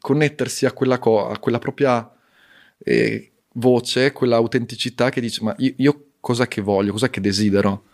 [0.00, 2.10] Connettersi a quella, co- a quella propria
[2.78, 7.84] eh, voce, quella autenticità che dice ma io, io cosa che voglio, cosa che desidero.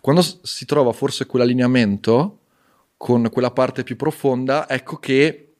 [0.00, 2.38] Quando si trova forse quell'allineamento
[2.96, 5.51] con quella parte più profonda, ecco che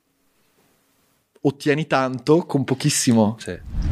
[1.45, 3.37] ottieni tanto con pochissimo.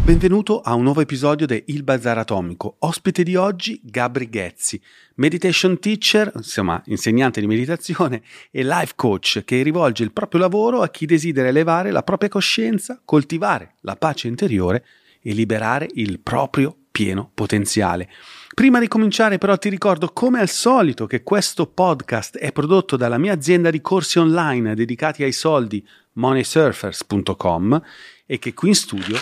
[0.05, 2.77] Benvenuto a un nuovo episodio di Il Bazar Atomico.
[2.81, 4.81] Ospite di oggi Gabri Ghezzi,
[5.17, 10.91] meditation teacher, insomma insegnante di meditazione e life coach che rivolge il proprio lavoro a
[10.91, 14.85] chi desidera elevare la propria coscienza, coltivare la pace interiore
[15.21, 18.09] e liberare il proprio pieno potenziale.
[18.55, 23.19] Prima di cominciare però ti ricordo come al solito che questo podcast è prodotto dalla
[23.19, 27.83] mia azienda di corsi online dedicati ai soldi moneysurfers.com
[28.27, 29.19] e che qui in studio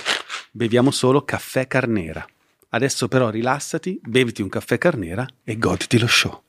[0.51, 2.27] beviamo solo caffè carnera.
[2.71, 6.43] Adesso però rilassati, beviti un caffè carnera e goditi lo show.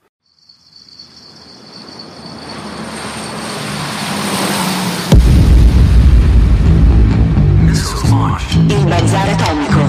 [8.68, 9.80] Il Bazar Atomico.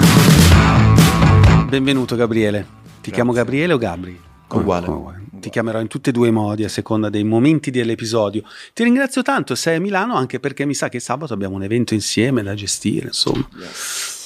[1.67, 2.65] Benvenuto Gabriele.
[3.01, 4.19] Ti chiamo Gabriele o Gabri?
[4.49, 4.87] Uguale.
[4.87, 8.43] Oh, Ti chiamerò in tutti e due i modi a seconda dei momenti dell'episodio.
[8.73, 11.93] Ti ringrazio tanto, sei a Milano anche perché mi sa che sabato abbiamo un evento
[11.95, 13.47] insieme da gestire, insomma.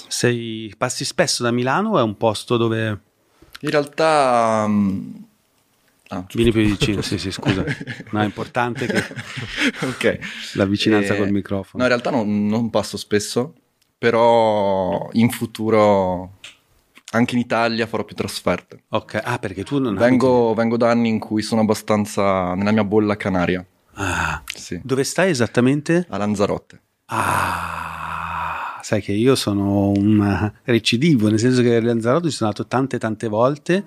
[0.07, 2.99] Sei, passi spesso da Milano è un posto dove
[3.61, 4.65] In realtà...
[4.67, 5.13] mm,
[6.09, 7.01] ah, vieni più vicino?
[7.01, 7.63] sì, sì, scusa.
[8.11, 9.03] No, è importante che
[9.85, 10.19] ok.
[10.53, 11.83] la vicinanza Eh, col microfono.
[11.83, 13.53] No, in realtà non, non passo spesso,
[13.97, 16.37] però in futuro
[17.11, 18.83] anche in Italia farò più trasferte.
[18.89, 22.83] Ok, ah, perché tu non Vengo, vengo da anni in cui sono abbastanza nella mia
[22.83, 23.65] bolla canaria,
[23.97, 26.05] Ah, sì, dove stai esattamente?
[26.09, 26.81] a Lanzarote.
[27.05, 32.67] Ah, sai che io sono un recidivo, nel senso che a Lanzarote ci sono andato
[32.67, 33.85] tante tante volte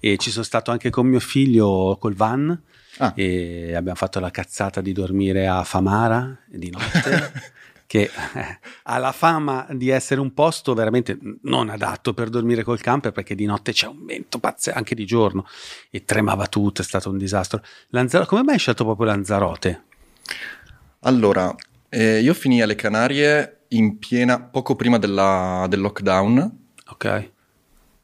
[0.00, 2.60] e ci sono stato anche con mio figlio col van
[2.98, 3.12] Ah.
[3.14, 7.32] e abbiamo fatto la cazzata di dormire a Famara di notte.
[7.86, 12.80] che eh, ha la fama di essere un posto veramente non adatto per dormire col
[12.80, 15.46] camper perché di notte c'è un vento pazzesco, anche di giorno,
[15.90, 17.62] e tremava tutto, è stato un disastro.
[17.88, 19.84] Lanzarote, come mai hai scelto proprio Lanzarote?
[21.00, 21.54] Allora,
[21.88, 27.30] eh, io finì alle Canarie in piena, poco prima della- del lockdown, Ok.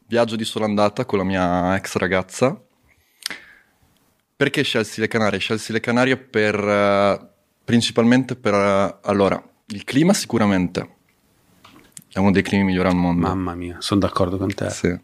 [0.06, 2.60] viaggio di sola andata con la mia ex ragazza.
[4.37, 5.38] Perché scelsi le Canarie?
[5.38, 7.28] Scelsi le Canarie per, eh,
[7.64, 10.97] principalmente per, eh, allora, il clima sicuramente,
[12.12, 13.27] è uno dei climi migliori al mondo.
[13.27, 14.71] Mamma mia, sono d'accordo con te.
[14.71, 14.94] Sì.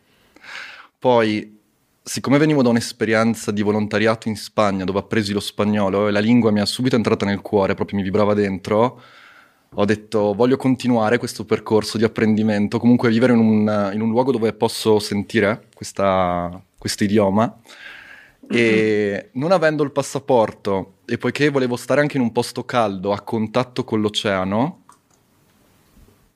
[0.99, 1.59] Poi,
[2.03, 6.21] siccome venivo da un'esperienza di volontariato in Spagna dove ho preso lo spagnolo e la
[6.21, 9.01] lingua mi è subito entrata nel cuore, proprio mi vibrava dentro,
[9.75, 14.33] ho detto voglio continuare questo percorso di apprendimento, comunque vivere in un, in un luogo
[14.33, 17.61] dove posso sentire questo idioma.
[18.51, 23.21] E non avendo il passaporto e poiché volevo stare anche in un posto caldo a
[23.21, 24.83] contatto con l'oceano,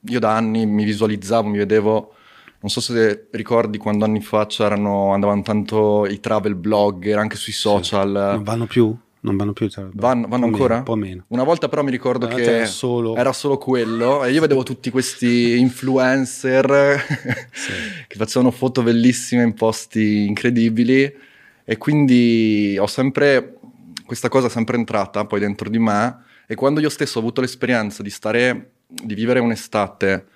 [0.07, 2.13] io da anni mi visualizzavo, mi vedevo,
[2.59, 7.53] non so se ricordi quando anni fa c'erano, andavano tanto i travel blogger anche sui
[7.53, 8.11] social.
[8.11, 8.95] Non vanno più?
[9.21, 9.69] Non vanno più?
[9.69, 10.77] cioè, Vanno, vanno un po' ancora?
[10.77, 11.23] un po' meno.
[11.29, 14.89] Una volta però mi ricordo che era solo- era solo quello e io vedevo tutti
[14.89, 16.67] questi influencer
[18.07, 21.31] che facevano foto bellissime in posti incredibili
[21.63, 23.57] e quindi ho sempre,
[24.05, 28.03] questa cosa sempre entrata poi dentro di me e quando io stesso ho avuto l'esperienza
[28.03, 30.27] di stare, di vivere un'estate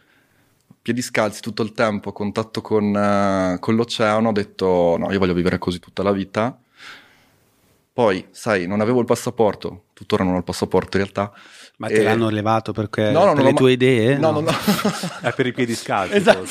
[0.88, 5.20] piedi scalzi tutto il tempo a contatto con, eh, con l'oceano ho detto no, io
[5.20, 6.58] voglio vivere così tutta la vita.
[7.92, 11.34] Poi, sai, non avevo il passaporto, tuttora non ho il passaporto in realtà.
[11.80, 14.18] Ma te E- l'hanno levato perché No, no, per le tue ma- idee?
[14.18, 14.52] No, no, no.
[15.22, 16.16] È per i piedi scalzi.
[16.16, 16.46] Esatto.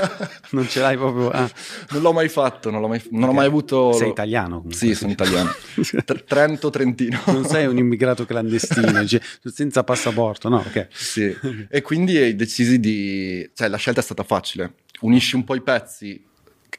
[0.52, 1.28] non ce l'hai proprio.
[1.30, 1.50] ah.
[1.90, 3.92] Non l'ho mai fatto, non, l'ho mai, non ho mai avuto...
[3.92, 4.74] Sei italiano comunque.
[4.74, 5.50] Sì, sono italiano.
[6.04, 7.20] Tr- Trento, Trentino.
[7.26, 9.20] Non sei un immigrato clandestino, cioè,
[9.52, 10.64] senza passaporto, no?
[10.66, 10.86] Ok.
[10.90, 11.36] Sì.
[11.68, 13.50] E quindi hai decisi di...
[13.54, 14.76] Cioè, la scelta è stata facile.
[15.00, 16.24] Unisci un po' i pezzi.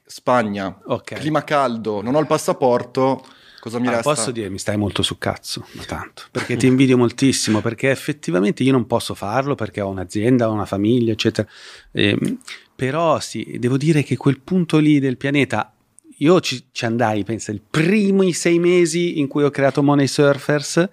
[0.03, 1.13] Spagna, Ok.
[1.19, 3.23] clima caldo, non ho il passaporto,
[3.61, 4.13] cosa mi Ah, resta?
[4.13, 8.63] posso dire, mi stai molto sul cazzo, ma tanto, perché ti invidio moltissimo, perché effettivamente
[8.63, 11.47] io non posso farlo perché ho un'azienda, ho una famiglia, eccetera.
[11.93, 12.39] Ehm,
[12.75, 15.73] però sì, devo dire che quel punto lì del pianeta,
[16.17, 20.89] io ci, ci andai, pensa, i primi sei mesi in cui ho creato Money Surfers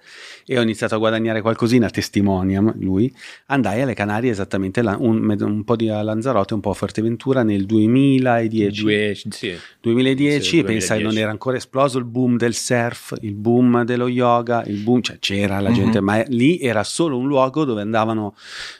[0.51, 3.13] e ho iniziato a guadagnare qualcosina, testimoniam lui,
[3.47, 7.43] andai alle Canarie esattamente la- un, un po' di a Lanzarote, un po' a Fuerteventura
[7.43, 8.81] nel 2010.
[8.81, 9.55] Due, sì.
[9.79, 11.03] 2010, Sì, pensa 2010.
[11.03, 15.19] non era ancora esploso il boom del surf, il boom dello yoga, il boom, cioè
[15.19, 15.75] c'era la Mhm.
[15.75, 18.33] gente, ma lì era solo un luogo dove andavano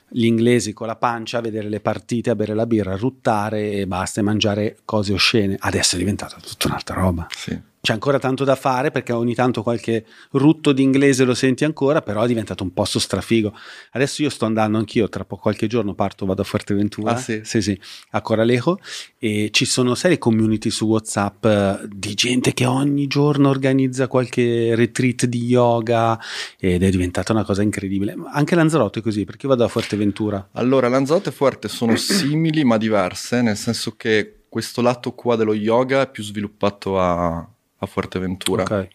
[0.09, 3.73] gli inglesi con la pancia a vedere le partite, a bere la birra, a ruttare
[3.73, 5.55] e basta e mangiare cose oscene.
[5.59, 7.27] Adesso è diventata tutta un'altra roba.
[7.29, 7.55] Sì.
[7.81, 12.01] C'è ancora tanto da fare perché ogni tanto qualche rutto di inglese lo senti ancora,
[12.01, 13.53] però è diventato un posto strafigo.
[13.91, 17.39] Adesso io sto andando anch'io, tra qualche giorno parto, vado a Fuerteventura, Ah, sì?
[17.43, 17.79] sì, sì,
[18.11, 18.79] a Coralejo
[19.17, 24.75] e ci sono serie community su WhatsApp eh, di gente che ogni giorno organizza qualche
[24.75, 26.19] retreat di yoga
[26.59, 28.13] ed è diventata una cosa incredibile.
[28.33, 30.49] Anche Lanzarote è così, perché io vado a Fuerteventura.
[30.53, 35.53] Allora, Lanzarote e Fuerte sono simili ma diverse, nel senso che questo lato qua dello
[35.53, 37.47] yoga è più sviluppato a,
[37.79, 38.63] a Fuerteventura.
[38.63, 38.87] Ok.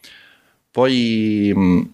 [0.71, 1.93] Poi mh,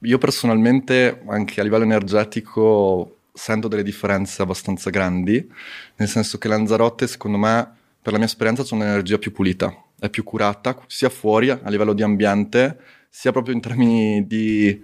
[0.00, 5.50] io personalmente, anche a livello energetico, sento delle differenze abbastanza grandi,
[5.96, 10.08] nel senso che Lanzarote, secondo me, per la mia esperienza, c'è un'energia più pulita, è
[10.08, 14.80] più curata, sia fuori a livello di ambiente, sia proprio in termini di,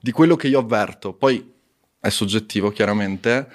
[0.00, 1.12] di quello che io avverto.
[1.12, 1.52] Poi
[2.00, 3.48] è soggettivo, chiaramente,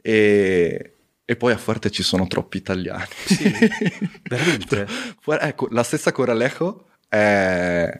[0.00, 0.92] e,
[1.28, 3.04] e poi a Fuerte ci sono troppi italiani.
[4.22, 4.86] Veramente?
[5.20, 7.98] Fu- ecco, la stessa Coralejo è,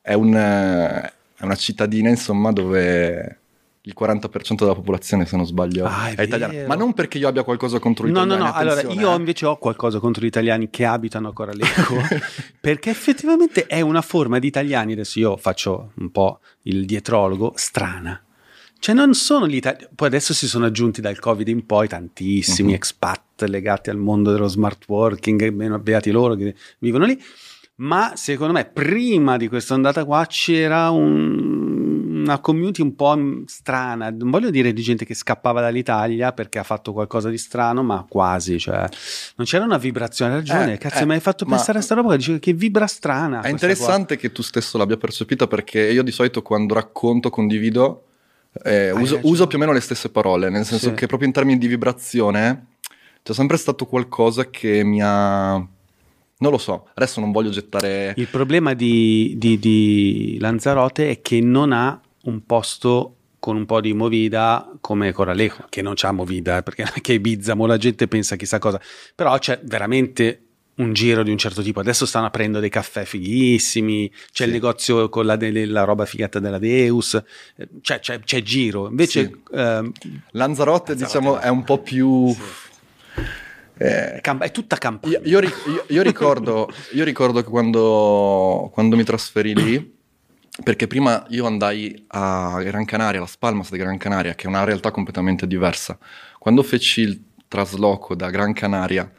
[0.00, 3.38] è un- è una cittadina, insomma, dove
[3.82, 6.66] il 40% della popolazione, se non sbaglio, Ah, è è, italiana.
[6.66, 8.50] Ma non perché io abbia qualcosa contro gli No, no, italiani.
[8.50, 9.16] no, allora io eh.
[9.16, 11.94] invece ho qualcosa contro gli italiani che abitano a Coralejo,
[12.60, 18.20] perché effettivamente è una forma di italiani, adesso io faccio un po' il dietrologo, strana.
[18.78, 22.68] Cioè non sono gli italiani, poi adesso si sono aggiunti dal Covid in poi tantissimi
[22.68, 22.74] Mhm.
[22.74, 27.20] expat legati al mondo dello smart working, meno beati loro che vivono lì,
[27.76, 31.64] ma secondo me prima di questa ondata qua c'era un-
[32.26, 36.64] una community un po' strana, non voglio dire di gente che scappava dall'Italia perché ha
[36.64, 38.84] fatto qualcosa di strano, ma quasi, cioè
[39.36, 41.94] non c'era una vibrazione, hai ragione, Eh, cazzo eh, mi hai fatto pensare a sta
[41.94, 43.42] roba che dicevo che vibra strana.
[43.42, 48.02] È interessante che tu stesso l'abbia percepita perché io di solito quando racconto, condivido,
[48.64, 50.94] eh, uso, uso più o meno le stesse parole, nel senso Sì.
[50.94, 52.66] che proprio in termini di vibrazione
[53.22, 55.54] c'è sempre stato qualcosa che mi ha...
[56.38, 58.12] Non lo so, adesso non voglio gettare...
[58.16, 63.80] Il problema di, di- di Lanzarote è che non ha un posto con un po'
[63.80, 68.36] di movida come Coralejo, che non c'ha movida, perché anche Ibiza, mo la gente pensa
[68.36, 68.80] chissà cosa,
[69.14, 70.45] però c'è veramente
[70.76, 71.80] un giro di un certo tipo.
[71.80, 74.54] Adesso stanno aprendo dei caffè fighissimi, c'è il Sì.
[74.56, 77.14] negozio con la, de- la roba figata della Deus,
[77.56, 78.88] eh, c'è, c'è- c'è giro.
[78.88, 79.40] Invece Sì.
[79.56, 79.92] ehm,
[80.32, 82.34] Lanzarote, diciamo, è un po' più...
[83.78, 85.18] eh, è, tutta campagna.
[85.24, 89.94] Io, io io- io ricordo, io ricordo che quando, quando mi trasferì lì,
[90.62, 94.64] perché prima io andai a Gran Canaria, Las Palmas di Gran Canaria, che è una
[94.64, 95.98] realtà completamente diversa.
[96.38, 99.10] Quando feci il trasloco da Gran Canaria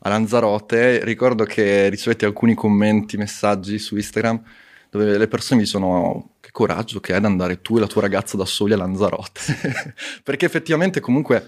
[0.00, 4.42] a Lanzarote, ricordo che ricevetti alcuni commenti, messaggi su Instagram
[4.90, 8.00] dove le persone mi dicono che coraggio che è ad andare tu e la tua
[8.02, 9.40] ragazza da soli a Lanzarote.
[10.22, 11.46] perché effettivamente comunque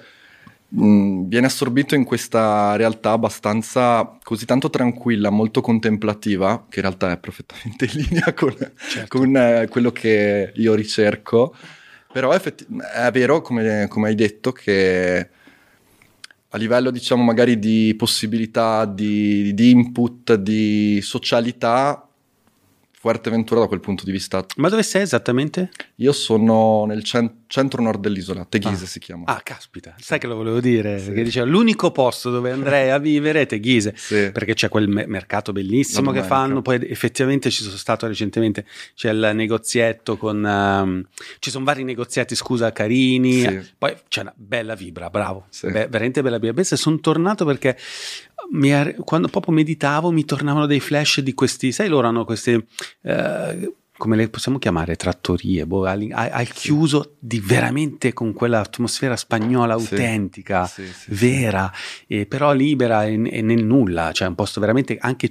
[0.69, 7.13] mh, viene assorbito in questa realtà abbastanza così tanto tranquilla, molto contemplativa, che in realtà
[7.13, 9.19] è perfettamente in linea con, Certo.
[9.19, 11.55] con, eh, quello che io ricerco.
[12.13, 15.31] Però effetti- è vero, come, come hai detto, che
[16.53, 22.10] a livello, diciamo, magari di possibilità, di, di input, di socialità,
[23.03, 24.45] Fuerteventura da quel punto di vista.
[24.57, 25.71] Ma dove sei esattamente?
[25.97, 28.87] Io sono nel cen- centro-nord dell'isola, Teghise Ah.
[28.87, 29.25] si chiama.
[29.25, 31.01] Ah, caspita, sai che lo volevo dire?
[31.03, 33.95] Perché diceva l'unico posto dove andrei a vivere è Teghise.
[33.97, 34.31] Sì.
[34.33, 39.11] perché c'è quel me- mercato bellissimo che fanno, poi effettivamente ci sono stato recentemente, c'è
[39.13, 43.61] il negozietto con, ehm, ci sono vari negozietti, scusa, carini, Sì.
[43.79, 45.71] poi c'è una bella vibra, bravo, Sì.
[45.71, 46.53] Be- veramente bella vibra.
[46.57, 47.79] Pensa, sono tornato perché
[48.53, 52.63] mi quando proprio meditavo mi tornavano dei flash di questi, sai loro hanno questi...
[53.03, 59.79] eh, come le possiamo chiamare, trattorie, boh, al, al chiuso di veramente con quell'atmosfera spagnola
[59.79, 59.93] Sì.
[59.93, 61.27] autentica, Sì, sì, sì.
[61.27, 61.71] vera,
[62.07, 65.29] e però libera e, e nel nulla, cioè un posto veramente anche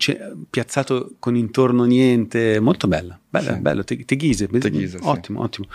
[0.51, 3.59] piazzato con intorno niente, molto bella, bella, Sì.
[3.59, 5.03] bello, te, Teghise, Teghise, sì.
[5.07, 5.67] ottimo, ottimo.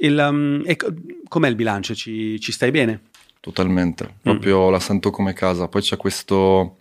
[0.00, 0.92] Il, um, e co-
[1.28, 1.94] com'è il bilancio?
[1.94, 3.02] Ci, ci stai bene?
[3.40, 5.66] Totalmente, proprio la sento come casa.
[5.66, 6.80] Poi c'è questo,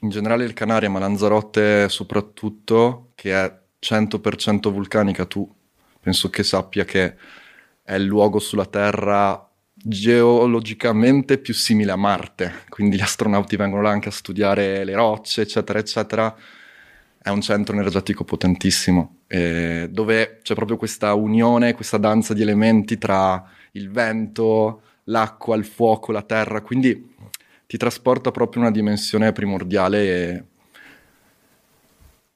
[0.00, 5.24] in generale il Canaria, ma Lanzarote soprattutto, che è 100% vulcanica.
[5.24, 5.52] Tu
[6.00, 7.16] penso che sappia che
[7.82, 13.90] è il luogo sulla Terra geologicamente più simile a Marte, quindi gli astronauti vengono là
[13.90, 16.36] anche a studiare le rocce, eccetera, eccetera.
[17.22, 22.96] È un centro energetico potentissimo, eh, dove c'è proprio questa unione, questa danza di elementi
[22.96, 27.14] tra il vento, l'acqua, il fuoco, la terra, quindi
[27.66, 30.44] ti trasporta proprio in una dimensione primordiale e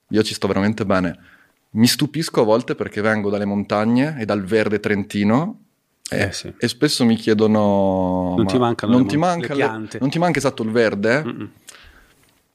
[0.09, 1.18] io ci sto veramente bene.
[1.71, 5.61] Mi stupisco a volte perché vengo dalle montagne e dal verde trentino
[6.09, 6.52] e, Eh, sì.
[6.56, 8.35] e spesso mi chiedono...
[8.37, 10.38] Non "Ma ti mancano non le ti mon- manca le le- piante?" non ti manca
[10.38, 11.23] esatto il verde?
[11.25, 11.50] Mm-mm.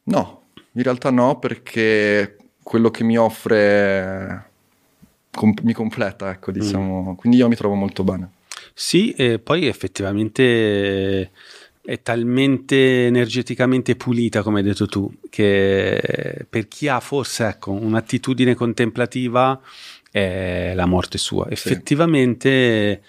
[0.04, 4.52] No, in realtà no, perché quello che mi offre
[5.32, 7.16] com- mi completa, ecco, diciamo.
[7.16, 8.30] Quindi io mi trovo molto bene.
[8.82, 11.30] Sì, e poi effettivamente eh,
[11.82, 18.56] è talmente energeticamente pulita, come hai detto tu, che per chi ha forse ecco, un'attitudine
[18.56, 19.60] contemplativa
[20.10, 21.50] è la morte sua.
[21.50, 23.02] Effettivamente eh,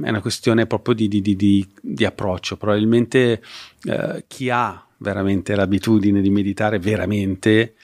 [0.00, 2.56] è una questione proprio di, di- di- di- di approccio.
[2.56, 3.42] Probabilmente
[3.82, 7.74] eh, chi ha veramente l'abitudine di meditare veramente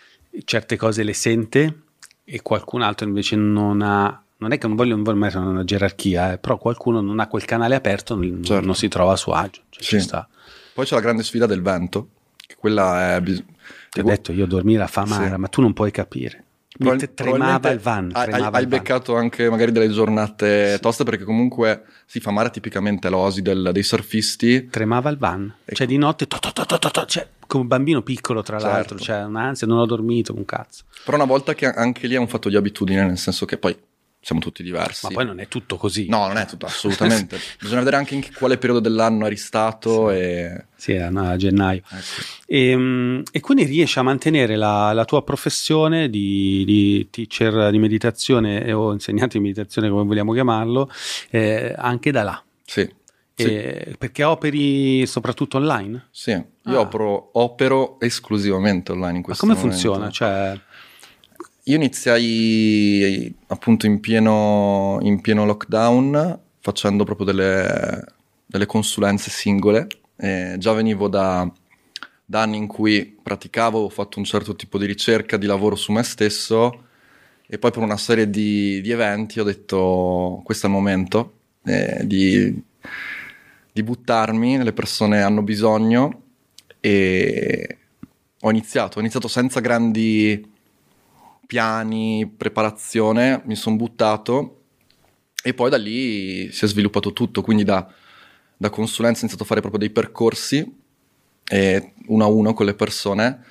[0.44, 1.80] certe cose le sente
[2.22, 4.21] e qualcun altro invece non ha.
[4.42, 7.28] Non è che non voglio, non voglio mettere una gerarchia, eh, però qualcuno non ha
[7.28, 8.66] quel canale aperto, non, Certo.
[8.66, 9.60] non si trova a suo agio.
[9.70, 10.00] Cioè, ci Sì.
[10.04, 10.28] sta.
[10.74, 12.08] Poi c'è la grande sfida del vento,
[12.44, 13.20] che quella è...
[13.20, 13.42] bis-
[13.90, 15.36] Ti ho detto io dormire a Famara, Sì.
[15.40, 16.44] ma tu non puoi capire.
[16.78, 18.10] Mentre tremava il van.
[18.14, 18.78] Hai, tremava hai il van.
[18.80, 23.82] beccato anche magari delle giornate toste, perché comunque si fa mare tipicamente l'osi del- dei
[23.82, 24.66] surfisti.
[24.68, 25.54] Tremava il van.
[25.64, 25.74] Ecco.
[25.76, 28.74] Cioè di notte, to, to, to, cioè, come un bambino piccolo tra Certo.
[28.74, 30.84] l'altro, cioè un'ansia, non ho dormito, un cazzo.
[31.04, 33.76] Però una volta che anche lì è un fatto di abitudine, nel senso che poi
[34.24, 35.04] siamo tutti diversi.
[35.06, 36.06] Ma poi non è tutto così.
[36.08, 37.38] No, non è tutto, assolutamente.
[37.60, 40.66] Bisogna vedere anche in quale periodo dell'anno eri stato e...
[40.76, 41.82] Sì, è a gennaio.
[41.88, 42.22] ecco.
[42.46, 47.78] E, mm, e quindi riesci a mantenere la, la tua professione di, di teacher di
[47.80, 50.88] meditazione eh, o insegnante di meditazione, come vogliamo chiamarlo,
[51.30, 52.42] eh, anche da là.
[52.64, 52.88] Sì,
[53.34, 56.06] sì, E- perché operi soprattutto online?
[56.12, 56.30] sì.
[56.30, 56.80] Io Ah.
[56.82, 59.76] opero, opero esclusivamente online in Ma questo come momento.
[59.76, 60.10] funziona?
[60.12, 60.60] Cioè,
[61.66, 68.04] Io iniziai appunto in pieno, in pieno lockdown facendo proprio delle,
[68.44, 69.86] delle consulenze singole.
[70.16, 71.48] Eh, già venivo da,
[72.24, 75.92] da anni in cui praticavo, ho fatto un certo tipo di ricerca, di lavoro su
[75.92, 76.88] me stesso
[77.46, 82.00] e poi per una serie di, di eventi ho detto questo è il momento eh,
[82.04, 82.60] di,
[83.72, 86.22] di buttarmi, le persone hanno bisogno
[86.80, 87.78] e
[88.40, 90.50] ho iniziato, ho iniziato senza grandi
[91.52, 94.60] piani, preparazione, mi sono buttato
[95.44, 97.86] e poi da lì si è sviluppato tutto, quindi da,
[98.56, 100.80] da consulenza ho iniziato a fare proprio dei percorsi
[101.44, 103.44] eh, uno a uno con le persone.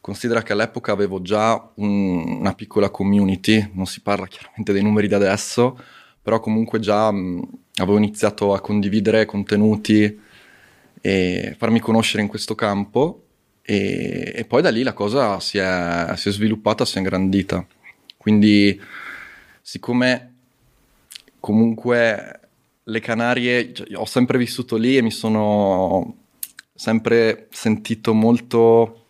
[0.00, 5.08] Considera che all'epoca avevo già un- una piccola community, non si parla chiaramente dei numeri
[5.08, 5.76] di adesso,
[6.22, 10.16] però comunque già mh, avevo iniziato a condividere contenuti
[11.00, 13.24] e farmi conoscere in questo campo
[13.62, 17.64] e, e poi da lì la cosa si è, si è sviluppata, si è ingrandita.
[18.16, 18.80] Quindi
[19.60, 20.34] siccome
[21.40, 22.40] comunque
[22.84, 26.16] le Canarie, cioè, io ho sempre vissuto lì e mi sono
[26.74, 29.06] sempre sentito molto,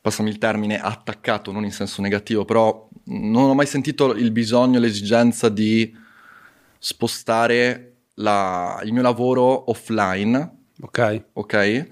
[0.00, 4.78] passami il termine, attaccato, non in senso negativo, però non ho mai sentito il bisogno,
[4.78, 5.94] l'esigenza di
[6.78, 11.24] spostare la- il mio lavoro offline ok?
[11.34, 11.88] ok?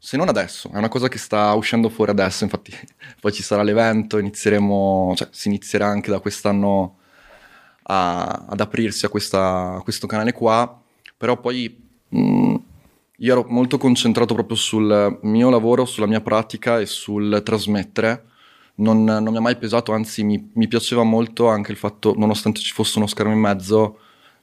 [0.00, 2.72] Se non adesso, è una cosa che sta uscendo fuori adesso, infatti
[3.20, 6.98] poi ci sarà l'evento, inizieremo, cioè si inizierà anche da quest'anno
[7.84, 10.80] a- ad aprirsi a, questa- a questo canale qua,
[11.16, 11.76] però poi
[12.10, 12.54] mh,
[13.20, 18.24] io ero molto concentrato proprio sul mio lavoro, sulla mia pratica e sul trasmettere.
[18.76, 22.60] Non, non mi ha mai pesato, anzi mi, mi piaceva molto anche il fatto, nonostante
[22.60, 23.98] ci fosse uno schermo in mezzo,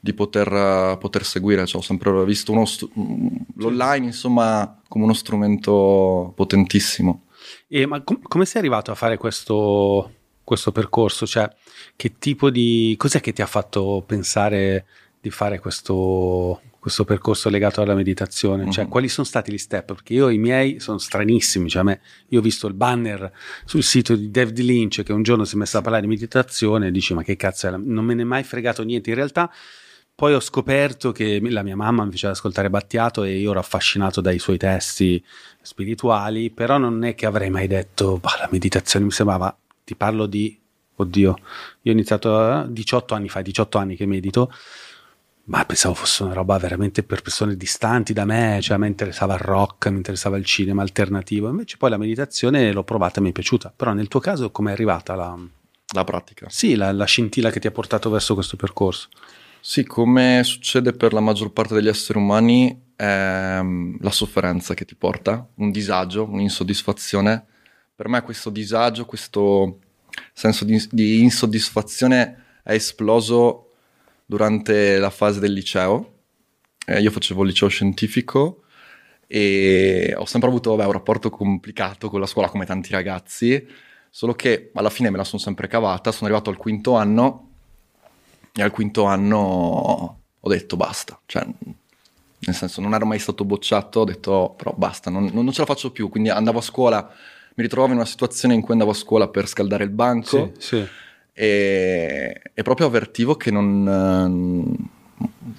[0.05, 1.65] di poter, eh, poter seguire.
[1.65, 7.23] Cioè, ho sempre visto uno str- mm, l'online, insomma, come uno strumento potentissimo.
[7.67, 10.11] E, ma com- come sei arrivato a fare questo,
[10.43, 11.25] questo percorso?
[11.25, 11.49] Cioè,
[11.95, 12.93] che tipo di...
[12.97, 14.85] Cos'è che ti ha fatto pensare
[15.19, 18.69] di fare questo, questo percorso legato alla meditazione?
[18.71, 18.89] Cioè, Mhm.
[18.91, 19.85] quali sono stati gli step?
[19.93, 21.67] Perché io i miei sono stranissimi.
[21.67, 23.31] Cioè, a me, io ho visto il banner
[23.65, 26.87] sul sito di David Lynch che un giorno si è messo a parlare di meditazione
[26.87, 27.71] e dici: Ma che cazzo è?
[27.71, 29.09] la-" Non me ne è mai fregato niente.
[29.09, 29.51] In realtà,
[30.15, 34.21] poi ho scoperto che la mia mamma mi faceva ascoltare Battiato e io ero affascinato
[34.21, 35.23] dai suoi testi
[35.61, 40.25] spirituali, però non è che avrei mai detto, "Bah, la meditazione mi sembrava, ti parlo
[40.25, 40.57] di,
[40.95, 41.35] oddio,
[41.81, 44.51] io ho iniziato eh, 18 anni fa, 18 anni che medito,
[45.47, 49.41] ma pensavo fosse una roba veramente per persone distanti da me, cioè me interessava il
[49.41, 53.31] rock, mi interessava il cinema alternativo, invece poi la meditazione l'ho provata e mi è
[53.31, 55.37] piaciuta, però nel tuo caso come è arrivata la,
[55.93, 56.47] La pratica.
[56.49, 59.09] sì, la, la scintilla che ti ha portato verso questo percorso?
[59.67, 64.85] Sì, come succede per la maggior parte degli esseri umani, è mm, la sofferenza che
[64.85, 67.43] ti porta, un disagio, un'insoddisfazione.
[67.95, 69.79] Per me questo disagio, questo
[70.33, 73.71] senso di, di insoddisfazione è esploso
[74.23, 76.19] durante la fase del liceo.
[76.85, 78.65] Eh, io facevo il liceo scientifico
[79.25, 83.67] e ho sempre avuto vabbè, un rapporto complicato con la scuola come tanti ragazzi,
[84.11, 87.44] solo che alla fine me la sono sempre cavata, sono arrivato al quinto anno
[88.55, 89.37] e al quinto anno
[90.39, 91.45] ho detto basta, cioè
[92.39, 95.61] nel senso non ero mai stato bocciato, ho detto "Oh, però basta, non, non ce
[95.61, 97.01] la faccio più, quindi andavo a scuola,
[97.55, 100.77] mi ritrovavo in una situazione in cui andavo a scuola per scaldare il banco Sì,
[100.77, 100.87] sì.
[101.33, 103.87] e, e proprio avvertivo che non...
[103.87, 104.75] ehm,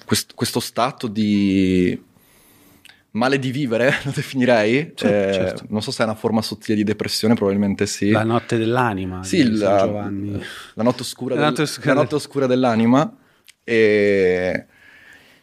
[0.05, 2.01] quest- questo stato di
[3.17, 5.65] male di vivere, lo definirei, Certo, eh, certo.
[5.69, 8.11] non so se è una forma sottile di depressione, probabilmente sì.
[8.11, 10.41] La notte dell'anima Sì, di San la, Giovanni.
[10.75, 13.17] la notte oscura, La del- notte oscura la notte oscura dell'anima
[13.63, 14.65] e,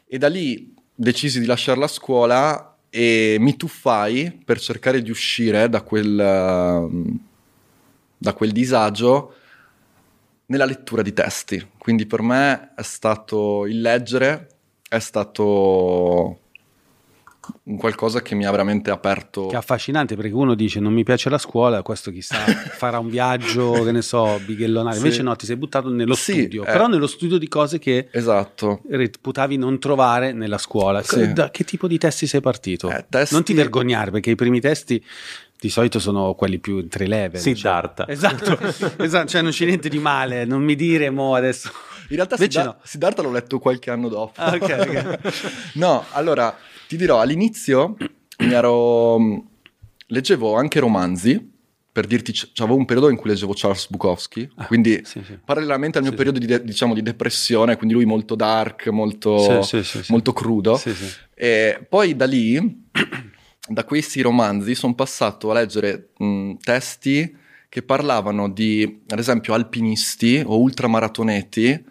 [0.07, 5.69] e da lì decisi di lasciare la scuola e mi tuffai per cercare di uscire
[5.69, 6.15] da quel,
[8.17, 9.35] da quel disagio
[10.47, 11.67] nella lettura di testi.
[11.77, 14.49] Quindi per me è stato il leggere,
[14.89, 16.39] è stato
[17.67, 19.47] un qualcosa che mi ha veramente aperto.
[19.47, 22.37] Che è affascinante perché uno dice non mi piace la scuola, questo chissà
[22.77, 24.97] farà un viaggio, che ne so, bighellonare.
[24.97, 25.03] Sì.
[25.03, 26.71] Invece no, ti sei buttato nello Sì, studio, eh.
[26.71, 28.83] però nello studio di cose che Esatto.
[28.91, 31.03] reputavi non trovare nella scuola.
[31.03, 31.33] Sì.
[31.33, 32.91] Da che tipo di testi sei partito?
[32.91, 35.03] Eh, testi- Non ti vergognare perché i primi testi
[35.59, 37.41] di solito sono quelli più entry level.
[37.41, 38.05] Siddhartha.
[38.05, 38.59] Cioè, esatto,
[39.03, 41.71] esatto, cioè non c'è niente di male, non mi dire mo adesso.
[42.11, 42.77] In realtà Invece Siddha- no.
[42.83, 44.33] Siddhartha l'ho letto qualche anno dopo.
[44.39, 45.19] Ah, ok, ok.
[45.81, 46.55] no, allora,
[46.87, 47.97] ti dirò, all'inizio
[48.41, 49.45] mi ero...
[50.07, 51.53] leggevo anche romanzi,
[51.91, 55.39] per dirti, c'avevo un periodo in cui leggevo Charles Bukowski, quindi Ah, Sì, sì.
[55.45, 59.63] parallelamente al mio Sì, periodo di, de- diciamo, di depressione, quindi lui molto dark, molto,
[60.09, 60.77] molto crudo.
[61.35, 62.85] E poi da lì,
[63.69, 67.37] da questi romanzi, sono passato a leggere mh, testi
[67.69, 71.85] che parlavano di, ad esempio, alpinisti o ultramaratoneti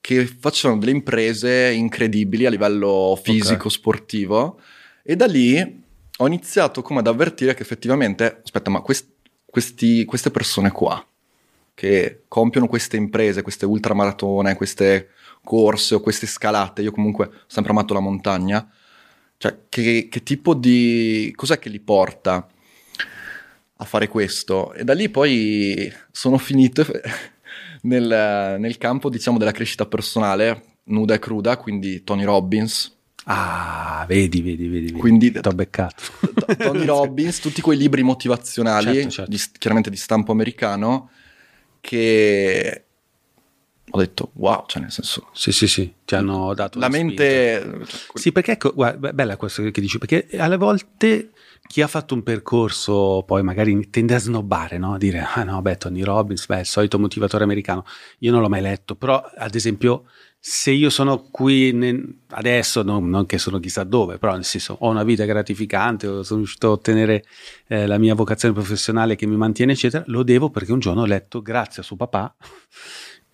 [0.00, 4.60] che facevano delle imprese incredibili a livello fisico, sportivo.
[5.02, 5.82] E da lì
[6.20, 9.10] ho iniziato come ad avvertire che effettivamente, aspetta, ma quest-
[9.44, 11.04] questi- queste persone qua
[11.74, 15.10] che compiono queste imprese, queste ultramaratone, queste
[15.44, 18.68] corse o queste scalate, io comunque ho sempre amato la montagna,
[19.36, 21.32] cioè che, che tipo di...
[21.36, 22.48] cos'è che li porta
[23.76, 24.72] a fare questo?
[24.74, 26.84] E da lì poi sono finito
[27.82, 32.96] nel, nel campo, diciamo, della crescita personale, nuda e cruda, quindi Tony Robbins,
[33.30, 34.86] Ah, vedi, vedi, vedi.
[34.86, 34.98] vedi.
[34.98, 36.02] Quindi- T'ho beccato.
[36.34, 39.30] T- Tony Robbins, tutti quei libri motivazionali, Certo, certo.
[39.30, 41.10] di- chiaramente di stampo americano,
[41.80, 42.84] che
[43.90, 47.60] ho detto wow, cioè nel senso, Sì, sì, sì, ti hanno dato la mente...
[47.60, 47.84] spinta.
[47.86, 51.30] cioè, Sì, perché ecco, guarda, be- bella questo che dici, perché alle volte
[51.68, 54.94] chi ha fatto un percorso poi magari tende a snobbare, no?
[54.94, 57.84] A dire, ah no, beh, Tony Robbins, beh, il solito motivatore americano.
[58.20, 60.06] Io non l'ho mai letto, però ad esempio
[60.40, 64.76] se io sono qui ne- adesso, non, non che sono chissà dove, però nel senso
[64.80, 67.24] ho una vita gratificante, sono riuscito a ottenere
[67.66, 71.06] eh, la mia vocazione professionale che mi mantiene, eccetera, lo devo perché un giorno ho
[71.06, 72.34] letto, grazie a suo papà,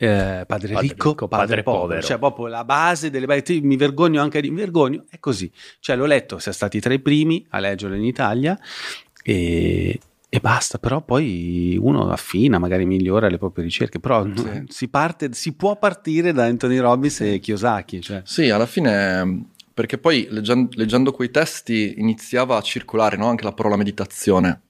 [0.05, 1.83] eh, padre, Padre ricco, ricco, padre, padre povero.
[1.83, 2.03] povero.
[2.03, 3.61] Cioè, proprio la base delle basi.
[3.63, 5.51] Mi vergogno anche di mi vergogno, è così.
[5.81, 8.59] Cioè, l'ho letto, siamo stati tra i primi a leggerlo in Italia
[9.23, 10.79] e, e basta.
[10.79, 14.01] Però poi uno affina, magari migliora le proprie ricerche.
[14.01, 14.65] Però Sì.
[14.69, 18.01] si, parte, si può partire da Anthony Robbins e Kiyosaki.
[18.01, 18.23] Cioè.
[18.25, 23.29] Sì, alla fine, perché poi leggendo, leggendo quei testi iniziava a circolare no?
[23.29, 24.63] anche la parola meditazione.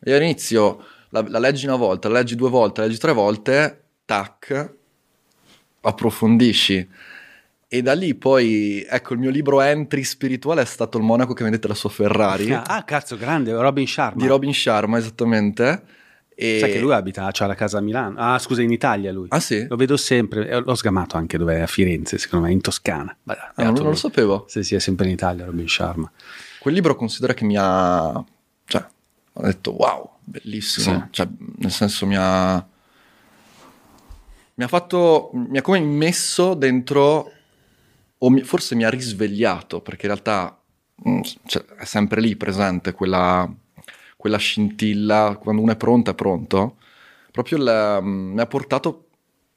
[0.00, 3.82] E all'inizio la, la leggi una volta, la leggi due volte, la leggi tre volte,
[4.08, 4.74] tac,
[5.82, 6.88] approfondisci.
[7.70, 11.42] E da lì poi, ecco, il mio libro entry spirituale è stato Il monaco che
[11.42, 12.50] vendette la sua Ferrari.
[12.50, 14.22] Ah, cazzo, grande, Robin Sharma.
[14.22, 15.82] di Robin Sharma, esattamente.
[16.34, 16.58] E...
[16.60, 18.18] Sai che lui abita, c'ha la casa a Milano.
[18.18, 19.26] Ah, scusa, in Italia lui.
[19.28, 19.66] Ah sì?
[19.68, 23.14] Lo vedo sempre, eh, l'ho sgamato anche dove è a Firenze, secondo me, in Toscana.
[23.22, 24.46] Beh, Ah, non, non lo sapevo.
[24.48, 26.10] Sì, sì, è sempre in Italia, Robin Sharma.
[26.60, 28.24] Quel libro considera che mi ha...
[28.64, 28.86] Cioè,
[29.34, 30.96] ho detto wow, bellissimo.
[30.96, 31.04] Sì.
[31.10, 32.66] Cioè, nel senso mi ha...
[34.58, 35.30] Mi ha fatto...
[35.32, 37.32] Mi ha come messo dentro...
[38.18, 40.60] O mi- forse mi ha risvegliato, perché in realtà
[41.08, 43.48] mm, cioè, è sempre lì presente quella,
[44.16, 45.38] quella scintilla.
[45.40, 46.76] Quando uno è pronto, è pronto.
[47.30, 49.04] Proprio il- mm, mi ha portato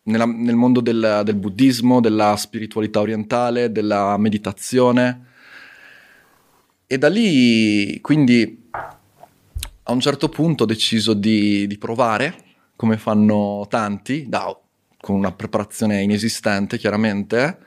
[0.03, 5.25] nella- nel mondo del, del buddismo, della spiritualità orientale, della meditazione.
[6.85, 8.69] E da lì, quindi,
[9.83, 12.35] a un certo punto ho deciso di, di provare,
[12.75, 14.55] come fanno tanti, da-
[15.01, 17.57] con una preparazione inesistente, chiaramente.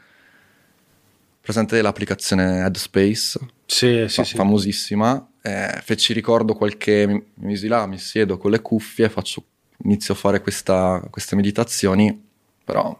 [1.41, 5.29] Presente l'applicazione Headspace, Sì, fa- famosissima.
[5.43, 9.45] Eh, feci ricordo qualche, mi, mi misi là, mi siedo con le cuffie, faccio,
[9.85, 12.19] inizio a fare questa- queste meditazioni,
[12.65, 12.99] però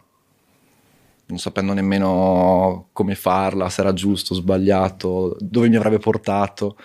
[1.27, 6.77] non sapendo nemmeno come farla, se era giusto, sbagliato, dove mi avrebbe portato.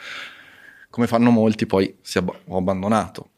[0.88, 3.28] Come fanno molti, poi si abba- ho abbandonato.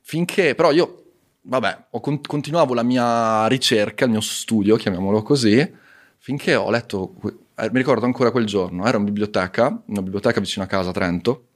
[0.00, 1.01] Finché, però io,
[1.42, 5.70] vabbè, con- continuavo la mia ricerca, il mio studio, chiamiamolo così,
[6.18, 7.14] finché ho letto,
[7.56, 10.92] eh, mi ricordo ancora quel giorno, ero in biblioteca, una biblioteca vicino a casa a
[10.92, 11.46] Trento,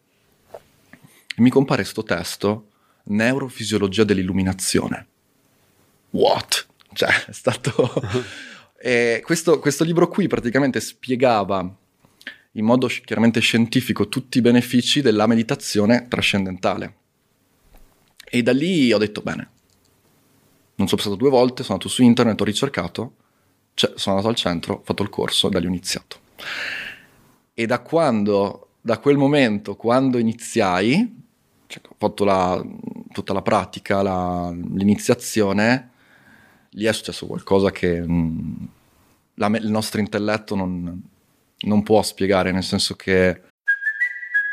[0.51, 2.70] e mi compare sto testo,
[3.09, 5.07] Neurofisiologia dell'illuminazione.
[6.11, 6.66] What?
[6.92, 7.92] Cioè, è stato...
[8.79, 11.72] e questo, questo libro qui praticamente spiegava
[12.53, 16.94] in modo chiaramente scientifico tutti i benefici della meditazione trascendentale.
[18.25, 19.51] E da lì ho detto, bene,
[20.77, 23.12] non sono passato due volte, sono andato su internet, ho ricercato,
[23.75, 26.19] cioè, sono andato al centro, ho fatto il corso e da lì ho iniziato.
[27.55, 31.23] E da quando, da quel momento, quando iniziai,
[31.67, 32.62] cioè, ho fatto la-
[33.12, 35.91] tutta la pratica, la- l'iniziazione,
[36.71, 38.69] lì è successo qualcosa che mh,
[39.35, 41.03] la me- il nostro intelletto non,
[41.59, 43.41] non può spiegare, nel senso che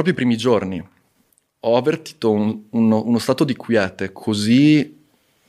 [0.00, 0.88] proprio i primi giorni
[1.62, 4.98] ho avvertito un- uno, uno stato di quiete così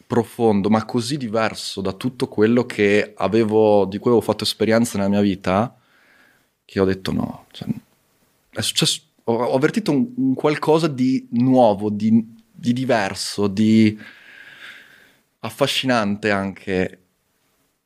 [0.06, 5.10] profondo, ma così diverso da tutto quello che avevo, di cui avevo fatto esperienza nella
[5.10, 5.74] mia vita,
[6.66, 7.46] che ho detto no.
[7.52, 7.70] cioè,
[8.50, 13.98] è successo, ho, ho avvertito un, un qualcosa di nuovo, di, di diverso, di
[15.40, 17.00] affascinante anche.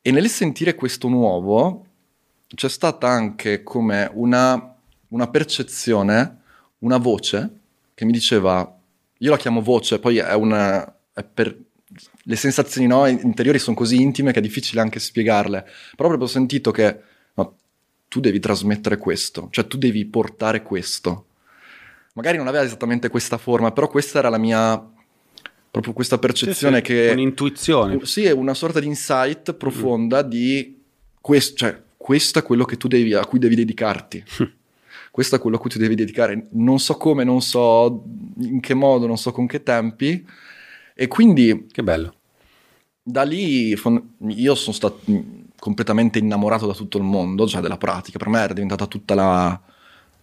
[0.02, 1.86] E nel sentire questo nuovo
[2.52, 4.76] c'è stata anche come una,
[5.08, 6.40] una percezione,
[6.80, 7.50] una voce
[7.94, 8.76] che mi diceva,
[9.18, 10.94] io la chiamo voce, poi è una...
[11.12, 11.56] È per,
[12.28, 15.62] le sensazioni no, interiori sono così intime che è difficile anche spiegarle,
[15.94, 17.00] però proprio ho sentito che
[17.34, 17.56] no,
[18.08, 21.26] tu devi trasmettere questo, cioè tu devi portare questo.
[22.14, 24.82] Magari non aveva esattamente questa forma, però questa era la mia...
[25.70, 27.10] proprio questa percezione Sì, sì, che...
[27.12, 28.04] Un'intuizione.
[28.04, 30.82] Sì, è una sorta di insight profonda di
[31.20, 34.24] questo, cioè, questo è quello che tu devi, a cui devi dedicarti.
[35.16, 36.48] questo è quello a cui tu devi dedicare.
[36.50, 38.04] Non so come, non so
[38.40, 40.22] in che modo, non so con che tempi.
[40.94, 42.16] E quindi Che bello.
[43.02, 45.00] da lì io sono stato
[45.58, 48.18] completamente innamorato da tutto il mondo, cioè della pratica.
[48.18, 49.58] Per me era diventata tutta la...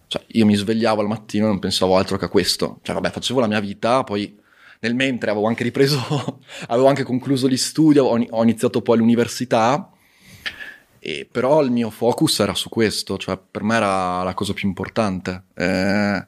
[0.06, 2.78] Cioè, io mi svegliavo al mattino e non pensavo altro che a questo.
[2.82, 4.32] Cioè, vabbè, facevo la mia vita, poi
[4.78, 5.98] nel mentre avevo anche ripreso,
[6.68, 9.90] avevo anche concluso gli studi, ho iniziato poi l'università,
[11.06, 14.66] e però il mio focus era su questo, cioè per me era la cosa più
[14.66, 15.44] importante.
[15.52, 16.26] Eh,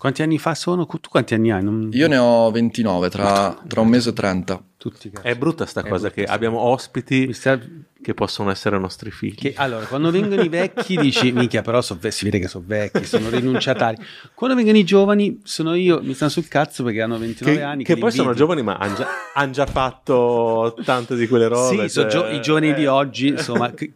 [0.00, 0.86] Quanti anni fa sono?
[0.86, 1.62] Tu quanti anni hai?
[1.62, 4.62] Non- Io ne ho 29, tra, tra un mese e 30.
[4.78, 5.26] Tutti cazzo.
[5.26, 7.60] È brutta sta È cosa brutta che sta- abbiamo ospiti sta-
[8.02, 9.34] che possono essere nostri figli.
[9.34, 13.04] che- allora, quando vengono i vecchi dici, minchia, però so si vede che sono vecchi,
[13.04, 13.98] sono rinunciatari.
[14.32, 17.84] Quando vengono i giovani, sono io, mi stanno sul cazzo perché hanno 29 che, anni.
[17.84, 21.82] che li poi sono giovani ma hanno già, han già fatto tante di quelle robe.
[21.82, 22.88] Sì, sono cioè, gio- i giovani di eh.
[22.88, 23.92] oggi, insomma, che-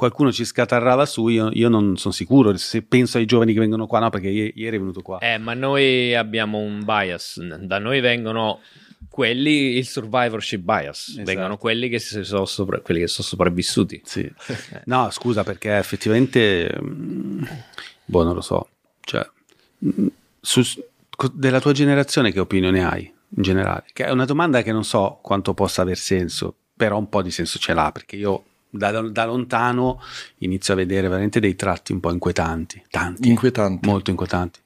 [0.00, 3.86] qualcuno ci scatarrava su, io, io non sono sicuro, se penso ai giovani che vengono
[3.86, 5.18] qua, no, perché i- ieri è venuto qua.
[5.18, 7.38] Eh, ma noi abbiamo un bias.
[7.40, 8.60] Da noi vengono
[9.10, 11.08] quelli, il survivorship bias.
[11.10, 11.24] Esatto.
[11.24, 14.00] Vengono quelli che, sono sopra- quelli che sono sopravvissuti.
[14.02, 14.26] Sì.
[14.86, 17.42] No, scusa, perché effettivamente, mm,
[18.06, 18.68] boh, non lo so,
[19.02, 19.28] cioè,
[19.84, 20.06] mm,
[20.40, 20.82] su-
[21.34, 23.02] della tua generazione che opinione hai
[23.36, 23.84] in generale?
[23.92, 27.30] Che è una domanda che non so quanto possa aver senso, però un po' di
[27.30, 30.00] senso ce l'ha, perché io da, da lontano
[30.38, 33.86] inizio a vedere veramente dei tratti un po' inquietanti, tanti, Inquietanti.
[33.86, 34.60] molto inquietanti.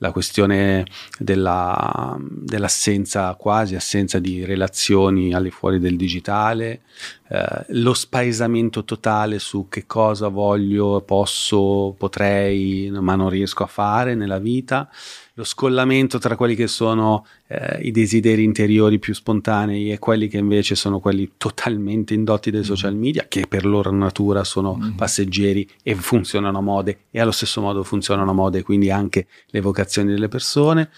[0.00, 0.86] La questione
[1.18, 6.82] della, dell'assenza, quasi assenza di relazioni al di fuori del digitale,
[7.30, 14.14] eh, lo spaesamento totale su che cosa voglio, posso, potrei, ma non riesco a fare
[14.14, 14.88] nella vita,
[15.34, 20.38] lo scollamento tra quelli che sono eh, i desideri interiori più spontanei e quelli che
[20.38, 25.94] invece sono quelli totalmente indotti dai social media, che per loro natura sono passeggeri e
[25.94, 30.28] funzionano a mode e allo stesso modo funzionano a mode, quindi anche le vocazioni delle
[30.28, 30.90] persone.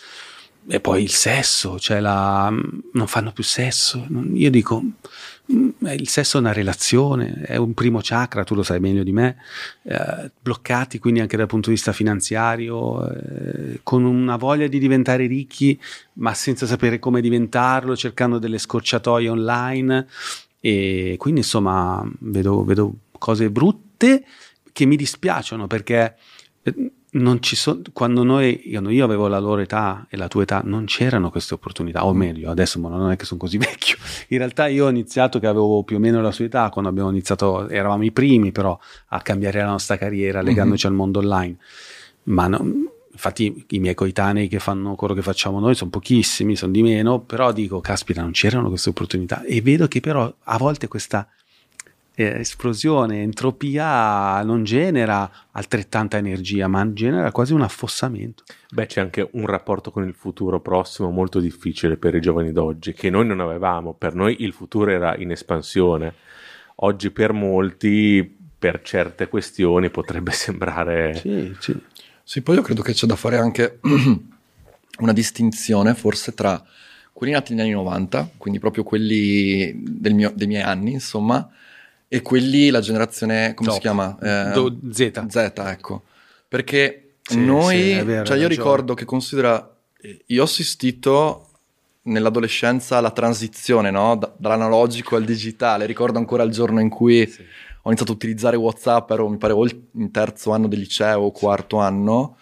[0.68, 2.52] E poi il sesso, cioè la,
[2.92, 4.06] non fanno più sesso.
[4.34, 4.90] Io dico, mm,
[5.50, 9.36] il sesso è una relazione, è un primo chakra, tu lo sai meglio di me,
[9.82, 15.26] eh, bloccati quindi anche dal punto di vista finanziario, eh, con una voglia di diventare
[15.26, 15.78] ricchi,
[16.14, 20.06] ma senza sapere come diventarlo, cercando delle scorciatoie online.
[20.60, 24.24] E quindi insomma vedo, vedo cose brutte
[24.72, 26.16] che mi dispiacciono perché
[26.62, 30.42] eh, non ci sono quando noi io, io avevo la loro età e la tua
[30.42, 33.96] età non c'erano queste opportunità o meglio adesso ma non è che sono così vecchio.
[34.28, 37.10] In realtà io ho iniziato che avevo più o meno la sua età quando abbiamo
[37.10, 41.56] iniziato eravamo i primi però a cambiare la nostra carriera legandoci al mondo online.
[42.24, 46.72] Ma no- infatti i miei coetanei che fanno quello che facciamo noi sono pochissimi sono
[46.72, 49.42] di meno però dico caspita non c'erano queste opportunità.
[49.42, 51.28] E vedo che però a volte questa
[52.14, 58.44] esplosione, entropia non genera altrettanta energia, ma genera quasi un affossamento.
[58.70, 62.92] Beh, c'è anche un rapporto con il futuro prossimo molto difficile per i giovani d'oggi,
[62.92, 63.94] che noi non avevamo.
[63.94, 66.14] Per noi il futuro era in espansione.
[66.82, 71.14] Oggi per molti, per certe questioni, potrebbe sembrare...
[71.14, 71.76] Sì, sì.
[72.22, 73.80] Sì, poi io credo che c'è da fare anche
[75.00, 76.62] una distinzione forse tra
[77.12, 81.50] quelli nati negli anni 90, quindi proprio quelli del mio- dei miei anni, insomma,
[82.12, 83.80] e quelli, la generazione, come si Dopo.
[83.80, 84.18] chiama?
[84.20, 85.26] Eh, Do- Z.
[85.28, 86.02] Z, ecco.
[86.48, 91.46] Perché Sì, noi, sì, vero, cioè io ricordo che considera, eh, io ho assistito
[92.02, 94.16] nell'adolescenza alla transizione, no?
[94.16, 95.86] Da- dall'analogico al digitale.
[95.86, 97.20] Ricordo ancora il giorno in cui
[97.82, 101.30] ho iniziato a utilizzare WhatsApp, ero mi pare o in terzo anno del liceo o
[101.30, 102.38] quarto anno.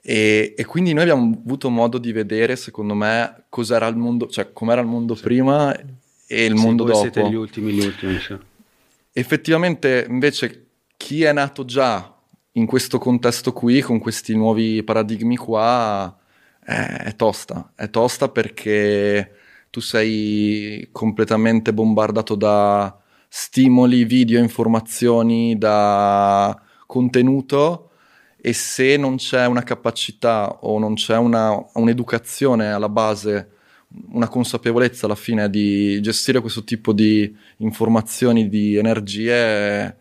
[0.00, 4.50] E, e quindi noi abbiamo avuto modo di vedere, secondo me, cos'era il mondo, cioè
[4.50, 5.74] com'era il mondo prima
[6.26, 6.98] e il Sì, mondo dopo.
[7.00, 8.18] siete gli ultimi, gli ultimi.
[8.18, 8.34] sì.
[9.16, 12.12] Effettivamente, invece, chi è nato già
[12.52, 16.18] in questo contesto qui, con questi nuovi paradigmi qua,
[16.58, 17.70] è, è tosta.
[17.76, 19.32] È tosta perché
[19.70, 22.98] tu sei completamente bombardato da
[23.28, 27.90] stimoli, video, informazioni, da contenuto
[28.36, 33.53] e se non c'è una capacità o non c'è una, un'educazione alla base,
[34.10, 39.96] una consapevolezza alla fine di gestire questo tipo di informazioni, di energie, è,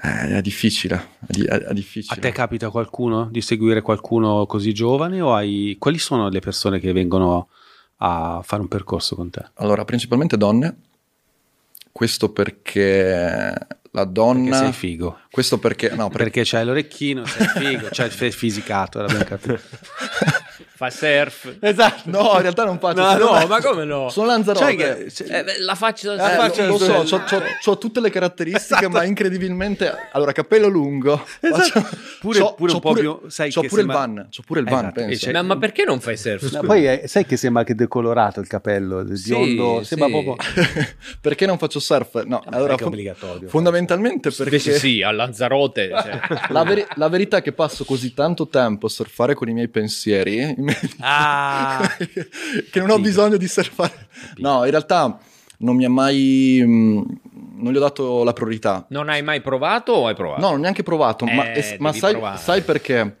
[0.00, 1.08] è difficile.
[1.26, 2.16] È, è- difficile.
[2.16, 5.76] A te capita qualcuno di seguire qualcuno così giovane o hai...
[5.78, 7.48] quali sono le persone che vengono
[7.98, 9.44] a fare un percorso con te?
[9.54, 10.76] Allora, principalmente donne.
[11.90, 13.56] Questo perché
[13.90, 14.50] la donna...
[14.50, 15.18] Perché sei figo.
[15.30, 15.88] Questo perché...
[15.90, 16.24] No, perché...
[16.24, 19.58] Perché c'hai l'orecchino, sei figo, c'hai il fisicato, l'abbiamo capito.
[20.78, 21.56] Fa surf.
[21.58, 22.02] Esatto.
[22.04, 23.00] No, in realtà non faccio...
[23.00, 24.08] No, sono- no, ma come no?
[24.10, 24.64] Sono Lanzarote.
[24.64, 28.00] Sai che- cioè, Eh, la faccia Eh, da lo, lo so, c'ho, c'ho- c'ho tutte
[28.00, 29.92] le caratteristiche, ma incredibilmente.
[30.12, 31.20] Allora, capello lungo.
[31.40, 31.80] Esatto.
[31.80, 34.28] faccio- Pure- c'ho- pure c'ho un po' più- sai c'ho che pure sembra- il van.
[34.30, 35.26] C'ho pure il van, Esatto, penso.
[35.26, 36.52] c'è- Ma, ma perché non fai surf?
[36.52, 40.12] No, poi eh, sai che sembra che decolorato il capello, il Sì, biondo, sembra sì.
[40.12, 40.36] proprio...
[41.20, 42.22] perché non faccio surf?
[42.22, 43.48] No, allora, che è fon- obbligatorio.
[43.48, 45.88] fondamentalmente perché Invece sì, a Lanzarote.
[45.90, 46.20] cioè.
[46.50, 49.66] la, veri- la verità è che passo così tanto tempo a surfare con i miei
[49.68, 50.66] pensieri
[51.00, 51.88] Ah,
[52.70, 54.08] che non ho bisogno di surfare.
[54.36, 55.18] No, in realtà
[55.58, 56.62] non mi ha mai.
[56.64, 57.04] mh,
[57.60, 58.86] non gli ho dato la priorità.
[58.90, 60.40] Non hai mai provato o hai provato?
[60.40, 63.16] No, non ho neanche provato, ma, Eh, es- ma sai, sai perché?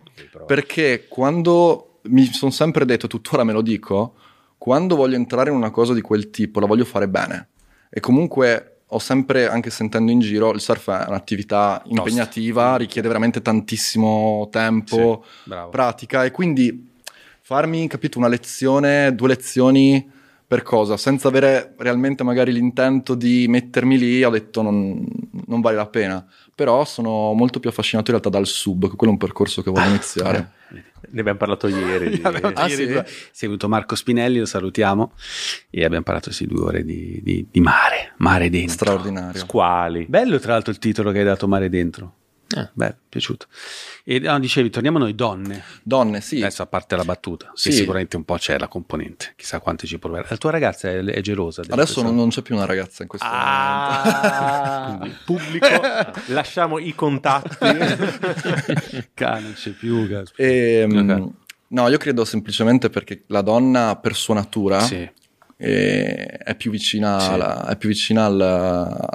[0.46, 4.14] Perché quando mi sono sempre detto, tuttora me lo dico,
[4.56, 7.48] quando voglio entrare in una cosa di quel tipo la voglio fare bene.
[7.90, 13.42] E comunque ho sempre, anche sentendo in giro, il surf è un'attività impegnativa, richiede veramente
[13.42, 16.96] tantissimo tempo, Sì, pratica e quindi
[17.48, 20.06] farmi, capito, una lezione, due lezioni
[20.46, 20.98] per cosa?
[20.98, 25.02] Senza avere realmente magari l'intento di mettermi lì, ho detto non,
[25.46, 26.26] non vale la pena.
[26.54, 29.70] Però sono molto più affascinato in realtà dal sub, che quello è un percorso che
[29.70, 30.50] voglio iniziare.
[31.10, 32.10] Ne abbiamo parlato ieri.
[32.10, 32.92] di- Abbiamo Ah, ieri sì?
[32.92, 35.12] due- Si è venuto Marco Spinelli, lo salutiamo,
[35.70, 38.72] e abbiamo parlato sì due ore di, di- di mare, mare dentro.
[38.74, 39.40] Straordinario.
[39.40, 40.04] Squali.
[40.06, 42.12] Bello tra l'altro il titolo che hai dato, Mare dentro.
[42.56, 42.68] Eh.
[42.72, 43.46] Bello, piaciuto.
[44.04, 45.62] E no, dicevi, torniamo a noi donne.
[45.82, 46.38] Donne, sì.
[46.38, 47.68] Adesso a parte la battuta, Sì.
[47.68, 50.26] che sicuramente un po' c'è la componente, chissà quanti ci proverà.
[50.30, 51.62] La tua ragazza è, è gelosa.
[51.68, 55.66] Adesso non, non c'è più una ragazza in questo Ah, Quindi, pubblico,
[56.28, 57.56] lasciamo i contatti.
[59.14, 60.08] Ca, non c'è più.
[60.36, 61.30] E, mm, Ok.
[61.70, 65.06] No, io credo semplicemente perché la donna per sua natura Sì.
[65.58, 67.30] eh, è più vicina, Sì.
[67.30, 68.40] alla- è più vicina al,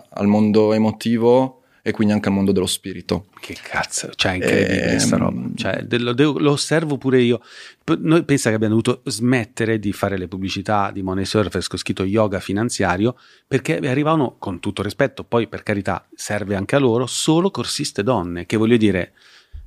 [0.08, 3.26] al mondo emotivo e quindi anche al mondo dello spirito.
[3.41, 5.48] Che cazzo, cioè è incredibile Ehm, sta roba.
[5.54, 7.41] Cioè, lo, lo osservo pure io.
[7.84, 11.78] P- Noi pensa che abbiamo dovuto smettere di fare le pubblicità di Money Surfers con
[11.78, 17.06] scritto yoga finanziario perché arrivavano, con tutto rispetto, poi per carità serve anche a loro,
[17.06, 19.12] solo corsiste donne, che voglio dire,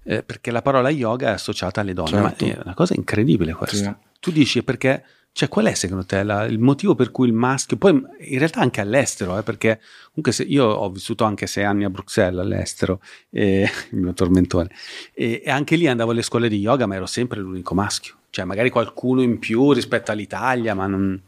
[0.05, 2.47] eh, perché la parola yoga è associata alle donne, Certo.
[2.47, 3.99] ma è una cosa incredibile questa.
[4.19, 5.05] Tu dici perché,
[5.37, 8.61] cioè qual è secondo te la- il motivo per cui il maschio, poi in realtà
[8.61, 13.01] anche all'estero, eh, perché comunque se, io ho vissuto anche sei anni a Bruxelles all'estero,
[13.29, 14.71] e, il mio tormentone,
[15.13, 18.47] e, e anche lì andavo alle scuole di yoga, ma ero sempre l'unico maschio, cioè
[18.47, 21.21] magari qualcuno in più rispetto all'Italia, ma non...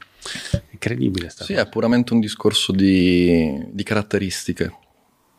[0.53, 1.67] È incredibile sta Sì, cosa.
[1.67, 4.73] è puramente un discorso di, di caratteristiche.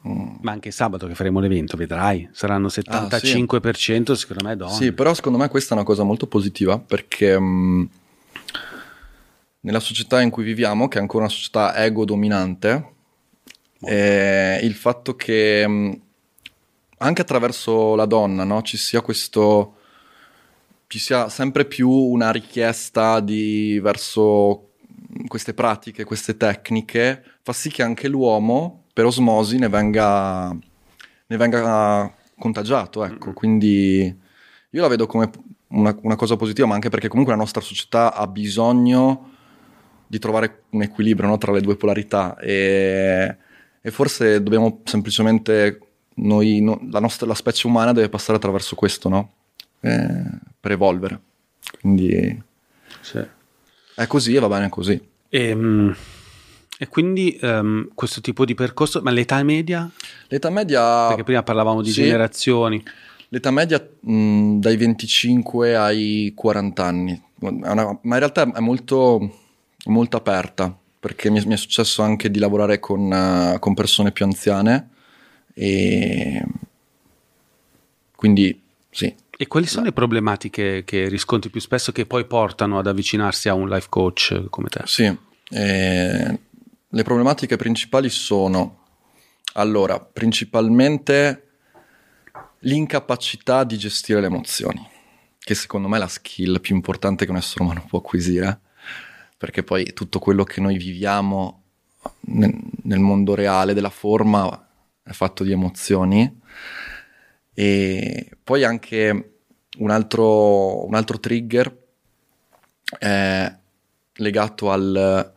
[0.08, 0.36] Mm.
[0.42, 4.72] Ma anche sabato che faremo l'evento, vedrai, saranno 75% secondo me donne.
[4.72, 7.90] Ah, Sì, però secondo me questa è una cosa molto positiva perché mh,
[9.62, 12.94] nella società in cui viviamo, che è ancora una società ego dominante,
[13.82, 16.02] eh, il fatto che mh,
[16.98, 19.76] anche attraverso la donna no, ci sia questo
[20.90, 24.72] ci sia sempre più una richiesta di, verso
[25.28, 32.12] queste pratiche, queste tecniche, fa sì che anche l'uomo, per osmosi, ne venga, ne venga
[32.40, 33.06] contagiato.
[33.06, 33.34] Ecco.
[33.34, 34.20] Quindi
[34.72, 35.30] io la vedo come
[35.68, 39.29] una, una cosa positiva, ma anche perché comunque la nostra società ha bisogno
[40.12, 43.36] di trovare un equilibrio no, tra le due polarità e,
[43.80, 45.80] e forse dobbiamo semplicemente,
[46.16, 49.32] noi, no- la, nostra, la specie umana deve passare attraverso questo, no?
[49.82, 50.24] Eh,
[50.60, 51.20] per evolvere.
[51.80, 52.42] Quindi
[53.02, 53.24] Sì.
[53.96, 55.00] è così e va bene così.
[55.30, 55.92] E, mm,
[56.80, 59.88] e quindi ehm, questo tipo di percorso, ma l'età media?
[60.30, 61.10] L'età media...
[61.10, 62.02] Perché prima parlavamo di Sì.
[62.02, 62.84] generazioni.
[63.28, 67.50] L'età media mh, dai 25 ai 40 anni, ma
[68.02, 69.49] in realtà è molto,
[69.86, 74.26] molto aperta, perché mi, mi è successo anche di lavorare con, eh, con persone più
[74.26, 74.90] anziane
[75.54, 76.44] e
[78.16, 78.62] quindi
[78.92, 79.16] sì.
[79.42, 83.54] E quali sono le problematiche che riscontri più spesso che poi portano ad avvicinarsi a
[83.54, 84.82] un life coach come te?
[84.84, 85.18] Sì,
[85.52, 86.40] eh,
[86.90, 88.80] le problematiche principali sono,
[89.54, 91.48] allora, principalmente
[92.60, 94.86] l'incapacità di gestire le emozioni,
[95.40, 98.60] che secondo me è la skill più importante che un essere umano può acquisire,
[99.40, 101.64] perché poi tutto quello che noi viviamo
[102.26, 104.68] nel, mondo reale della forma
[105.02, 106.42] è fatto di emozioni.
[107.54, 109.38] E poi anche
[109.78, 111.88] un altro, un altro trigger
[113.00, 113.56] è
[114.16, 115.34] legato al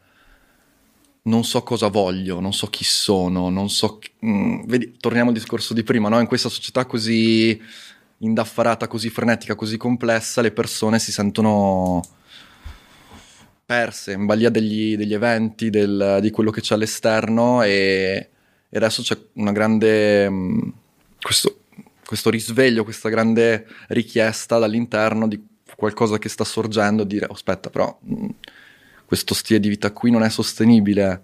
[1.25, 3.99] non so cosa voglio, non so chi sono, non so...
[4.01, 6.19] chi- mm, vedi, torniamo al discorso di prima, no?
[6.19, 7.57] In questa società così
[8.19, 12.03] indaffarata, così frenetica, così complessa, le persone si sentono
[13.65, 18.29] perse in balia degli, degli eventi, del- di quello che c'è all'esterno e,
[18.69, 20.29] e adesso c'è una grande...
[20.31, 20.69] mm,
[21.21, 21.61] questo,
[22.05, 25.41] questo risveglio, questa grande richiesta dall'interno di
[25.77, 28.29] qualcosa che sta sorgendo, dire "Oh, aspetta però mm,
[29.05, 31.23] questo stile di vita qui non è sostenibile,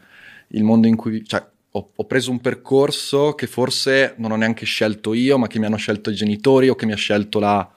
[0.48, 1.24] il mondo in cui...
[1.24, 5.58] Cioè, ho, ho preso un percorso che forse non ho neanche scelto io, ma che
[5.58, 7.70] mi hanno scelto i genitori o che mi ha scelto la,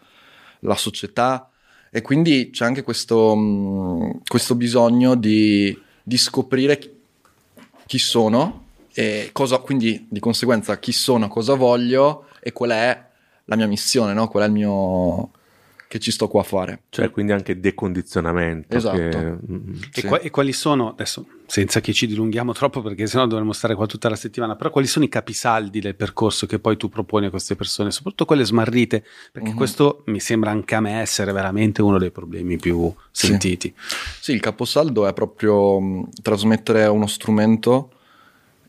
[0.62, 1.51] la società.
[1.94, 6.90] E quindi c'è anche questo, mh, questo bisogno di, di scoprire chi,
[7.86, 13.06] chi sono e cosa, quindi di conseguenza chi sono, cosa voglio e qual è
[13.46, 14.30] la mia missione, no?
[14.30, 15.32] qual è il mio,
[15.92, 16.84] che ci sto qua a fare.
[16.88, 18.78] Cioè, quindi anche decondizionamento.
[18.78, 18.96] Esatto.
[18.98, 19.18] che-
[19.52, 20.08] mm, E, Sì.
[20.08, 23.86] qua- e quali sono, adesso senza che ci dilunghiamo troppo perché sennò dovremmo stare qua
[23.88, 27.30] tutta la settimana, però quali sono i capisaldi del percorso che poi tu proponi a
[27.30, 29.56] queste persone, soprattutto quelle smarrite, perché Mhm.
[29.58, 33.26] questo mi sembra anche a me essere veramente uno dei problemi più Sì.
[33.28, 33.74] sentiti.
[34.22, 37.92] Sì, il caposaldo è proprio mh, trasmettere uno strumento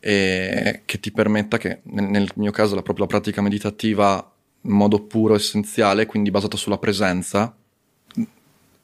[0.01, 4.32] eh, che ti permetta che, nel, nel mio caso, la propria pratica meditativa
[4.65, 7.55] in modo puro, essenziale, quindi basata sulla presenza,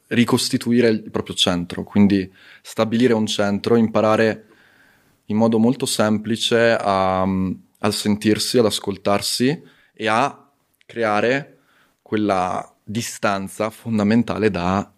[0.08, 4.46] ricostituire il proprio centro, quindi stabilire un centro, imparare
[5.26, 9.62] in modo molto semplice a, a sentirsi, ad ascoltarsi
[9.94, 10.50] e a
[10.86, 11.58] creare
[12.02, 14.92] quella distanza fondamentale da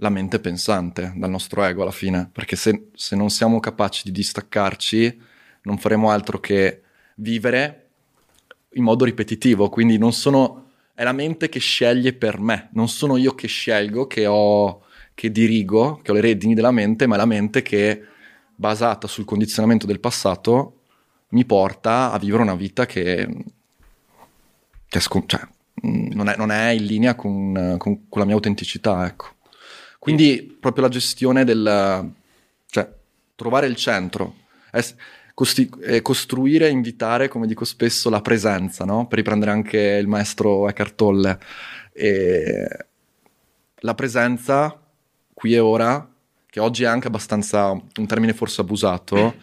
[0.00, 4.12] la mente pensante, dal nostro ego alla fine, perché se, se non siamo capaci di
[4.12, 5.20] distaccarci
[5.62, 6.82] non faremo altro che
[7.16, 7.87] vivere
[8.72, 13.16] in modo ripetitivo, quindi non sono, è la mente che sceglie per me, non sono
[13.16, 14.82] io che scelgo, che ho,
[15.14, 18.02] che dirigo, che ho le redini della mente, ma è la mente che,
[18.54, 20.80] basata sul condizionamento del passato,
[21.30, 23.28] mi porta a vivere una vita che,
[24.88, 25.40] che cioè,
[25.74, 29.36] mh, non, è, non è in linea con, con- con la mia autenticità, ecco.
[29.98, 32.12] Quindi proprio la gestione del...
[32.66, 32.96] cioè
[33.34, 34.34] trovare il centro,
[34.72, 34.94] es-
[35.38, 39.06] costi- eh, costruire, invitare, come dico spesso, la presenza, no?
[39.06, 41.38] Per riprendere anche il maestro Eckhart Tolle.
[41.92, 42.66] E
[43.76, 44.76] la presenza
[45.32, 46.12] qui e ora,
[46.44, 49.36] che oggi è anche abbastanza un termine forse abusato,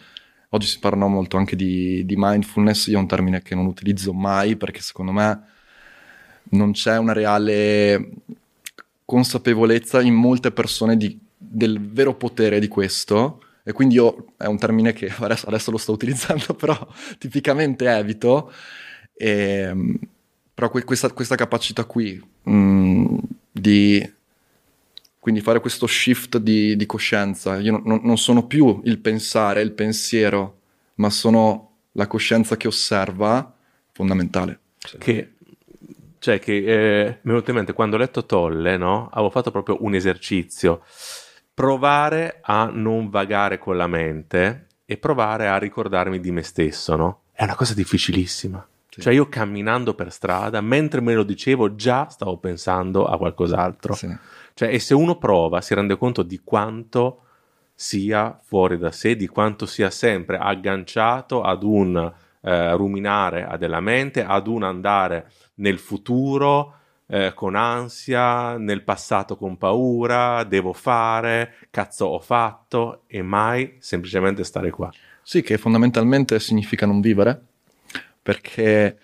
[0.50, 4.12] oggi si parla molto anche di, di mindfulness, io è un termine che non utilizzo
[4.12, 5.40] mai perché secondo me
[6.50, 8.10] non c'è una reale
[9.06, 14.58] consapevolezza in molte persone di- del vero potere di questo e quindi io è un
[14.58, 16.86] termine che adesso, adesso lo sto utilizzando però
[17.18, 18.52] tipicamente evito
[19.12, 19.98] e,
[20.54, 23.16] però que- questa, questa capacità qui mh,
[23.50, 24.12] di
[25.18, 29.62] quindi fare questo shift di, di coscienza io non- non, non sono più il pensare
[29.62, 30.58] il pensiero
[30.94, 33.52] ma sono la coscienza che osserva
[33.90, 34.60] fondamentale
[34.98, 35.32] che
[36.20, 39.08] cioè che eh, mi è venuto in mente quando ho letto Tolle, no?
[39.12, 40.82] Avevo fatto proprio un esercizio.
[41.56, 47.20] Provare a non vagare con la mente e provare a ricordarmi di me stesso, no?
[47.32, 48.68] È una cosa difficilissima.
[48.90, 49.00] Sì.
[49.00, 53.94] Cioè io camminando per strada, mentre me lo dicevo, già stavo pensando a qualcos'altro.
[53.94, 54.14] Sì.
[54.52, 57.22] Cioè, e se uno prova, si rende conto di quanto
[57.74, 64.22] sia fuori da sé, di quanto sia sempre agganciato ad un eh, ruminare della mente,
[64.22, 66.74] ad un andare nel futuro
[67.08, 74.44] eh, con ansia, nel passato con paura, devo fare, cazzo ho fatto e mai semplicemente
[74.44, 74.92] stare qua.
[75.22, 77.40] Sì, che fondamentalmente significa non vivere,
[78.22, 78.98] perché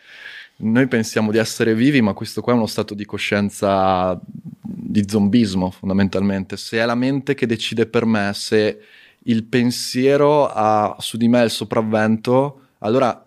[0.56, 4.18] noi pensiamo di essere vivi, ma questo qua è uno stato di coscienza
[4.60, 6.56] di zombismo, fondamentalmente.
[6.56, 8.80] Se è la mente che decide per me, se
[9.24, 13.24] il pensiero ha su di me il sopravvento, allora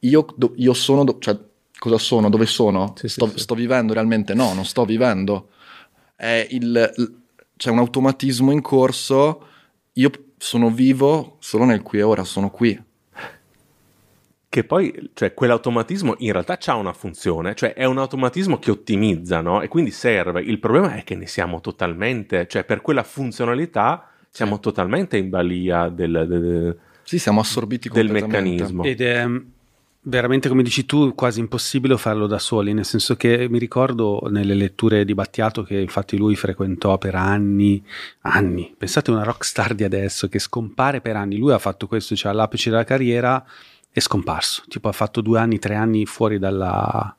[0.00, 0.26] io,
[0.56, 1.38] io sono, cioè
[1.78, 2.94] cosa sono, dove sono?
[2.96, 3.38] Sì, sì, sto, sì.
[3.38, 4.34] sto vivendo realmente?
[4.34, 5.50] No, non sto vivendo.
[6.16, 7.14] È il, l-
[7.56, 9.46] c'è un automatismo in corso,
[9.94, 12.80] io sono vivo solo nel qui e ora, sono qui.
[14.50, 19.42] Che poi, cioè, quell'automatismo in realtà ha una funzione, cioè è un automatismo che ottimizza,
[19.42, 19.60] no?
[19.60, 20.40] E quindi serve.
[20.40, 25.88] Il problema è che ne siamo totalmente, cioè per quella funzionalità siamo totalmente in balia
[25.90, 28.84] del, del- Sì, siamo assorbiti del meccanismo.
[28.84, 29.36] Ed è mm,
[30.08, 34.54] veramente, come dici tu, quasi impossibile farlo da soli, nel senso che mi ricordo nelle
[34.54, 37.82] letture di Battiato che infatti lui frequentò per anni,
[38.22, 42.16] anni, pensate a una rockstar di adesso che scompare per anni, lui ha fatto questo,
[42.16, 43.44] cioè all'apice della carriera
[43.90, 47.14] è scomparso, tipo ha fatto due anni, tre anni fuori dalla...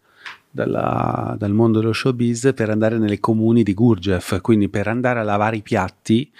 [0.51, 5.23] dalla- dal mondo dello showbiz per andare nelle comuni di Gurdjieff, quindi per andare a
[5.23, 6.31] lavare i piatti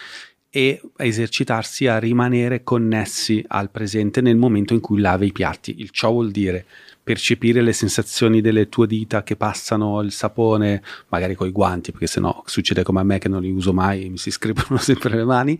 [0.52, 5.76] e esercitarsi a rimanere connessi al presente nel momento in cui lavi i piatti.
[5.80, 6.66] Il ciò vuol dire
[7.04, 12.44] percepire le sensazioni delle tue dita che passano il sapone, magari coi guanti, perché sennò
[12.46, 15.60] succede come a me che non li uso mai, mi si scrivono sempre le mani.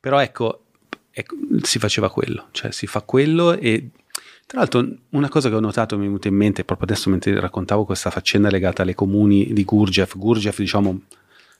[0.00, 0.64] Però ecco,
[1.10, 3.90] ecco, si faceva quello, cioè si fa quello e
[4.46, 7.38] tra l'altro una cosa che ho notato mi è venuta in mente proprio adesso mentre
[7.38, 11.02] raccontavo questa faccenda legata alle comuni di Gurdjieff, Gurdjieff diciamo,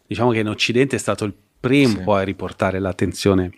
[0.07, 2.03] diciamo che in Occidente è stato il primo Sì.
[2.03, 3.53] poi a riportare l'attenzione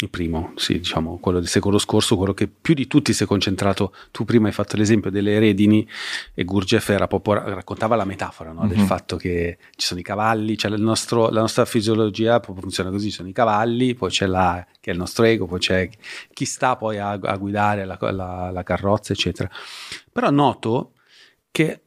[0.00, 3.26] il primo, sì, diciamo, quello del secolo scorso, quello che più di tutti si è
[3.26, 3.92] concentrato.
[4.12, 5.84] Tu prima hai fatto l'esempio delle redini
[6.34, 8.68] e Gurdjieff era proprio, raccontava la metafora no?
[8.68, 8.86] del Mhm.
[8.86, 13.16] fatto che ci sono i cavalli, cioè il nostro- la nostra fisiologia funziona così, ci
[13.16, 15.88] sono i cavalli, poi c'è la, che è il nostro ego, poi c'è
[16.32, 19.50] chi sta poi a, a guidare la, la- la carrozza, eccetera.
[20.12, 20.92] Però noto
[21.50, 21.80] che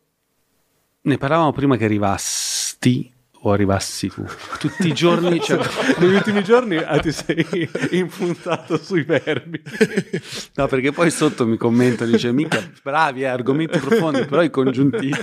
[0.99, 3.10] ne parlavamo prima che arrivasti
[3.43, 4.23] o arrivassi tu.
[4.59, 5.59] Tutti i giorni, cioè,
[5.97, 9.61] Negli ultimi giorni ah, ti sei impuntato sui verbi.
[10.55, 15.17] no, perché poi sotto mi commentano, dice, mica, bravi, eh, argomenti profondi, però i congiuntivi.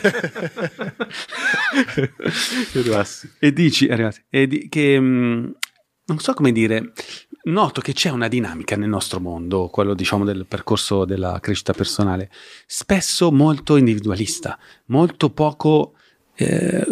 [2.75, 3.31] Arrivassi.
[3.39, 5.55] e dici, arrivati, e di- che, mh,
[6.07, 6.93] non so come dire,
[7.45, 12.31] noto che c'è una dinamica nel nostro mondo, quello diciamo del percorso della crescita personale,
[12.67, 15.93] spesso molto individualista, molto poco
[16.35, 16.87] eh,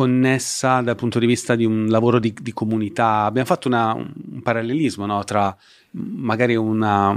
[0.00, 3.24] connessa dal punto di vista di un lavoro di, di comunità.
[3.24, 5.56] Abbiamo fatto una- un parallelismo no, tra
[5.92, 7.08] magari una,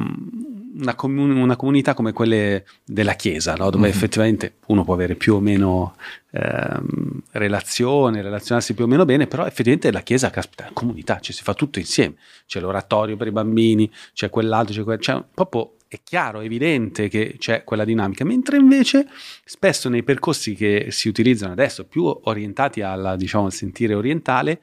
[0.79, 3.93] una, comu- una comunità come quelle della Chiesa, no, dove Mhm.
[3.93, 5.95] effettivamente uno può avere più o meno
[6.31, 11.33] ehm, relazione, relazionarsi più o meno bene, però effettivamente la Chiesa, caspita, è comunità, ci
[11.33, 12.15] si fa tutto insieme.
[12.45, 17.07] C'è l'oratorio per i bambini, c'è quell'altro, c'è, quel, c'è proprio è chiaro, è evidente
[17.09, 19.07] che c'è quella dinamica, mentre invece
[19.43, 24.61] spesso nei percorsi che si utilizzano adesso, più orientati alla, diciamo, al sentire orientale,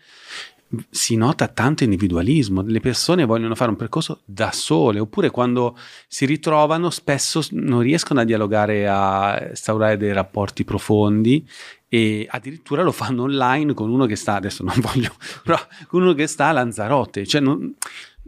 [0.89, 6.27] si nota tanto individualismo, le persone vogliono fare un percorso da sole, oppure quando si
[6.27, 11.45] ritrovano spesso non riescono a dialogare, a instaurare dei rapporti profondi
[11.89, 15.13] e addirittura lo fanno online con uno che sta, adesso non voglio,
[15.43, 15.59] però
[15.89, 17.75] con uno che sta a Lanzarote, cioè non,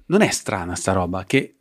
[0.07, 1.59] non è strana sta roba, che,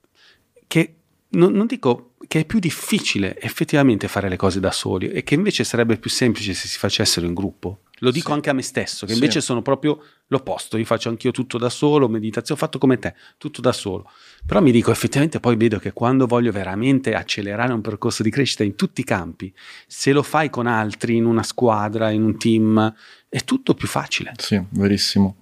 [0.65, 0.97] che
[1.30, 5.36] non, non dico che è più difficile effettivamente fare le cose da soli e che
[5.36, 7.82] invece sarebbe più semplice se si facessero in gruppo.
[8.01, 8.34] Lo dico Sì.
[8.34, 9.19] anche a me stesso, che Sì.
[9.19, 10.78] invece sono proprio l'opposto.
[10.78, 14.09] Io faccio anch'io tutto da solo, meditazione, ho fatto come te, tutto da solo.
[14.45, 18.63] Però mi dico, effettivamente poi vedo che quando voglio veramente accelerare un percorso di crescita
[18.63, 19.51] in tutti i campi,
[19.88, 22.93] se lo fai con altri, in una squadra, in un team,
[23.30, 24.34] è tutto più facile.
[24.38, 25.38] Sì, verissimo.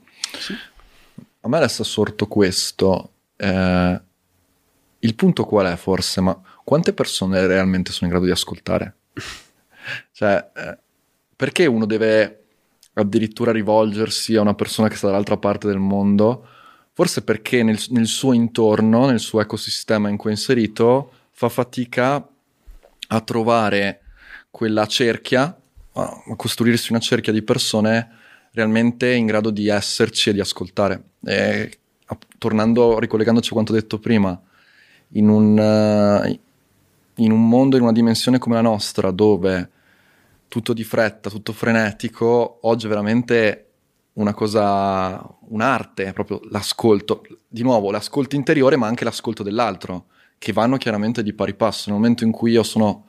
[1.41, 3.09] A me adesso è sorto questo.
[3.37, 4.01] eh,
[5.05, 6.19] il punto qual è forse?
[6.19, 8.95] Ma quante persone realmente sono in grado di ascoltare?
[10.11, 10.77] Cioè, eh,
[11.35, 12.45] perché uno deve
[12.93, 16.47] addirittura rivolgersi a una persona che sta dall'altra parte del mondo?
[16.91, 22.27] Forse perché nel, nel suo intorno, nel suo ecosistema in cui è inserito, fa fatica
[23.07, 24.01] a trovare
[24.49, 25.55] quella cerchia,
[25.93, 28.09] a costruirsi una cerchia di persone
[28.53, 31.03] realmente in grado di esserci e di ascoltare.
[31.25, 31.77] E,
[32.37, 34.41] tornando, ricollegandoci a quanto detto prima,
[35.09, 36.39] in un, eh,
[37.15, 39.69] in un mondo, in una dimensione come la nostra, dove
[40.47, 43.61] tutto di fretta, tutto frenetico, oggi è veramente
[44.13, 47.23] una cosa, un'arte, proprio l'ascolto.
[47.47, 50.05] Di nuovo, l'ascolto interiore, ma anche l'ascolto dell'altro,
[50.37, 51.89] che vanno chiaramente di pari passo.
[51.89, 53.07] Nel momento in cui io sono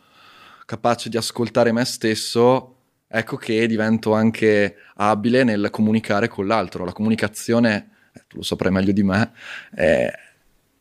[0.64, 2.74] capace di ascoltare me stesso,
[3.06, 6.84] ecco che divento anche abile nel comunicare con l'altro.
[6.84, 9.32] La comunicazione, eh, tu lo saprai meglio di me,
[9.72, 10.10] è,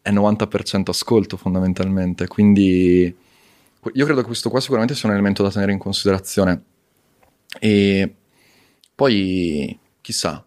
[0.06, 2.28] è 90% ascolto fondamentalmente.
[2.28, 3.04] Quindi
[3.94, 6.62] io credo che questo qua sicuramente sia un elemento da tenere in considerazione.
[7.60, 8.14] E
[8.94, 10.46] poi chissà,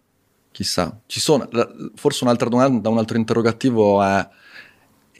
[0.52, 1.00] chissà.
[1.06, 1.48] Ci sono,
[1.96, 4.28] forse un'altra domanda, un altro interrogativo è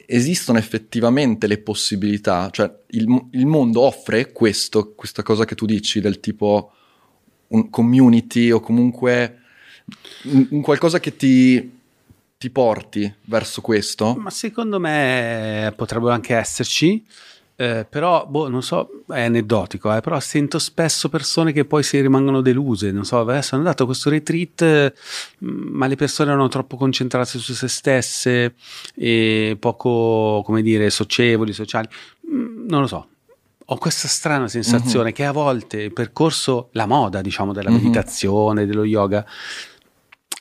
[0.05, 5.99] esistono effettivamente le possibilità, cioè il, il mondo offre questo, questa cosa che tu dici
[5.99, 6.71] del tipo
[7.47, 9.41] un community o comunque
[10.23, 11.78] un, un qualcosa che ti,
[12.39, 14.15] ti porti verso questo?
[14.15, 17.05] Ma secondo me potrebbero anche esserci,
[17.57, 21.99] eh, però, boh, non so, è aneddotico, eh, però sento spesso persone che poi si
[21.99, 24.93] rimangono deluse, non so, adesso hanno dato questo retreat, eh,
[25.39, 28.53] ma le persone erano troppo concentrate su se stesse
[28.95, 31.87] e poco, come dire, socievoli, sociali,
[32.31, 33.07] Mm, non lo so.
[33.71, 37.75] Ho questa strana sensazione che a volte il percorso, la moda, diciamo, della Mhm.
[37.75, 39.25] meditazione, dello yoga,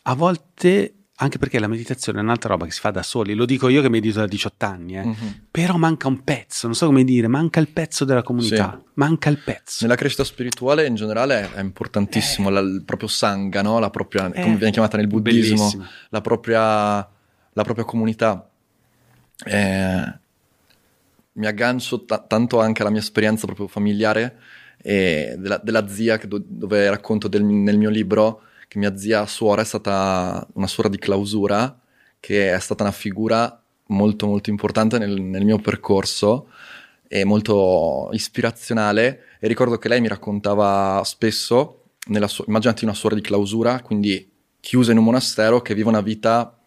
[0.02, 3.44] a volte, anche perché la meditazione è un'altra roba che si fa da soli, lo
[3.44, 5.16] dico io che medito da 18 anni, eh, Mhm.
[5.50, 8.90] però manca un pezzo, non so come dire, manca il pezzo della comunità, Sì.
[8.94, 9.78] manca il pezzo.
[9.82, 13.78] Nella crescita spirituale in generale è importantissimo la- il proprio sangha, no?
[13.80, 16.96] la propria, Eh, come viene chiamata nel buddismo, la propria,
[17.52, 18.48] la propria comunità.
[19.44, 20.18] Eh,
[21.32, 24.38] mi aggancio ta- tanto anche alla mia esperienza proprio familiare
[24.80, 29.26] e della, della zia che do- dove racconto del- nel mio libro che mia zia
[29.26, 31.80] suora è stata una suora di clausura
[32.20, 36.48] che è stata una figura molto molto importante nel, nel mio percorso
[37.08, 41.84] e molto ispirazionale e ricordo che lei mi raccontava spesso
[42.26, 46.58] sua, immaginati una suora di clausura quindi chiusa in un monastero che vive una vita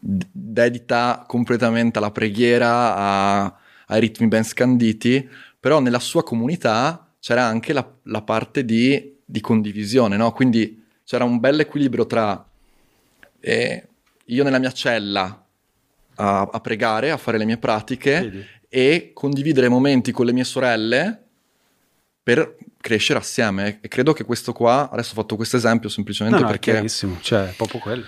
[0.00, 3.56] dedita completamente alla preghiera, a-
[3.88, 9.40] ai ritmi ben scanditi, però nella sua comunità c'era anche la, la parte di, di
[9.40, 10.32] condivisione, no?
[10.32, 10.79] Quindi
[11.10, 12.48] c'era un bel equilibrio tra
[13.40, 13.88] eh,
[14.26, 15.44] io nella mia cella
[16.14, 18.46] a, a pregare, a fare le mie pratiche Vedi?
[18.68, 21.20] e condividere momenti con le mie sorelle
[22.22, 23.80] per crescere assieme.
[23.80, 26.70] E credo che questo qua, adesso ho fatto questo esempio semplicemente No, no, è perché,
[26.70, 28.04] chiarissimo, cioè, proprio quello.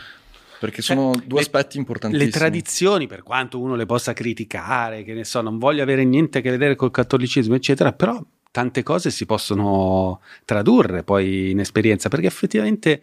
[0.61, 2.31] perché sono Cioè, due le- aspetti importantissimi.
[2.31, 6.39] Le tradizioni, per quanto uno le possa criticare, che ne so, non voglio avere niente
[6.39, 8.23] a che vedere col cattolicesimo, eccetera, però
[8.53, 13.03] tante cose si possono tradurre poi in esperienza, perché effettivamente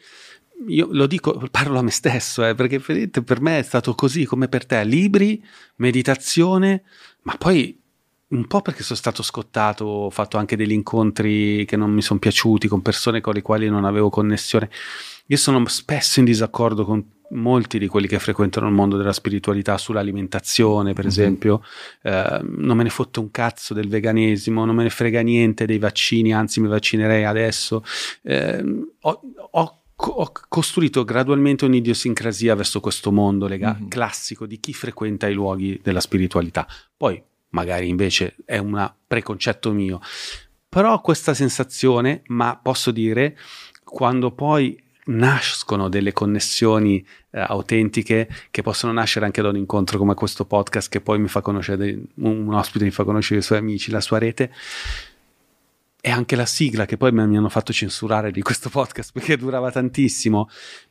[0.67, 4.47] io lo dico, parlo a me stesso, eh, perché per me è stato così come
[4.47, 5.43] per te, libri,
[5.77, 6.83] meditazione,
[7.23, 7.77] ma poi
[8.29, 12.19] un po' perché sono stato scottato, ho fatto anche degli incontri che non mi sono
[12.19, 14.69] piaciuti con persone con le quali non avevo connessione.
[15.27, 19.77] Io sono spesso in disaccordo con molti di quelli che frequentano il mondo della spiritualità
[19.77, 21.09] sull'alimentazione, per Mhm.
[21.09, 21.63] esempio.
[22.01, 25.79] Eh, non me ne fotte un cazzo del veganesimo, non me ne frega niente dei
[25.79, 27.83] vaccini, anzi mi vaccinerei adesso.
[28.23, 28.63] Eh,
[29.01, 29.21] ho,
[29.51, 33.87] ho- ho costruito gradualmente un'idiosincrasia verso questo mondo lega- Mhm.
[33.89, 36.65] classico di chi frequenta i luoghi della spiritualità.
[36.95, 39.99] Poi magari invece è un preconcetto mio.
[40.69, 43.35] Però questa sensazione, ma posso dire,
[43.83, 44.79] quando poi
[45.09, 50.89] nascono delle connessioni eh, autentiche che possono nascere anche da un incontro come questo podcast
[50.89, 54.17] che poi mi fa conoscere un, ospite mi fa conoscere i suoi amici, la sua
[54.17, 54.51] rete.
[56.01, 59.69] E anche la sigla che poi mi hanno fatto censurare di questo podcast perché durava
[59.69, 60.49] tantissimo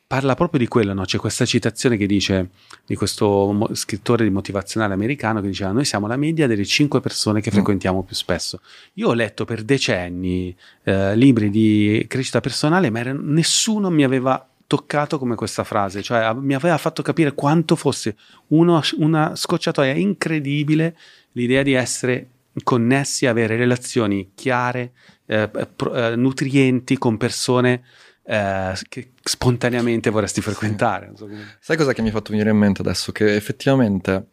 [0.09, 1.03] parla proprio di quello, no?
[1.03, 2.49] c'è questa citazione che dice
[2.83, 6.99] di questo mo- scrittore di motivazionale americano che diceva noi siamo la media delle cinque
[6.99, 7.53] persone che Mm.
[7.53, 8.59] frequentiamo più spesso.
[8.93, 14.43] Io ho letto per decenni eh, libri di crescita personale, ma era- nessuno mi aveva
[14.65, 18.15] toccato come questa frase, cioè a- mi aveva fatto capire quanto fosse
[18.47, 20.97] uno- una scocciatoia incredibile
[21.33, 22.29] l'idea di essere
[22.63, 24.91] connessi, avere relazioni chiare,
[25.27, 27.83] eh, pro- eh, nutrienti con persone
[28.29, 31.07] eh, che spontaneamente vorresti frequentare.
[31.07, 33.11] non so come- Sai cosa che mi ha fatto venire in mente adesso?
[33.11, 34.23] Che effettivamente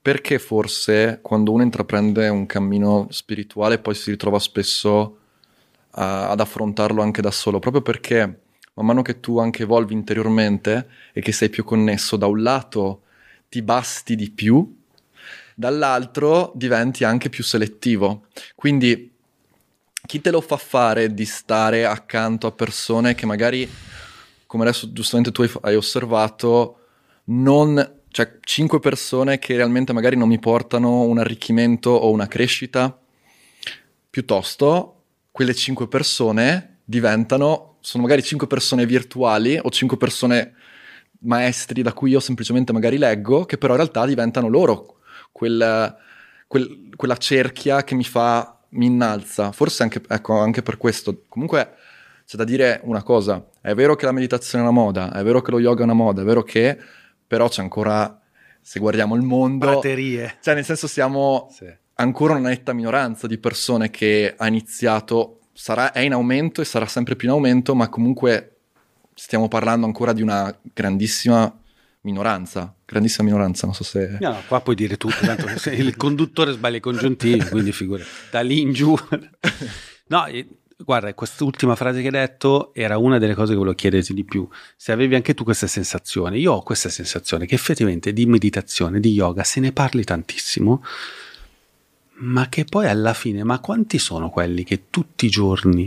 [0.00, 5.18] perché forse quando uno intraprende un cammino spirituale poi si ritrova spesso
[5.92, 8.40] a- ad affrontarlo anche da solo, proprio perché
[8.74, 13.02] man mano che tu anche evolvi interiormente e che sei più connesso, da un lato
[13.48, 14.76] ti basti di più,
[15.54, 18.26] dall'altro diventi anche più selettivo.
[18.54, 19.10] Quindi
[20.08, 23.70] chi te lo fa fare di stare accanto a persone che magari,
[24.46, 26.78] come adesso giustamente tu hai, osservato,
[27.24, 32.98] non, cioè cinque persone che realmente magari non mi portano un arricchimento o una crescita,
[34.08, 40.54] piuttosto quelle cinque persone diventano, sono magari cinque persone virtuali o cinque persone
[41.18, 45.00] maestri da cui io semplicemente magari leggo, che però in realtà diventano loro
[45.32, 45.96] quel-
[46.46, 49.52] quel- quella cerchia che mi fa, mi innalza.
[49.52, 51.22] Forse anche, ecco, anche per questo.
[51.28, 51.74] Comunque
[52.26, 55.40] c'è da dire una cosa, è vero che la meditazione è una moda, è vero
[55.40, 56.76] che lo yoga è una moda, è vero che
[57.26, 58.20] però c'è ancora,
[58.60, 60.36] se guardiamo il mondo, Praterie.
[60.42, 61.66] cioè nel senso siamo Sì.
[61.94, 66.86] ancora una netta minoranza di persone che ha iniziato, sarà, è in aumento e sarà
[66.86, 68.56] sempre più in aumento, ma comunque
[69.14, 71.50] stiamo parlando ancora di una grandissima
[72.08, 74.16] minoranza, grandissima minoranza, non so se...
[74.20, 78.02] No, qua puoi dire tutto, tanto se il conduttore sbaglia i congiuntivi, quindi figura.
[78.30, 78.96] Da lì in giù.
[80.10, 80.24] No,
[80.74, 84.48] guarda, quest'ultima frase che hai detto era una delle cose che volevo chiederti di più.
[84.74, 89.12] Se avevi anche tu questa sensazione, io ho questa sensazione che effettivamente di meditazione, di
[89.12, 90.82] yoga, se ne parli tantissimo,
[92.20, 95.86] ma che poi alla fine, ma quanti sono quelli che tutti i giorni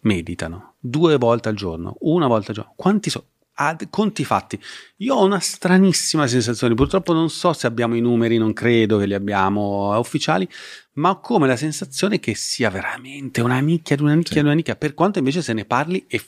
[0.00, 0.74] meditano?
[0.78, 2.72] Due volte al giorno, una volta al giorno?
[2.76, 3.24] Quanti sono?
[3.54, 4.58] A conti fatti.
[4.98, 9.06] Io ho una stranissima sensazione, purtroppo non so se abbiamo i numeri, non credo che
[9.06, 10.48] li abbiamo eh, ufficiali,
[10.94, 14.40] ma ho come la sensazione che sia veramente una nicchia di una nicchia Sì.
[14.40, 16.20] di una nicchia, per quanto invece se ne parli e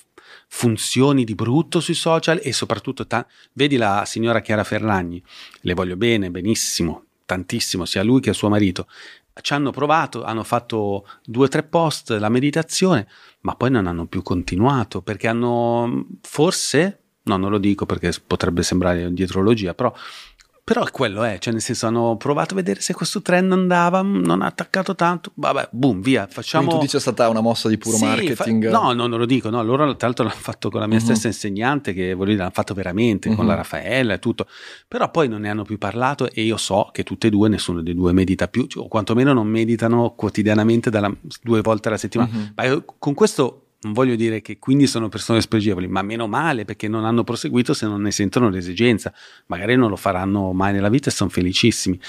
[0.49, 5.22] funzioni di brutto sui social e soprattutto ta- vedi la signora Chiara Ferragni,
[5.62, 8.87] le voglio bene, benissimo, tantissimo, sia lui che suo marito.
[9.41, 13.09] Ci hanno provato, hanno fatto due o tre post, la meditazione,
[13.41, 18.62] ma poi non hanno più continuato perché hanno forse, no, non lo dico perché potrebbe
[18.62, 19.93] sembrare dietrologia, però,
[20.62, 24.25] però quello è, cioè nel senso hanno provato a vedere se questo trend andava, mm,
[24.25, 26.64] non ha attaccato tanto, vabbè, boom, via, facciamo...
[26.64, 28.70] Quindi tu dici è stata una mossa di puro Sì, marketing?
[28.70, 29.51] fa- no, no, non lo dico.
[29.51, 31.05] No, loro tra l'altro l'hanno fatto con la mia Mhm.
[31.05, 33.51] stessa insegnante, che voglio dire, l'hanno fatto veramente con Mhm.
[33.51, 34.47] la Raffaella e tutto.
[34.89, 37.83] Però poi non ne hanno più parlato e io so che tutte e due, nessuno
[37.83, 42.31] dei due medita più, cioè, o quantomeno non meditano quotidianamente dalla- due volte alla settimana.
[42.33, 42.53] Mhm.
[42.57, 46.64] Ma io con questo non voglio dire che quindi sono persone spregevoli, ma meno male
[46.64, 49.12] perché non hanno proseguito se non ne sentono l'esigenza.
[49.47, 52.01] Magari non lo faranno mai nella vita e sono felicissimi.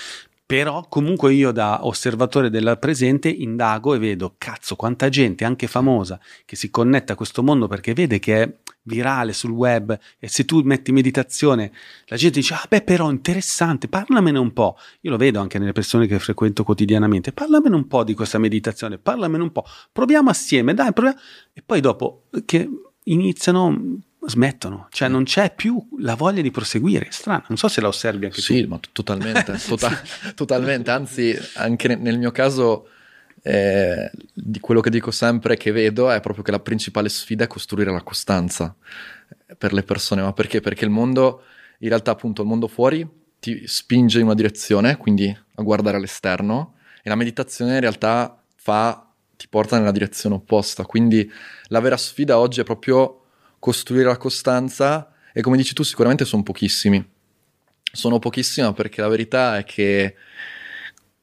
[0.48, 6.20] Però comunque io da osservatore del presente indago e vedo, cazzo, quanta gente, anche famosa,
[6.46, 10.46] che si connette a questo mondo perché vede che è virale sul web e se
[10.46, 11.72] tu metti meditazione
[12.06, 14.78] la gente dice, ah beh però interessante, parlamene un po'.
[15.02, 19.00] Io lo vedo anche nelle persone che frequento quotidianamente, parlamene un po' di questa meditazione,
[19.00, 21.20] parlamene un po', proviamo assieme, dai, proviamo.
[21.54, 22.70] E poi dopo che
[23.06, 27.88] iniziano smettono, cioè non c'è più la voglia di proseguire, strano, non so se la
[27.88, 28.70] osservi anche sì, tu.
[28.70, 30.02] ma t- totalmente, tota-
[30.34, 32.90] totalmente, anzi anche ne- nel mio caso
[33.44, 37.48] eh, di quello che dico sempre che vedo è proprio che la principale sfida è
[37.48, 38.76] costruire la costanza
[39.48, 40.62] eh, per le persone, ma perché?
[40.62, 41.44] Perché il mondo,
[41.80, 43.08] in realtà appunto il mondo fuori
[43.40, 49.08] ti spinge in una direzione, quindi a guardare all'esterno e la meditazione in realtà fa,
[49.38, 51.32] ti porta nella direzione opposta, quindi
[51.68, 53.25] la vera sfida oggi è proprio
[53.66, 57.04] costruire la costanza e come dici tu sicuramente sono pochissimi.
[57.92, 60.14] Sono pochissimi perché la verità è che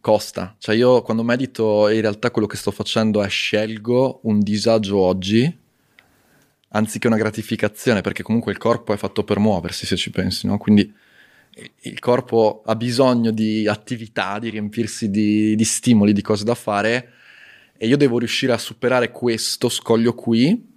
[0.01, 0.57] costa.
[0.59, 5.57] Cioè io quando medito in realtà quello che sto facendo è scelgo un disagio oggi
[6.71, 10.59] anziché una gratificazione perché comunque il corpo è fatto per muoversi se ci pensi, no?
[10.59, 10.93] Quindi
[11.83, 17.13] il corpo ha bisogno di attività, di riempirsi di, di stimoli, di cose da fare
[17.77, 20.71] e io devo riuscire a superare questo scoglio qui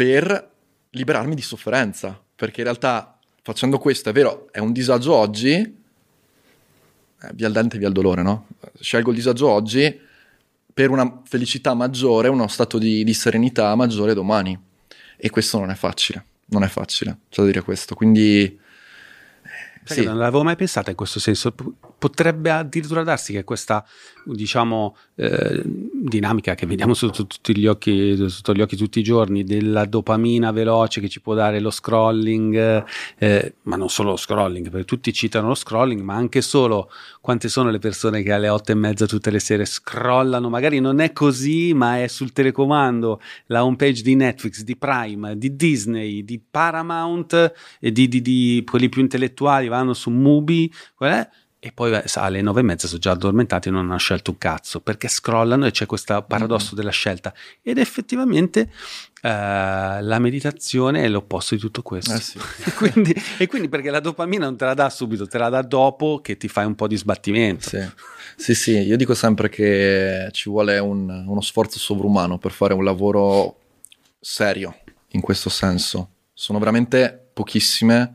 [0.00, 0.50] per
[0.92, 7.30] liberarmi di sofferenza, perché in realtà facendo questo è vero, è un disagio oggi, eh,
[7.34, 8.46] via il dente, via il dolore, no?
[8.80, 10.00] Scelgo il disagio oggi
[10.72, 14.58] per una felicità maggiore, uno stato di, di serenità maggiore domani.
[15.18, 17.94] E questo non è facile, non è facile, c'è da dire questo.
[17.94, 18.58] Quindi...
[19.84, 20.04] Sì.
[20.04, 21.54] non l'avevo mai pensata in questo senso.
[22.00, 23.84] Potrebbe addirittura darsi che questa,
[24.24, 29.84] diciamo, eh, dinamica che vediamo sotto gli occhi, sotto gli occhi tutti i giorni, della
[29.84, 32.84] dopamina veloce che ci può dare lo scrolling,
[33.18, 36.90] eh, ma non solo lo scrolling, perché tutti citano lo scrolling, ma anche solo
[37.20, 41.00] quante sono le persone che alle otto e mezza tutte le sere scrollano, magari non
[41.00, 46.40] è così, ma è sul telecomando, la homepage di Netflix, di Prime, di Disney, di
[46.50, 51.28] Paramount, e di, di- di quelli più intellettuali vanno su Mubi, qual è?
[51.62, 54.80] E poi alle nove e mezza sono già addormentati e non hanno scelto un cazzo
[54.80, 57.34] perché scrollano e c'è questo paradosso della scelta.
[57.60, 58.70] Ed effettivamente
[59.20, 62.14] eh, la meditazione è l'opposto di tutto questo.
[62.14, 62.38] Eh sì.
[62.64, 65.60] e, quindi, e quindi perché la dopamina non te la dà subito, te la dà
[65.60, 67.68] dopo che ti fai un po' di sbattimento.
[67.68, 67.86] Sì.
[68.36, 72.84] sì, sì, io dico sempre che ci vuole un- uno sforzo sovrumano per fare un
[72.84, 73.58] lavoro
[74.18, 76.08] serio in questo senso.
[76.32, 78.14] Sono veramente pochissime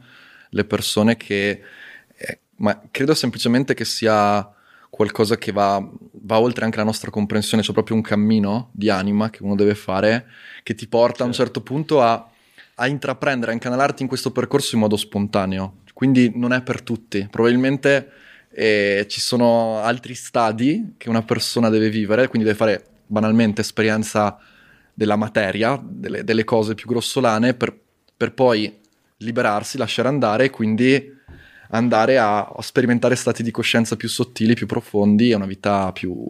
[0.50, 1.62] le persone che,
[2.58, 4.49] ma credo semplicemente che sia
[4.89, 5.86] qualcosa che va,
[6.22, 9.76] va oltre anche la nostra comprensione, c'è proprio un cammino di anima che uno deve
[9.76, 10.28] fare
[10.64, 12.30] che ti porta a un certo punto a,
[12.76, 15.80] a intraprendere, a incanalarti in questo percorso in modo spontaneo.
[15.93, 18.10] Quindi non è per tutti, probabilmente
[18.51, 24.38] eh, ci sono altri stadi che una persona deve vivere, quindi deve fare banalmente esperienza
[24.93, 27.78] della materia, delle, delle cose più grossolane, per,
[28.16, 28.82] per poi
[29.18, 31.14] liberarsi, lasciare andare e quindi
[31.76, 36.26] andare a, a sperimentare stati di coscienza più sottili, più profondi e una vita più,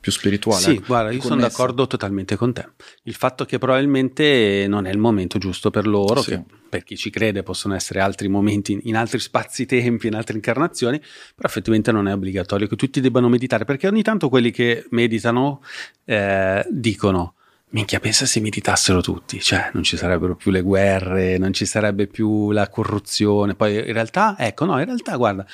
[0.00, 0.62] più spirituale.
[0.62, 2.68] Sì, ecco, guarda, io sono d'accordo totalmente con te.
[3.04, 6.30] Il fatto che probabilmente non è il momento giusto per loro, Sì.
[6.30, 6.42] che
[6.72, 10.98] per chi ci crede possono essere altri momenti in, in altri spazi-tempi, in altre incarnazioni,
[10.98, 15.62] però effettivamente non è obbligatorio che tutti debbano meditare, perché ogni tanto quelli che meditano
[16.04, 17.34] eh, dicono
[17.72, 22.06] Minchia, pensa se meditassero tutti, cioè non ci sarebbero più le guerre, non ci sarebbe
[22.06, 23.54] più la corruzione.
[23.54, 25.46] Poi in realtà, ecco, no, in realtà, guarda,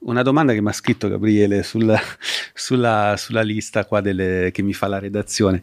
[0.00, 2.00] una domanda che mi ha scritto Gabriele sulla,
[2.54, 5.62] sulla- sulla lista qua delle, che mi fa la redazione.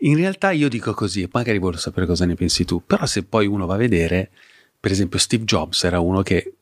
[0.00, 3.46] In realtà io dico così, magari voglio sapere cosa ne pensi tu, però se poi
[3.46, 4.30] uno va a vedere,
[4.80, 6.54] per esempio Steve Jobs era uno che,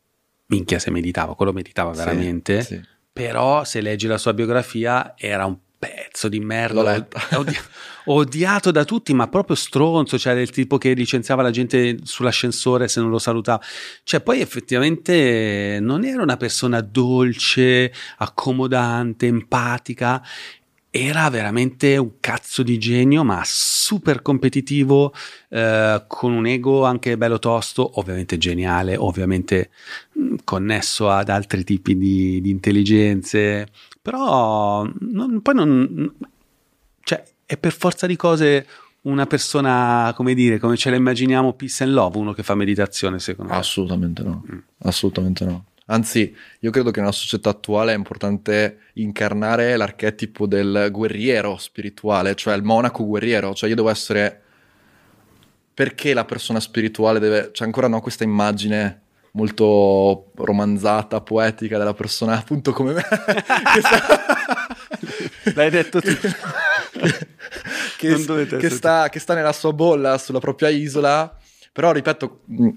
[0.47, 2.81] minchia se meditava, quello meditava Sì, veramente, sì.
[3.13, 7.57] però se leggi la sua biografia era un pezzo di merda, odi-
[8.07, 13.01] odiato da tutti, ma proprio stronzo, cioè del tipo che licenziava la gente sull'ascensore se
[13.01, 13.63] non lo salutava.
[14.03, 20.23] Cioè poi effettivamente non era una persona dolce, accomodante, empatica,
[20.91, 25.13] era veramente un cazzo di genio, ma super competitivo,
[25.49, 29.71] eh, con un ego anche bello tosto, ovviamente geniale, ovviamente
[30.13, 33.67] mh, connesso ad altri tipi di, di intelligenze,
[34.05, 36.15] però non- poi non...
[37.05, 38.67] cioè, è per forza di cose
[39.05, 43.19] una persona, come dire, come ce la immaginiamo, peace and love, uno che fa meditazione,
[43.19, 43.59] secondo me.
[43.59, 44.45] Assolutamente no,
[44.81, 45.65] assolutamente no.
[45.87, 52.55] Anzi, io credo che nella società attuale è importante incarnare l'archetipo del guerriero spirituale, cioè
[52.57, 54.43] il monaco guerriero, cioè io devo essere...
[55.73, 57.53] Perché la persona spirituale deve...
[57.53, 59.04] C'è ancora no, questa immagine
[59.35, 63.03] molto romanzata, poetica della persona appunto come me.
[63.03, 64.67] che sta-
[65.55, 66.11] L'hai detto tu.
[66.13, 66.37] che,
[67.99, 71.37] che essere sta, che sta nella sua bolla, sulla propria isola,
[71.73, 72.69] però ripeto, mh,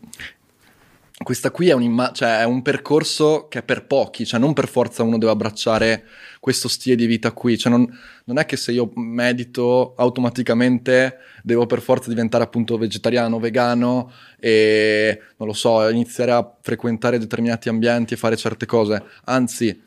[1.23, 1.75] questa qui è
[2.13, 6.05] cioè, è un percorso che è per pochi, cioè non per forza uno deve abbracciare
[6.47, 7.85] questo stile di vita qui, cioè non,
[8.23, 15.19] non è che se io medito automaticamente devo per forza diventare appunto vegetariano, vegano e
[15.35, 19.77] non lo so, iniziare a frequentare determinati ambienti e fare certe cose, anzi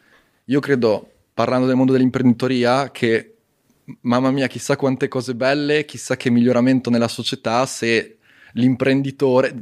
[0.44, 3.36] io credo, parlando del mondo dell'imprenditoria, che
[4.02, 8.18] mamma mia, chissà quante cose belle, chissà che miglioramento nella società se
[8.52, 9.54] l'imprenditore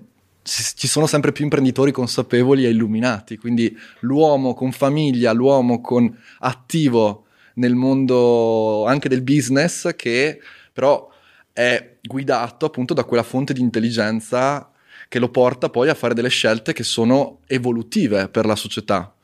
[0.49, 7.26] ci sono sempre più imprenditori consapevoli e illuminati, quindi l'uomo con famiglia, l'uomo con attivo
[7.55, 10.40] nel mondo anche del business che
[10.72, 11.11] però
[11.53, 14.70] è guidato appunto da quella fonte di intelligenza
[15.09, 19.14] che lo porta poi a fare delle scelte che sono evolutive per la società.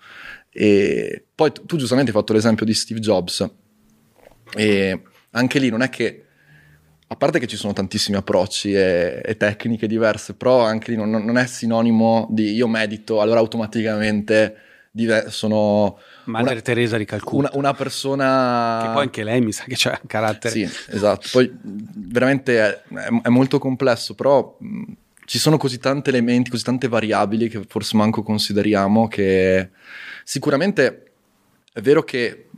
[0.50, 3.48] E poi tu giustamente hai fatto l'esempio di Steve Jobs
[4.54, 6.23] e anche lì non è che
[7.06, 11.10] a parte che ci sono tantissimi approcci e, e tecniche diverse, però anche lì non,
[11.10, 14.56] non è sinonimo di io medito, allora automaticamente
[14.90, 17.36] dive- sono Madre una, Teresa di Calcutta.
[17.36, 18.80] una, una persona...
[18.82, 20.54] Che poi anche lei mi sa che c'ha un carattere.
[20.54, 21.28] Sì, esatto.
[21.32, 24.82] Poi veramente è, è- è molto complesso, però mh,
[25.26, 29.70] ci sono così tanti elementi, così tante variabili che forse manco consideriamo che
[30.24, 31.03] sicuramente
[31.76, 32.50] è vero che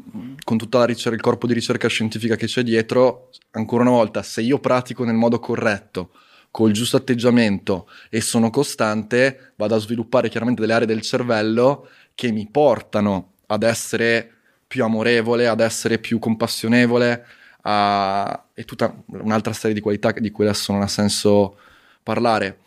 [0.44, 4.58] con ricerca, il corpo di ricerca scientifica che c'è dietro, ancora una volta, se io
[4.58, 6.10] pratico nel modo corretto,
[6.50, 12.30] col giusto atteggiamento e sono costante, vado a sviluppare chiaramente delle aree del cervello che
[12.30, 14.32] mi portano ad essere
[14.66, 17.24] più amorevole, ad essere più compassionevole,
[17.62, 18.48] a...
[18.52, 21.56] e tutta un'altra serie di qualità di cui adesso non ha senso
[22.02, 22.58] parlare.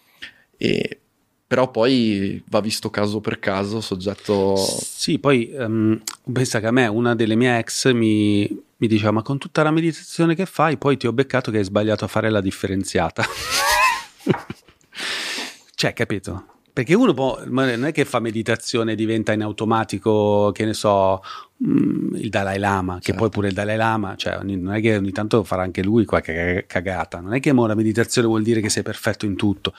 [0.58, 1.02] E...
[1.50, 4.56] Però poi va visto caso per caso, soggetto...
[4.56, 6.00] Sì, poi ehm,
[6.32, 8.47] pensa che a me una delle mie ex mi,
[8.78, 11.64] mi diceva ma con tutta la meditazione che fai poi ti ho beccato che hai
[11.64, 13.24] sbagliato a fare la differenziata.
[15.74, 16.45] cioè, capito?
[16.72, 21.20] Perché uno può, non è che fa meditazione e diventa in automatico, che ne so,
[21.66, 23.22] mm, il Dalai Lama, che Certo.
[23.22, 26.66] poi pure il Dalai Lama, cioè non è che ogni tanto farà anche lui qualche
[26.68, 29.74] cagata, non è che mo la meditazione vuol dire che sei perfetto in tutto.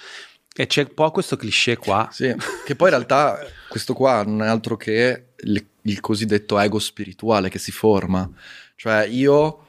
[0.55, 2.09] E c'è un po' questo cliché qua.
[2.12, 2.34] Sì,
[2.64, 3.38] che poi in realtà
[3.68, 8.28] questo qua non è altro che il, il cosiddetto ego spirituale che si forma.
[8.74, 9.66] Cioè io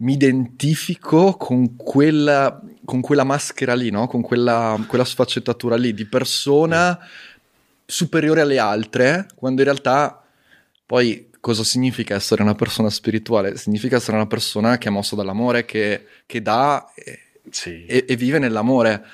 [0.00, 4.06] mi identifico con quella, con quella maschera lì, no?
[4.06, 6.98] con quella, quella sfaccettatura lì di persona
[7.84, 10.22] superiore alle altre, quando in realtà
[10.84, 13.56] poi cosa significa essere una persona spirituale?
[13.56, 17.20] Significa essere una persona che è mossa dall'amore, che, che dà e,
[17.86, 19.04] e- e vive nell'amore.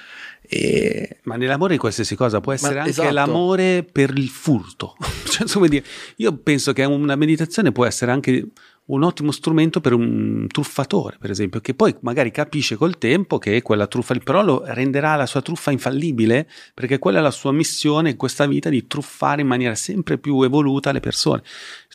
[0.46, 3.12] E Ma nell'amore di qualsiasi cosa può essere anche esatto.
[3.12, 4.96] l'amore per il furto.
[5.34, 5.84] Cioè, dire,
[6.16, 8.46] io penso che una meditazione può essere anche
[8.86, 13.62] un ottimo strumento per un truffatore, per esempio, che poi magari capisce col tempo che
[13.62, 18.10] quella truffa, però lo renderà la sua truffa infallibile, perché quella è la sua missione
[18.10, 21.42] in questa vita di truffare in maniera sempre più evoluta le persone.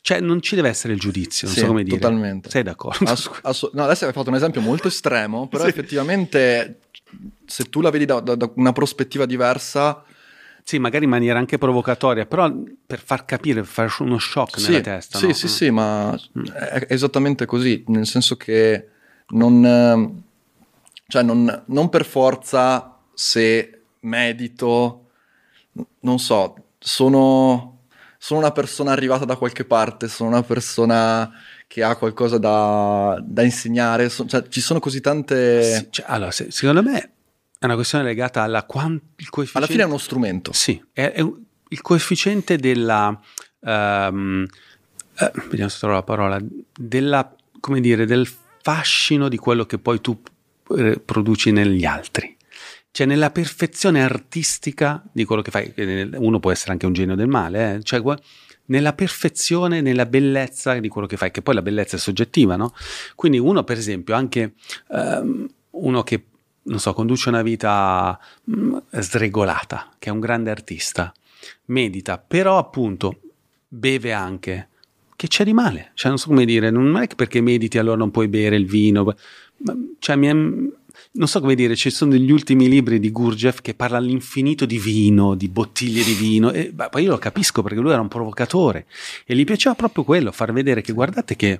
[0.01, 1.97] Cioè, non ci deve essere il giudizio, non Sì, so come dire.
[1.97, 2.49] totalmente.
[2.49, 3.09] Sei d'accordo?
[3.09, 6.79] Ass- ass- no, adesso hai fatto un esempio molto estremo, però effettivamente
[7.45, 10.03] se tu la vedi da, da- da una prospettiva diversa,
[10.63, 12.51] Sì, magari in maniera anche provocatoria, però
[12.85, 15.17] per far capire, per fare uno shock sì, nella testa.
[15.17, 15.33] sì, no?
[15.33, 16.13] sì, sì, ma
[16.53, 18.87] è è esattamente così, nel senso che
[19.29, 20.23] non,
[21.07, 25.09] cioè non, non per forza se medito,
[26.01, 27.78] non so, sono,
[28.21, 31.31] sono una persona arrivata da qualche parte, sono una persona
[31.67, 35.63] che ha qualcosa da, da insegnare, so- cioè, ci sono così tante...
[35.63, 37.11] Sì, cioè, allora, se- secondo me
[37.57, 39.57] è una questione legata alla quan- il coefficiente.
[39.57, 40.51] Alla fine è uno strumento.
[40.51, 43.17] Sì, è, è un- il coefficiente della.
[43.61, 44.45] ehm,
[45.17, 46.39] eh, vediamo se trovo la parola.
[46.77, 48.27] Della, come dire, del
[48.61, 50.19] fascino di quello che poi tu
[50.77, 52.35] eh, produci negli altri.
[52.91, 55.73] Cioè, nella perfezione artistica di quello che fai.
[56.15, 58.01] Uno può essere anche un genio del male, eh, cioè,
[58.65, 62.73] nella perfezione, nella bellezza di quello che fai, che poi la bellezza è soggettiva, no?
[63.15, 64.53] Quindi uno, per esempio, anche
[64.91, 66.23] ehm, uno che,
[66.63, 68.19] non so, conduce una vita
[68.51, 71.11] mm, sregolata, che è un grande artista,
[71.65, 73.19] medita, però appunto
[73.67, 74.67] beve anche.
[75.15, 75.91] Che c'è di male?
[75.95, 78.65] Cioè, non so come dire, non è che perché mediti allora non puoi bere il
[78.65, 79.13] vino.
[79.99, 80.77] Cioè, mi è-
[81.11, 84.77] non so come dire, ci sono degli ultimi libri di Gurdjieff che parla all'infinito di
[84.77, 88.07] vino, di bottiglie di vino, e beh, poi io lo capisco perché lui era un
[88.07, 88.85] provocatore
[89.25, 91.57] e gli piaceva proprio quello, far vedere che guardate che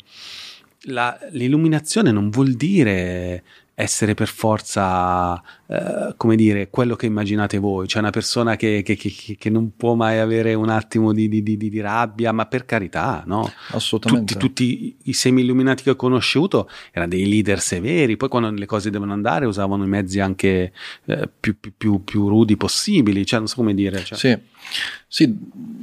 [0.83, 3.43] la- l'illuminazione non vuol dire
[3.81, 8.97] essere per forza, eh, come dire, quello che immaginate voi, cioè una persona che, che-
[8.97, 12.65] che- che non può mai avere un attimo di, di- di- di- rabbia, ma per
[12.65, 13.49] carità, no?
[13.69, 14.33] Assolutamente.
[14.33, 18.65] Tutti, tutti i semi illuminati che ho conosciuto erano dei leader severi, poi quando le
[18.65, 20.73] cose devono andare usavano i mezzi anche
[21.05, 24.03] eh, più, più- più- più rudi possibili, cioè non so come dire.
[24.03, 24.37] cioè- Sì,
[25.07, 25.37] sì,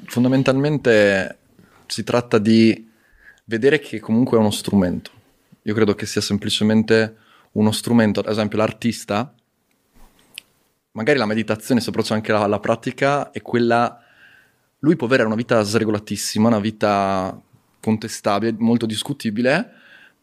[0.05, 1.39] fondamentalmente
[1.87, 2.89] si tratta di
[3.45, 5.11] vedere che comunque è uno strumento.
[5.63, 7.17] Io credo che sia semplicemente
[7.57, 8.21] uno strumento.
[8.21, 9.33] Ad esempio, l'artista,
[10.93, 14.01] magari la meditazione, approccia anche alla, alla pratica, è quella.
[14.81, 17.41] Lui può avere una vita sregolatissima, una vita
[17.81, 19.71] contestabile, molto discutibile,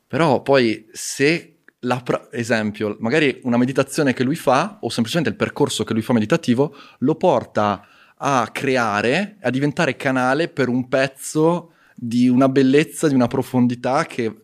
[0.07, 5.37] però poi se la pra- esempio, magari una meditazione che lui fa, o semplicemente il
[5.37, 11.73] percorso che lui fa meditativo, lo porta a creare, a diventare canale per un pezzo
[11.95, 14.42] di una bellezza, di una profondità che,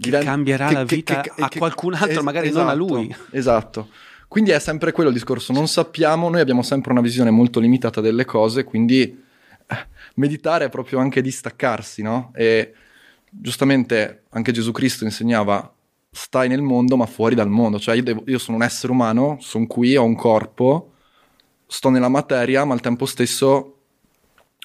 [0.00, 3.14] diven- cambierà la vita a qualcun altro, magari non a lui.
[3.30, 3.88] Esatto.
[4.26, 8.00] Quindi è sempre quello il discorso, non sappiamo, noi abbiamo sempre una visione molto limitata
[8.00, 12.30] delle cose, quindi eh, meditare è proprio anche distaccarsi, no?
[12.34, 12.72] E
[13.28, 15.72] giustamente anche Gesù Cristo insegnava
[16.12, 19.38] stai nel mondo ma fuori dal mondo, cioè io, devo- io sono un essere umano,
[19.40, 20.92] sono qui, ho un corpo,
[21.66, 23.78] sto nella materia, ma al tempo stesso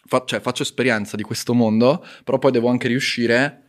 [0.06, 3.64] fa- cioè, faccio esperienza di questo mondo, però poi devo anche riuscire,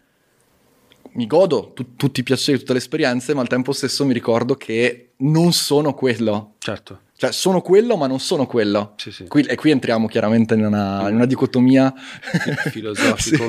[1.16, 4.54] mi godo tu- tutti i piaceri, tutte le esperienze, ma al tempo stesso mi ricordo
[4.54, 6.54] che non sono quello.
[6.58, 7.00] Certo.
[7.16, 8.92] Cioè, sono quello, ma non sono quello.
[8.96, 9.26] Sì, sì.
[9.26, 11.92] Qui- e qui entriamo chiaramente in una, in una dicotomia
[12.70, 13.46] Filosofico,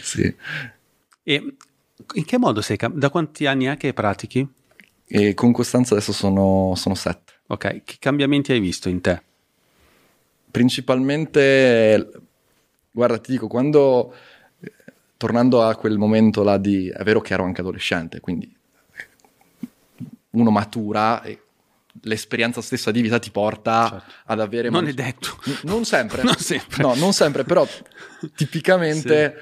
[0.00, 0.34] Sì.
[1.24, 1.54] E
[2.14, 4.46] in che modo sei cam- Da quanti anni è che pratichi?
[5.08, 7.32] E con Costanza adesso sono, sono sette.
[7.48, 9.22] Ok, che cambiamenti hai visto in te?
[10.50, 12.10] Principalmente,
[12.90, 14.14] guarda, ti dico, quando
[15.16, 18.54] tornando a quel momento là di, è vero che ero anche adolescente, quindi
[18.96, 19.66] eh,
[20.30, 21.40] uno matura e
[22.02, 24.12] l'esperienza stessa di vita ti porta Certo.
[24.26, 24.68] ad avere...
[24.68, 25.38] Non man- è detto.
[25.46, 26.22] N- non sempre.
[26.24, 26.82] Non sempre.
[26.82, 27.66] No, non sempre, però
[28.36, 29.34] tipicamente...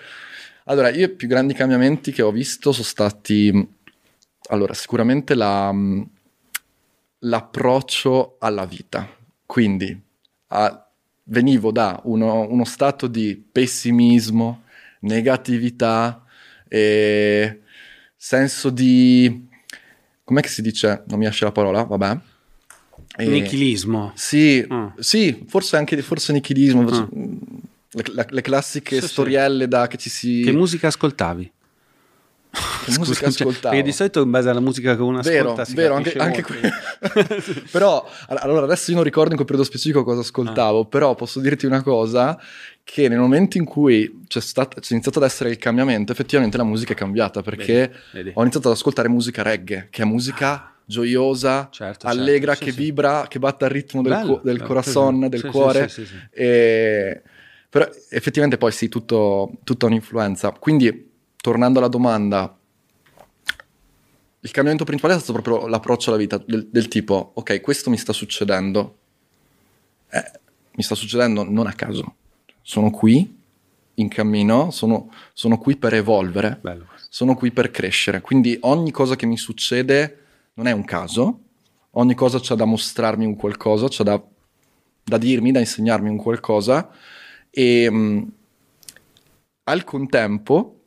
[0.66, 3.68] Allora, io i più grandi cambiamenti che ho visto sono stati...
[4.48, 5.74] Allora, sicuramente la,
[7.20, 9.08] l'approccio alla vita.
[9.46, 10.00] Quindi
[10.48, 10.86] a-
[11.24, 14.62] venivo da uno, uno stato di pessimismo,
[15.04, 16.24] negatività,
[16.68, 17.60] e
[18.16, 19.46] senso di...
[20.24, 21.02] Com'è che si dice?
[21.08, 22.18] Non mi esce la parola, vabbè.
[23.16, 24.12] E- Nichilismo.
[24.14, 24.92] sì, Ah.
[24.98, 27.08] sì, forse anche forse nichilismo, Ah.
[27.90, 29.12] le, le classiche Sì, sì.
[29.12, 30.40] storielle da che ci si...
[30.44, 31.52] Che musica ascoltavi?
[32.84, 33.74] Che musica Scusa, cioè, ascoltavo.
[33.74, 36.42] perché di solito in base alla musica che uno Vero, ascolta si vero, anche, anche
[36.42, 36.60] que-
[37.70, 40.84] però all- allora adesso io non ricordo in quel periodo specifico cosa ascoltavo, Ah.
[40.86, 42.38] però posso dirti una cosa
[42.82, 46.64] che nel momento in cui c'è, stato, c'è iniziato ad essere il cambiamento, effettivamente la
[46.64, 48.30] musica è cambiata perché Vedi, vedi.
[48.34, 52.76] ho iniziato ad ascoltare musica reggae, che è musica gioiosa, Certo, allegra, certo, sì, che
[52.76, 52.84] sì.
[52.84, 55.90] vibra, che batte al ritmo del, Bello, cu- del corazon, del sì, cuore.
[56.30, 57.22] E-
[57.70, 60.50] Però effettivamente poi sì, tutto, tutta un'influenza.
[60.52, 61.12] Quindi,
[61.44, 62.58] tornando alla domanda,
[64.40, 67.98] il cambiamento principale è stato proprio l'approccio alla vita, del, del tipo, ok, questo mi
[67.98, 68.96] sta succedendo,
[70.08, 70.40] Eh,
[70.76, 72.14] mi sta succedendo non a caso,
[72.62, 73.42] sono qui,
[73.96, 76.86] in cammino, sono, sono qui per evolvere, Bello.
[77.10, 80.20] sono qui per crescere, quindi ogni cosa che mi succede
[80.54, 81.40] non è un caso,
[81.90, 84.22] ogni cosa c'ha da mostrarmi un qualcosa, c'ha da,
[85.04, 86.88] da dirmi, da insegnarmi un qualcosa.
[87.50, 88.32] E mh,
[89.64, 90.78] al contempo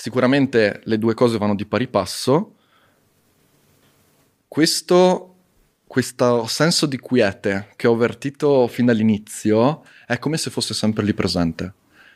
[0.00, 2.54] sicuramente le due cose vanno di pari passo.
[4.48, 5.34] Questo,
[5.86, 11.12] questo senso di quiete che ho avvertito fin dall'inizio è come se fosse sempre lì
[11.14, 11.72] presente.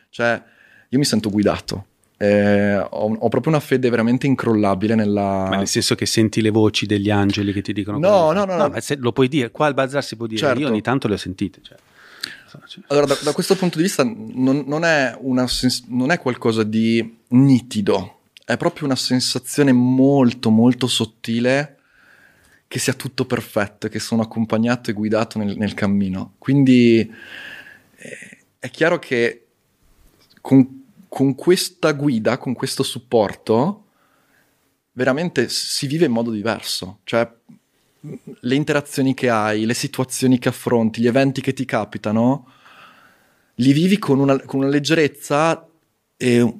[0.08, 0.42] Cioè,
[0.88, 1.86] io mi sento guidato.
[2.16, 5.48] eh, ho, ho proprio una fede veramente incrollabile nella...
[5.50, 8.56] Ma nel senso che senti le voci degli angeli che ti dicono No, no, no,
[8.56, 8.80] no.
[8.80, 10.60] se- lo puoi dire, qua al bazar si può dire, Certo.
[10.60, 11.60] io ogni tanto le ho sentite.
[11.62, 11.76] Cioè.
[12.66, 16.62] Cioè, Allora, da, da questo punto di vista non, non è sens- non è qualcosa
[16.62, 21.78] di nitido, è proprio una sensazione molto, molto sottile
[22.66, 26.34] che sia tutto perfetto, che sono accompagnato e guidato nel, nel cammino.
[26.38, 26.98] Quindi
[27.96, 29.46] eh, è chiaro che
[30.40, 33.84] con, con questa guida, con questo supporto,
[34.92, 36.98] veramente si vive in modo diverso.
[37.04, 37.30] Cioè,
[38.40, 42.50] le interazioni che hai, le situazioni che affronti, gli eventi che ti capitano,
[43.56, 45.66] li vivi con una, con una leggerezza
[46.16, 46.54] e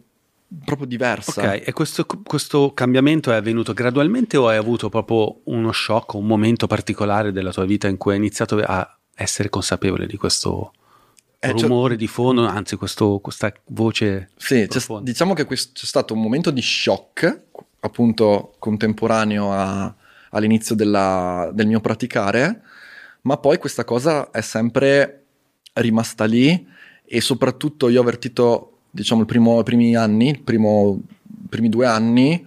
[0.65, 1.41] proprio diversa.
[1.43, 6.27] Ok, e questo, questo cambiamento è avvenuto gradualmente o hai avuto proprio uno shock, un
[6.27, 10.73] momento particolare della tua vita in cui hai iniziato a essere consapevole di questo
[11.41, 14.67] Eh, cioè- rumore di fondo, anzi questo- questa voce Sì,
[15.03, 17.43] diciamo che questo- c'è stato un momento di shock
[17.81, 19.95] appunto contemporaneo a-
[20.35, 22.63] all'inizio della- del mio praticare,
[23.23, 25.25] ma poi questa cosa è sempre
[25.75, 26.67] rimasta lì
[27.05, 32.47] e soprattutto io ho avvertito, diciamo, i primi anni, i primi due anni,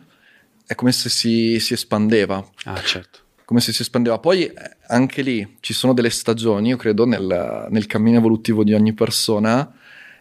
[0.66, 3.20] è come se si, si espandeva Ah, certo.
[3.46, 4.20] come se si espandeva.
[4.20, 4.54] Poi eh,
[4.88, 9.74] anche lì ci sono delle stagioni, io credo, nel, nel cammino evolutivo di ogni persona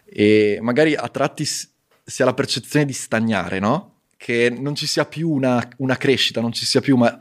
[0.05, 3.93] e magari a tratti si ha la percezione di stagnare, no?
[4.17, 7.21] Che non ci sia più una, una crescita, non ci sia più, ma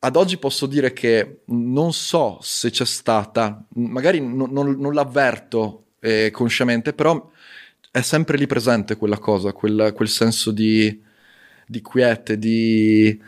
[0.00, 5.84] ad oggi posso dire che non so se c'è stata, magari non, non- non l'avverto
[6.00, 7.30] eh, consciamente, però
[7.90, 11.02] è sempre lì presente quella cosa, quel, quel senso di,
[11.66, 13.20] di quiete, di,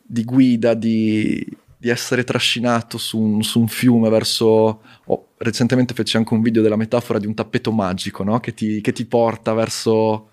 [0.00, 1.46] di guida, di,
[1.76, 4.82] di essere trascinato su un, su un fiume verso...
[5.04, 8.40] oh, recentemente feci anche un video della metafora di un tappeto magico, no?
[8.40, 10.30] Che ti, che ti porta verso,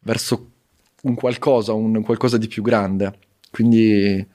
[0.00, 0.50] verso
[1.02, 3.18] un qualcosa, un qualcosa di più grande.
[3.50, 4.26] Quindi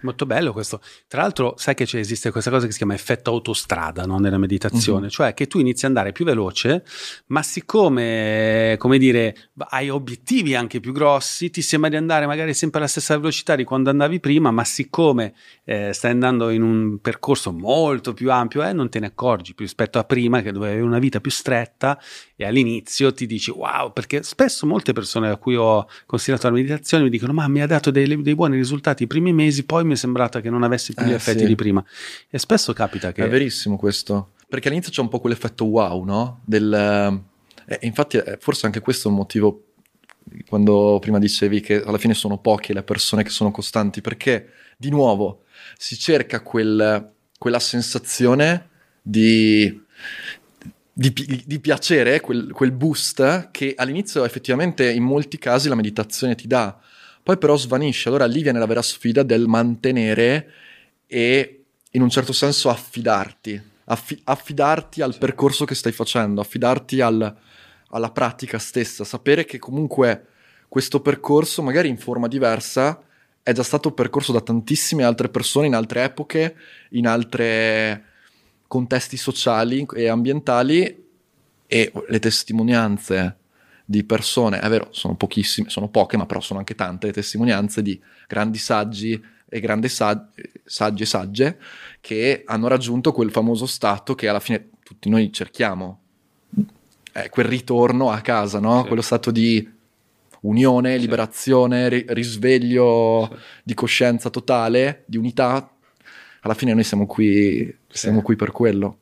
[0.00, 0.80] Molto bello questo.
[1.08, 4.18] Tra l'altro, sai che esiste questa cosa che si chiama effetto autostrada no?
[4.18, 5.08] nella meditazione, Mhm.
[5.08, 6.84] cioè che tu inizi ad andare più veloce,
[7.26, 9.34] ma siccome, come dire,
[9.70, 13.64] hai obiettivi anche più grossi, ti sembra di andare magari sempre alla stessa velocità di
[13.64, 15.34] quando andavi prima, ma siccome
[15.64, 19.64] eh, stai andando in un percorso molto più ampio, eh, non te ne accorgi più
[19.64, 22.00] rispetto a prima che dovevi avere una vita più stretta
[22.36, 27.04] e all'inizio ti dici wow, perché spesso molte persone a cui ho consigliato la meditazione
[27.04, 29.94] mi dicono ma mi ha dato dei, dei buoni risultati i primi mesi, poi mi
[29.94, 31.46] è sembrata che non avessi più gli Eh, effetti sì.
[31.46, 31.84] di prima.
[32.30, 33.24] E spesso capita che...
[33.24, 34.34] È verissimo questo.
[34.48, 36.40] Perché all'inizio c'è un po' quell'effetto wow, no?
[36.44, 36.72] Del,
[37.66, 39.64] eh, infatti, eh, forse anche questo è un motivo
[40.46, 44.90] quando prima dicevi che alla fine sono poche le persone che sono costanti, perché di
[44.90, 45.44] nuovo
[45.76, 48.68] si cerca quel- quella sensazione
[49.02, 49.82] di,
[50.92, 51.12] di
[51.46, 56.78] di piacere, quel, quel boost che all'inizio effettivamente in molti casi la meditazione ti dà,
[57.28, 58.08] poi però svanisce.
[58.08, 60.50] Allora lì viene la vera sfida del mantenere
[61.06, 67.36] e in un certo senso affidarti, affi- affidarti al percorso che stai facendo, affidarti al-
[67.90, 70.24] alla pratica stessa, sapere che comunque
[70.68, 72.98] questo percorso, magari in forma diversa,
[73.42, 76.56] è già stato percorso da tantissime altre persone in altre epoche,
[76.92, 78.02] in altri
[78.66, 81.06] contesti sociali e ambientali
[81.66, 83.37] e le testimonianze
[83.90, 87.80] di persone, è vero, sono pochissime, sono poche, ma però sono anche tante le testimonianze
[87.80, 89.18] di grandi saggi
[89.48, 90.28] e grandi sa-
[90.62, 91.58] saggi e sagge
[92.02, 96.00] che hanno raggiunto quel famoso stato che alla fine tutti noi cerchiamo.
[97.10, 98.84] È quel ritorno a casa, no?
[98.84, 99.66] Quello stato di
[100.42, 105.72] unione, liberazione, ri- risveglio di coscienza totale, di unità.
[106.40, 108.98] Alla fine noi siamo qui, siamo qui per quello.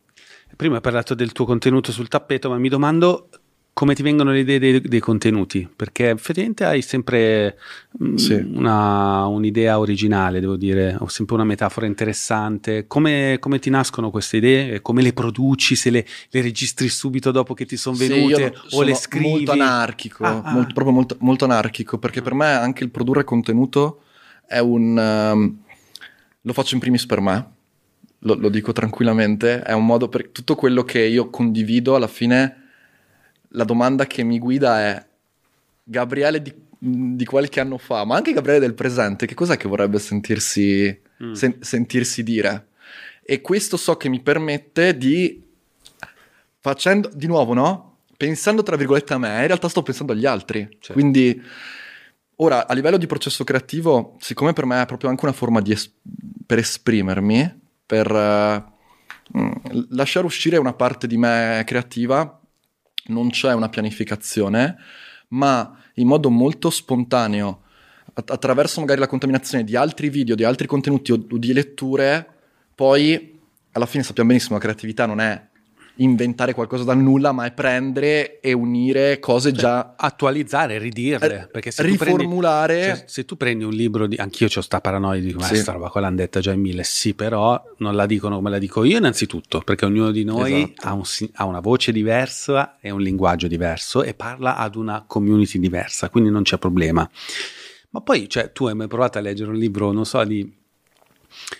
[0.54, 3.28] Prima hai parlato del tuo contenuto sul tappeto, ma mi domando
[3.76, 7.58] come ti vengono le idee dei, dei contenuti, perché effettivamente hai sempre
[8.02, 8.32] mm, Sì.
[8.32, 12.86] una- un'idea originale, devo dire, ho sempre una metafora interessante.
[12.86, 14.80] Come, come ti nascono queste idee?
[14.80, 15.76] Come le produci?
[15.76, 18.94] Se le, le registri subito dopo che ti sono Sì, venute io o sono le
[18.94, 19.28] scrivi?
[19.28, 20.52] Molto anarchico, Ah, ah.
[20.54, 24.04] molto- proprio molto, molto anarchico, perché per me anche il produrre contenuto
[24.46, 24.98] è un...
[24.98, 25.56] ehm,
[26.40, 27.46] lo faccio in primis per me,
[28.20, 32.62] lo, lo dico tranquillamente, è un modo per tutto quello che io condivido alla fine,
[33.50, 35.06] la domanda che mi guida è
[35.84, 39.98] Gabriele di, di qualche anno fa, ma anche Gabriele del presente, che cos'è che vorrebbe
[39.98, 41.32] sentirsi, Mm.
[41.32, 42.66] sen- sentirsi dire?
[43.22, 45.42] E questo so che mi permette di
[46.60, 47.96] facendo di nuovo, no?
[48.16, 50.66] Pensando tra virgolette a me, in realtà sto pensando agli altri.
[50.78, 50.92] Certo.
[50.92, 51.40] Quindi
[52.36, 55.72] ora a livello di processo creativo, siccome per me è proprio anche una forma di
[55.72, 55.90] es-
[56.46, 58.12] per esprimermi, per
[59.36, 59.50] mm,
[59.90, 62.35] lasciare uscire una parte di me creativa,
[63.08, 64.76] non c'è una pianificazione,
[65.28, 67.62] ma in modo molto spontaneo,
[68.14, 72.26] att- attraverso magari la contaminazione di altri video, di altri contenuti o o di letture,
[72.74, 73.38] poi
[73.72, 75.48] alla fine sappiamo benissimo la creatività non è
[75.96, 81.42] inventare qualcosa dal nulla, ma è prendere e unire cose già attualizzare, ridirle.
[81.42, 82.82] Eh, Perché se tu prendi, riformulare.
[82.82, 84.16] cioè, se tu prendi un libro di.
[84.16, 85.62] Anch'io ho sta paranoia di ma Sì.
[85.64, 86.84] roba qua l'hanno detta già in mille.
[86.84, 90.86] Sì, però non la dicono come la dico io, innanzitutto, perché ognuno di noi Esatto.
[90.88, 91.02] ha, un
[91.34, 96.30] ha una voce diversa e un linguaggio diverso e parla ad una community diversa, quindi
[96.30, 97.08] non c'è problema.
[97.90, 100.64] Ma poi, cioè, tu hai mai provato a leggere un libro, non so, di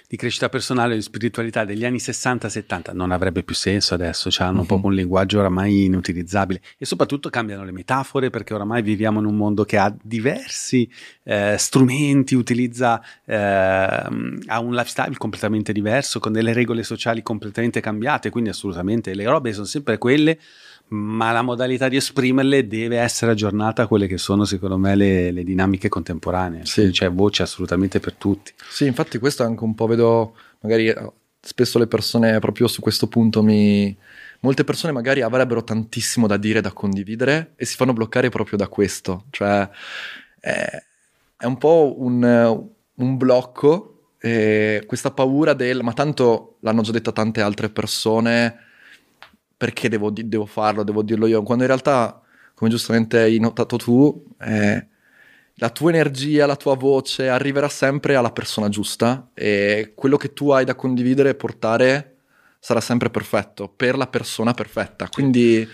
[0.08, 4.46] di crescita personale e di spiritualità degli anni 60-70 non avrebbe più senso adesso, cioè
[4.46, 4.66] hanno Mhm.
[4.66, 9.36] proprio un linguaggio oramai inutilizzabile e soprattutto cambiano le metafore perché oramai viviamo in un
[9.36, 10.88] mondo che ha diversi
[11.28, 18.30] eh, strumenti, utilizza, ehm, ha un lifestyle completamente diverso, con delle regole sociali completamente cambiate,
[18.30, 20.38] quindi assolutamente le robe sono sempre quelle,
[20.88, 25.32] ma la modalità di esprimerle deve essere aggiornata a quelle che sono secondo me le,
[25.32, 26.90] le dinamiche contemporanee, Sì.
[26.90, 28.52] C'è voce assolutamente per tutti.
[28.68, 32.80] Sì, infatti questo è anche un po' vedo, magari eh, spesso le persone proprio su
[32.80, 33.96] questo punto mi...
[34.40, 38.68] Molte persone magari avrebbero tantissimo da dire, da condividere e si fanno bloccare proprio da
[38.68, 39.24] questo.
[39.30, 39.68] Cioè
[40.38, 40.82] è,
[41.36, 47.12] è un po' un, un blocco, eh, questa paura del ma tanto l'hanno già detta
[47.12, 48.65] tante altre persone,
[49.56, 51.42] perché devo, devo farlo, devo dirlo io?
[51.42, 52.20] Quando in realtà,
[52.54, 54.86] come giustamente hai notato tu, eh,
[55.58, 60.50] la tua energia, la tua voce arriverà sempre alla persona giusta e quello che tu
[60.50, 62.16] hai da condividere e portare
[62.58, 65.08] sarà sempre perfetto per la persona perfetta.
[65.08, 65.66] Quindi,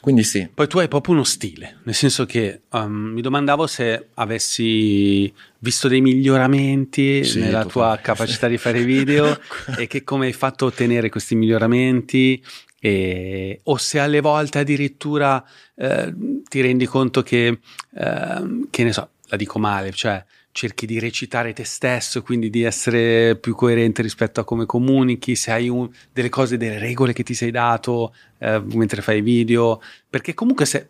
[0.00, 0.48] quindi sì.
[0.52, 5.88] Poi tu hai proprio uno stile, nel senso che um, mi domandavo se avessi visto
[5.88, 9.38] dei miglioramenti Sì, nella tua capacità di fare video
[9.78, 12.42] e che come hai fatto a ottenere questi miglioramenti
[12.78, 15.42] e- o se alle volte addirittura
[15.76, 16.14] eh,
[16.48, 17.58] ti rendi conto che,
[17.94, 22.62] ehm, che ne so, la dico male, cioè cerchi di recitare te stesso, quindi di
[22.62, 27.22] essere più coerente rispetto a come comunichi, se hai un- delle cose, delle regole che
[27.22, 30.88] ti sei dato eh, mentre fai video, perché comunque se-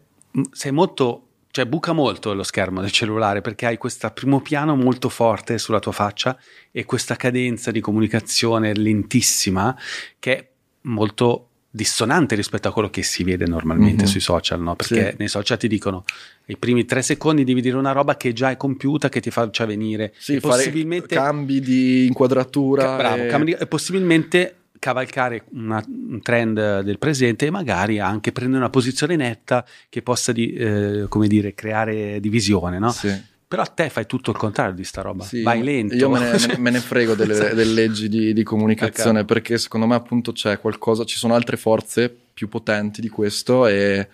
[0.52, 5.08] sei molto, cioè buca molto lo schermo del cellulare perché hai questo primo piano molto
[5.08, 6.38] forte sulla tua faccia
[6.70, 9.76] e questa cadenza di comunicazione lentissima
[10.18, 10.48] che è
[10.82, 14.08] molto dissonante rispetto a quello che si vede normalmente Mhm.
[14.08, 14.74] sui social, no?
[14.74, 15.16] Perché Sì.
[15.18, 16.04] nei social ti dicono
[16.46, 19.66] i primi tre secondi devi dire una roba che già è compiuta, che ti faccia
[19.66, 22.82] venire Sì, possibilmente cambi di inquadratura.
[22.82, 28.32] Ca- bravo, e- cambi- e possibilmente cavalcare una- un trend del presente e magari anche
[28.32, 32.90] prendere una posizione netta che possa di- eh, come dire, creare divisione, no?
[32.90, 33.12] Sì.
[33.48, 35.94] Però a te fai tutto il contrario di sta roba, Sì, vai lento.
[35.94, 37.54] Io me ne, me ne- frego delle, Esatto.
[37.54, 42.14] delle leggi di, di comunicazione perché secondo me appunto c'è qualcosa, ci sono altre forze
[42.34, 44.08] più potenti di questo e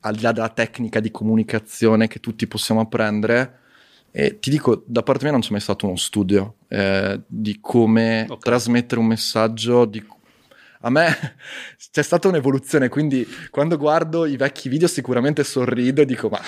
[0.00, 3.58] al di là della tecnica di comunicazione che tutti possiamo apprendere
[4.10, 8.26] e ti dico, da parte mia non c'è mai stato uno studio eh, di come
[8.28, 8.42] Ok.
[8.42, 10.04] trasmettere un messaggio, di
[10.80, 11.36] a me
[11.92, 16.40] c'è stata un'evoluzione, quindi quando guardo i vecchi video sicuramente sorrido e dico ma...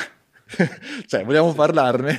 [1.07, 2.19] cioè, vogliamo parlarne?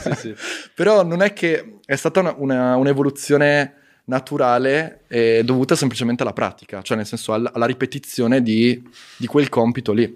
[0.00, 0.34] Sì, sì.
[0.74, 6.82] Però non è che è stata una- una- un'evoluzione naturale e dovuta semplicemente alla pratica,
[6.82, 8.82] cioè nel senso alla, alla ripetizione di,
[9.16, 10.12] di quel compito lì.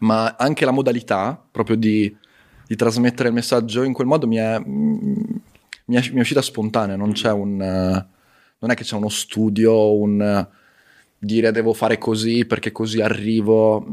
[0.00, 2.14] Ma anche la modalità proprio di,
[2.66, 6.96] di trasmettere il messaggio in quel modo mi è, mi è, mi è uscita spontanea,
[6.96, 7.60] non c'è un...
[7.60, 8.06] eh,
[8.58, 10.48] non è che c'è uno studio, un eh,
[11.18, 13.84] dire devo fare così perché così arrivo.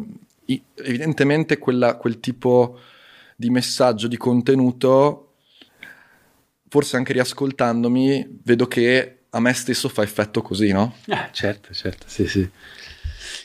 [0.75, 2.79] Evidentemente quella- quel tipo
[3.35, 5.35] di messaggio, di contenuto,
[6.67, 10.95] forse anche riascoltandomi, vedo che a me stesso fa effetto così, no?
[11.09, 12.49] Ah, certo, certo, sì, sì.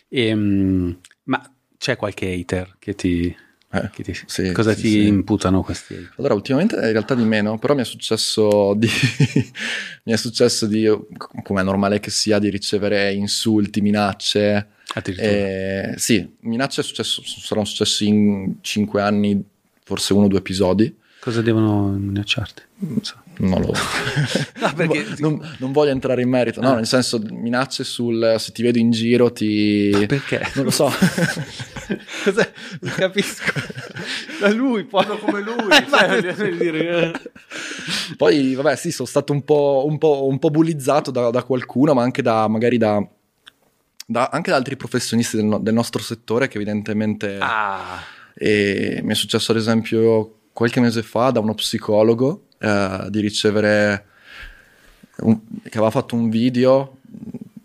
[0.09, 3.36] Ehm, ma c'è qualche hater che ti...
[3.72, 5.06] Eh, che ti- sì, cosa sì, ti sì.
[5.06, 6.12] imputano questi hater?
[6.18, 8.89] Allora, ultimamente in realtà di meno, però mi è successo di,
[10.05, 10.86] mi è successo di,
[11.43, 14.68] come è normale che sia, di ricevere insulti, minacce.
[14.94, 15.28] Addirittura.
[15.30, 19.42] Eh, sì, minacce è successo, saranno successi in cinque anni,
[19.82, 20.94] forse uno o due episodi.
[21.20, 22.62] Cosa devono minacciarti?
[22.78, 23.14] Non so.
[23.36, 23.72] Non lo
[24.60, 26.74] No, perché- non, non voglio entrare in merito, no, Ah.
[26.76, 30.04] nel senso minacce sul se ti vedo in giro ti...
[30.06, 30.40] Perché?
[30.54, 30.88] Non lo so.
[32.24, 32.52] Cos'è?
[32.80, 33.42] Non capisco.
[34.40, 35.54] Da lui, poi come lui.
[36.78, 37.12] eh.
[38.16, 41.94] Poi, vabbè, sì, sono stato un po', un po', un po' bullizzato da, da qualcuno,
[41.94, 43.04] ma anche da magari da,
[44.06, 47.36] da- anche da altri professionisti del, no- del nostro settore che evidentemente...
[47.40, 48.01] ah,
[48.35, 54.06] E mi è successo ad esempio qualche mese fa da uno psicologo eh, di ricevere
[55.18, 56.97] un- che aveva fatto un video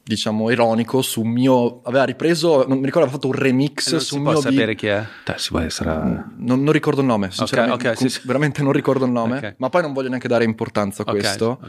[0.09, 3.91] diciamo ironico su un mio aveva ripreso non mi ricordo aveva fatto un remix e
[3.91, 5.05] non su un mio sapere video chi è?
[5.23, 5.89] Dai, si può essere...
[6.37, 8.21] non, non ricordo il nome sinceramente ok, sì, sì.
[8.23, 9.53] veramente non ricordo il nome Ok.
[9.57, 11.59] ma poi non voglio neanche dare importanza a questo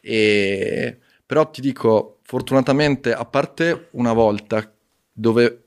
[0.00, 4.70] e, però ti dico, fortunatamente, a parte una volta
[5.10, 5.62] dove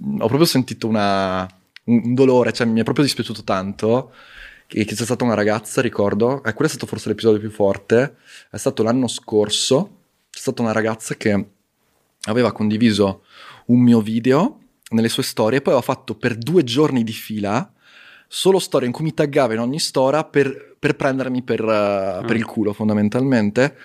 [0.00, 1.46] ho proprio sentito una,
[1.84, 4.10] un dolore, cioè mi è proprio dispiaciuto tanto,
[4.66, 8.16] che, che c'è stata una ragazza, ricordo, e quello è stato forse l'episodio più forte,
[8.50, 9.96] è stato l'anno scorso,
[10.30, 11.48] c'è stata una ragazza che
[12.22, 13.24] aveva condiviso
[13.66, 17.70] un mio video nelle sue storie, poi aveva fatto per due giorni di fila
[18.26, 22.36] solo storie in cui mi taggava in ogni storia per, per prendermi per, uh, per
[22.36, 23.76] il culo fondamentalmente.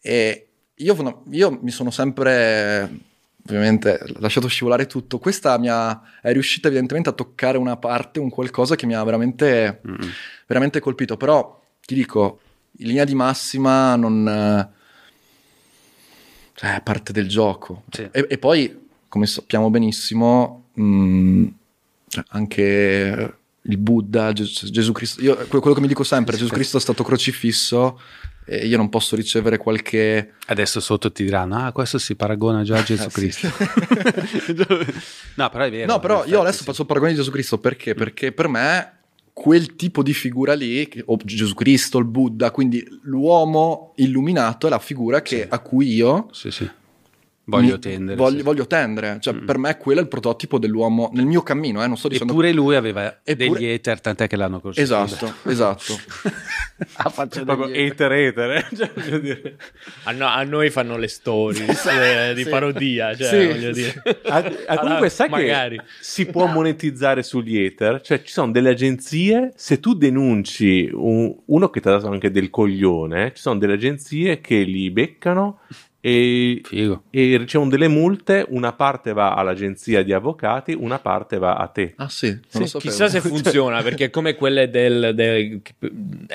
[0.00, 0.49] E
[0.82, 3.08] io, io mi sono sempre
[3.46, 5.18] ovviamente lasciato scivolare tutto.
[5.18, 9.02] Questa mi ha, è riuscita evidentemente a toccare una parte, un qualcosa che mi ha
[9.02, 10.08] veramente, Mm.
[10.46, 11.16] veramente colpito.
[11.16, 12.40] Però ti dico,
[12.78, 14.68] in linea di massima non...
[16.54, 17.84] Cioè, è parte del gioco.
[17.90, 18.06] Sì.
[18.12, 21.46] E, e poi, come sappiamo benissimo, mh,
[22.08, 26.50] cioè, anche il Buddha, Ges- Gesù Cristo, io, que- quello che mi dico sempre, Gesù
[26.52, 27.98] Cristo è stato crocifisso
[28.44, 30.32] e io non posso ricevere qualche...
[30.46, 33.20] Adesso sotto ti diranno, ah, questo si paragona già a Gesù Eh, sì.
[33.20, 33.48] Cristo.
[35.36, 35.92] no, però è vero.
[35.92, 36.64] No, però io adesso sì.
[36.64, 37.94] faccio il paragone di Gesù Cristo perché?
[37.94, 38.94] Perché per me
[39.32, 44.78] quel tipo di figura lì, o Gesù Cristo, il Buddha, quindi l'uomo illuminato è la
[44.78, 46.68] figura che- a cui io Sì, sì.
[47.44, 48.16] Voglio tendere.
[48.16, 48.42] Voglio, sì.
[48.44, 49.18] voglio tendere.
[49.20, 49.44] Cioè, Mm.
[49.44, 52.32] per me quello è il prototipo dell'uomo nel mio cammino, eh, non sto dicendo...
[52.32, 55.02] Eppure lui aveva Eppure- degli hater, tant'è che l'hanno crocifisso.
[55.02, 55.98] Esatto, esatto.
[56.94, 58.12] ah, faccio Proprio hater.
[58.12, 58.68] etere etere.
[58.76, 59.54] Cioè.
[60.04, 62.48] A, no- a noi fanno le stories eh, di Sì.
[62.48, 64.02] parodia, cioè, Sì, voglio dire.
[64.26, 65.76] Ah, ah, comunque Allora, sai magari.
[65.78, 68.00] che si può monetizzare sugli ether?
[68.00, 72.30] Cioè ci sono delle agenzie, se tu denunci un- uno che ti ha dato anche
[72.30, 75.60] del coglione, ci sono delle agenzie che li beccano
[76.02, 77.02] e, Figo.
[77.10, 81.92] e ricevono delle multe, una parte va all'agenzia di avvocati, una parte va a te.
[81.96, 82.78] Ah sì, sapevo.
[82.78, 85.60] Chissà se funziona perché è come quelle del, del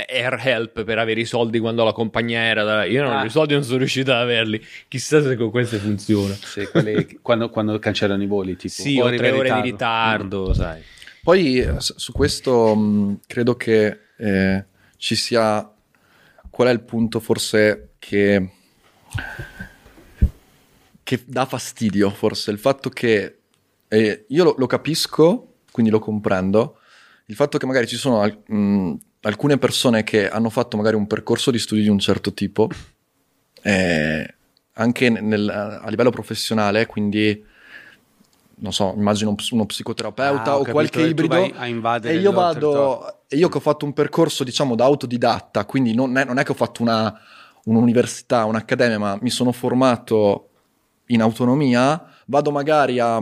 [0.07, 2.63] Air Help per avere i soldi quando la compagnia era.
[2.63, 3.25] da- Io non, Ah.
[3.25, 4.63] i soldi non sono riuscito ad averli.
[4.87, 6.33] Chissà se con queste funziona.
[6.35, 10.49] Sì, quelli- quando, quando cancellano i voli, tipo Sì, o tre ore di ritardo.
[10.49, 10.81] ritardo, sai.
[11.23, 14.65] Poi su questo mh, credo che eh,
[14.97, 15.67] ci sia...
[16.51, 18.49] Qual è il punto forse che...
[21.05, 22.49] che dà fastidio, forse?
[22.49, 23.37] Il fatto che...
[23.87, 26.79] eh, io lo, lo capisco, quindi lo comprendo,
[27.27, 31.05] il fatto che magari ci sono al- mh, alcune persone che hanno fatto magari un
[31.05, 32.67] percorso di studi di un certo tipo,
[33.61, 34.35] eh,
[34.73, 37.43] anche nel- a livello professionale, quindi
[38.57, 41.35] non so, immagino uno psicoterapeuta Ah, o capito, qualche ibrido
[42.09, 46.17] e io vado e io che ho fatto un percorso diciamo da autodidatta, quindi non
[46.17, 47.13] è, non è che ho fatto una,
[47.65, 50.49] un'università, un'accademia, ma mi sono formato
[51.07, 53.19] in autonomia, vado magari a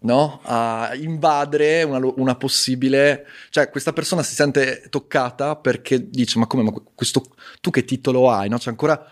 [0.00, 0.40] no?
[0.42, 6.62] a invadere una, una possibile cioè questa persona si sente toccata perché dice ma come
[6.64, 7.22] ma questo
[7.60, 8.58] tu che titolo hai no?
[8.58, 9.04] c'è ancora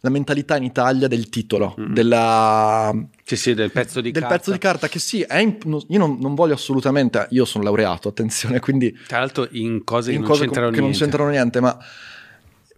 [0.00, 1.92] la mentalità in Italia del titolo Mm.
[1.92, 2.92] della
[3.24, 4.36] Sì, sì, del pezzo di del carta.
[4.36, 8.08] pezzo di carta che sì è imp- io non, non voglio assolutamente io sono laureato
[8.08, 11.76] attenzione quindi Tra l'altro in cose che in non cose che non c'entrano niente, ma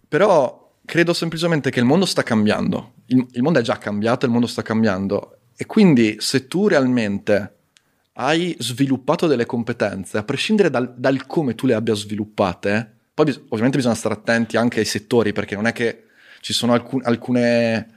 [0.07, 0.60] però
[0.91, 2.95] credo semplicemente che il mondo sta cambiando.
[3.05, 5.37] Il, il mondo è già cambiato, il mondo sta cambiando.
[5.55, 7.59] E quindi se tu realmente
[8.15, 13.41] hai sviluppato delle competenze, a prescindere dal, dal come tu le abbia sviluppate, poi bis-
[13.45, 16.07] ovviamente bisogna stare attenti anche ai settori, perché non è che
[16.41, 17.87] ci sono alcun- alcune,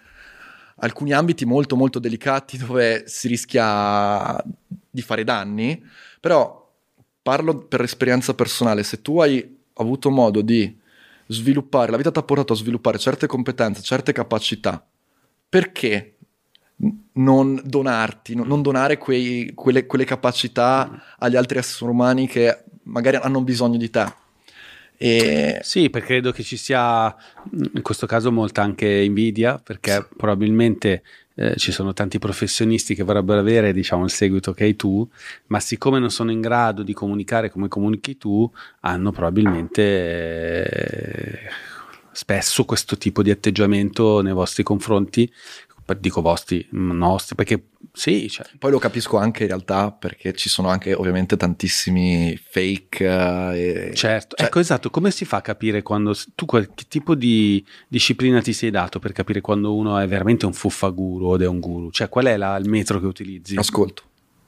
[0.77, 4.41] alcuni ambiti molto molto delicati dove si rischia
[4.89, 5.85] di fare danni,
[6.21, 6.73] però
[7.21, 10.83] parlo per esperienza personale, se tu hai avuto modo di
[11.27, 14.85] sviluppare, la vita ti ha portato a sviluppare certe competenze, certe capacità,
[15.49, 16.15] perché
[17.13, 23.17] non donarti, non non donare quei- quelle, quelle capacità agli altri esseri umani che magari
[23.17, 24.23] hanno bisogno di te?
[24.97, 27.15] E Sì, perché credo che ci sia
[27.53, 31.03] in questo caso molta anche invidia, perché probabilmente
[31.35, 35.07] eh, ci sono tanti professionisti che vorrebbero avere, diciamo, il seguito che hai tu,
[35.47, 38.51] ma siccome non sono in grado di comunicare come comunichi tu,
[38.81, 39.83] hanno probabilmente
[40.65, 41.39] eh,
[42.13, 45.31] spesso questo tipo di atteggiamento nei vostri confronti.
[45.99, 47.63] Dico vostri, nostri, perché
[47.97, 53.05] sì, cioè, poi lo capisco anche in realtà perché ci sono anche ovviamente tantissimi fake.
[53.07, 57.15] eh, e- Certo, cioè, ecco esatto, come si fa a capire quando tu che tipo
[57.15, 61.47] di disciplina ti sei dato per capire quando uno è veramente un fuffaguru ed è
[61.47, 61.91] un guru?
[61.93, 63.55] Cioè qual è la- il metro che utilizzi?
[63.57, 64.03] Ascolto.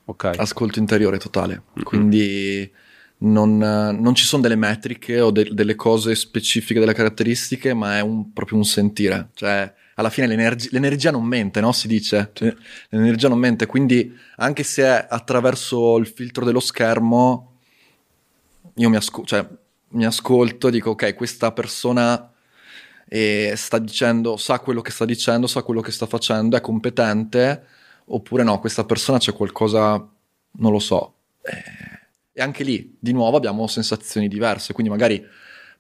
[0.07, 0.33] ok.
[0.39, 1.63] ascolto interiore totale.
[1.85, 2.69] Quindi
[3.19, 8.01] non, non ci sono delle metriche o de- delle cose specifiche, delle caratteristiche, ma è
[8.01, 9.31] un- proprio un sentire.
[9.35, 11.73] Cioè, alla fine l'energi- l'energia non mente, no?
[11.73, 12.31] Si dice.
[12.33, 12.55] Cioè,
[12.91, 13.67] l'energia non mente.
[13.67, 17.59] Quindi, anche se attraverso il filtro dello schermo,
[18.75, 19.47] io mi, asco- cioè,
[19.91, 22.31] mi ascolto e dico, ok, questa persona
[23.09, 27.65] eh, sta dicendo, sa quello che sta dicendo, sa quello che sta facendo, è competente,
[28.07, 29.93] oppure no, questa persona c'è qualcosa,
[30.59, 31.15] non lo so.
[31.43, 31.85] Eh,
[32.33, 35.25] e anche lì, di nuovo, abbiamo sensazioni diverse, quindi magari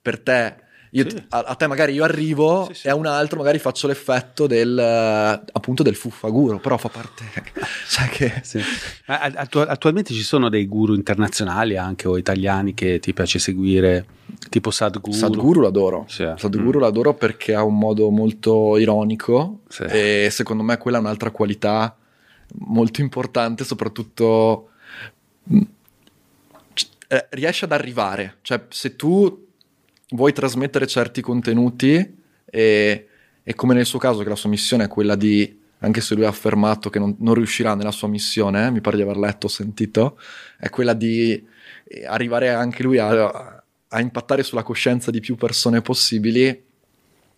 [0.00, 0.64] per te
[0.96, 1.22] Io, Sì.
[1.30, 2.86] a, a te magari io arrivo Sì, sì.
[2.86, 7.24] e a un altro magari faccio l'effetto del eh, appunto del fuffaguro, però fa parte
[7.88, 8.60] cioè che Sì.
[9.06, 14.06] Ma attu- attualmente ci sono dei guru internazionali anche o italiani che ti piace seguire,
[14.48, 15.12] tipo Sadhguru.
[15.16, 16.04] Sadhguru l'adoro.
[16.08, 16.26] Sì.
[16.36, 16.82] Sadhguru Mm.
[16.82, 19.82] l'adoro perché ha un modo molto ironico Sì.
[19.84, 21.94] e secondo me quella è un'altra qualità
[22.58, 24.70] molto importante, soprattutto
[26.74, 29.45] c- eh, riesce ad arrivare, cioè se tu
[30.10, 33.08] vuoi trasmettere certi contenuti e,
[33.42, 36.24] e come nel suo caso che la sua missione è quella di, anche se lui
[36.24, 39.46] ha affermato che non, non riuscirà nella sua missione, eh, mi pare di aver letto
[39.46, 40.18] o sentito,
[40.58, 41.44] è quella di
[41.84, 46.64] eh, arrivare anche lui a, a impattare sulla coscienza di più persone possibili,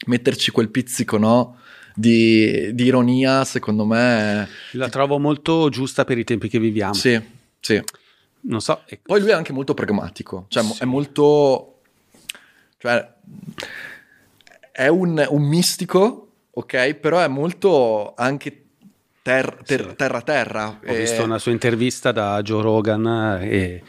[0.07, 1.57] metterci quel pizzico, no?
[1.95, 4.49] Di, di ironia, secondo me.
[4.73, 6.95] La trovo molto giusta per i tempi che viviamo.
[6.95, 7.21] Sì,
[7.59, 7.83] sì.
[8.43, 10.83] Non so, Poi lui è anche molto pragmatico, cioè Sì.
[10.83, 11.78] è molto...
[12.79, 13.13] cioè
[14.73, 16.95] è un, un mistico, ok?
[16.95, 18.65] Però è molto anche
[19.23, 19.95] ter- ter- Sì.
[19.97, 20.69] terra terra.
[20.85, 23.83] ho Eh, visto una sua intervista da Joe Rogan e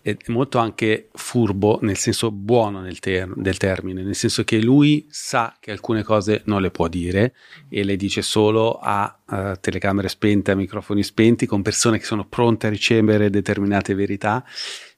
[0.00, 5.06] è molto anche furbo nel senso buono nel ter- del termine, nel senso che lui
[5.10, 7.34] sa che alcune cose non le può dire
[7.68, 12.24] e le dice solo a eh, telecamere spente, a microfoni spenti, con persone che sono
[12.24, 14.42] pronte a ricevere determinate verità,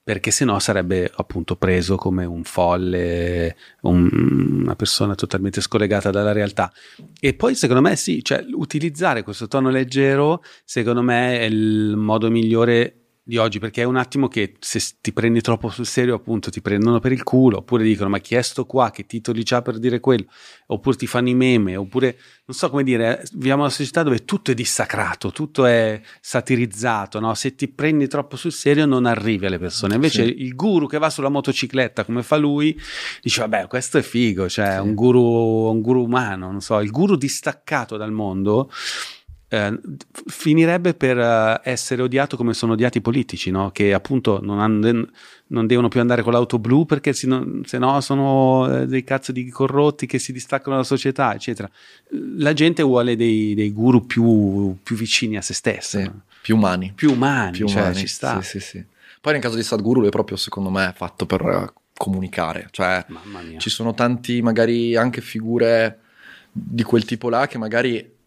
[0.02, 6.72] perché sennò sarebbe appunto preso come un folle, un- una persona totalmente scollegata dalla realtà.
[7.20, 12.30] E poi secondo me sì, cioè utilizzare questo tono leggero, secondo me è il modo
[12.30, 12.99] migliore
[13.30, 16.60] di oggi perché è un attimo che se ti prendi troppo sul serio appunto ti
[16.60, 19.78] prendono per il culo oppure dicono ma chi è sto qua che titoli c'ha per
[19.78, 20.24] dire quello
[20.66, 24.24] oppure ti fanno i meme oppure non so come dire viviamo in una società dove
[24.24, 27.32] tutto è dissacrato tutto è satirizzato no?
[27.34, 30.42] se ti prendi troppo sul serio non arrivi alle persone invece Sì.
[30.42, 32.76] il guru che va sulla motocicletta come fa lui
[33.22, 34.78] dice vabbè questo è figo cioè Sì.
[34.80, 35.22] un guru
[35.70, 38.68] un guru umano non so il guru distaccato dal mondo
[39.52, 39.80] eh,
[40.26, 43.72] finirebbe per eh, essere odiato come sono odiati i politici, no?
[43.72, 45.08] che appunto non, hanno-
[45.48, 49.50] non devono più andare con l'auto blu perché se no, sono eh, dei cazzo di
[49.50, 51.68] corrotti che si distaccano dalla società, eccetera.
[52.36, 56.10] La gente vuole dei, dei guru più, più vicini a se stessa, sì,
[56.40, 56.92] più umani.
[56.94, 58.40] più umani, più cioè, umani, ci sta.
[58.42, 58.84] Sì, sì, sì.
[59.20, 63.04] Poi nel caso di Sadhguru lui è proprio secondo me fatto per eh, comunicare, cioè
[63.08, 63.58] Mamma mia.
[63.58, 65.98] ci sono tanti magari anche figure
[66.52, 68.18] di quel tipo là che magari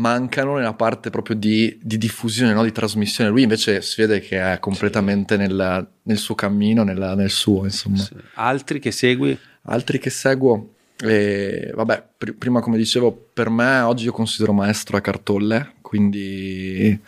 [0.00, 2.64] mancano nella parte proprio di, di diffusione, no?
[2.64, 3.30] di trasmissione.
[3.30, 7.98] Lui invece si vede che è completamente nel, nel suo cammino, nella- nel suo, insomma.
[7.98, 8.14] Sì.
[8.34, 9.38] Altri che segui?
[9.64, 10.74] Altri che seguo,
[11.04, 16.98] eh, vabbè, pr- prima come dicevo, per me oggi io considero maestro a cartolle, quindi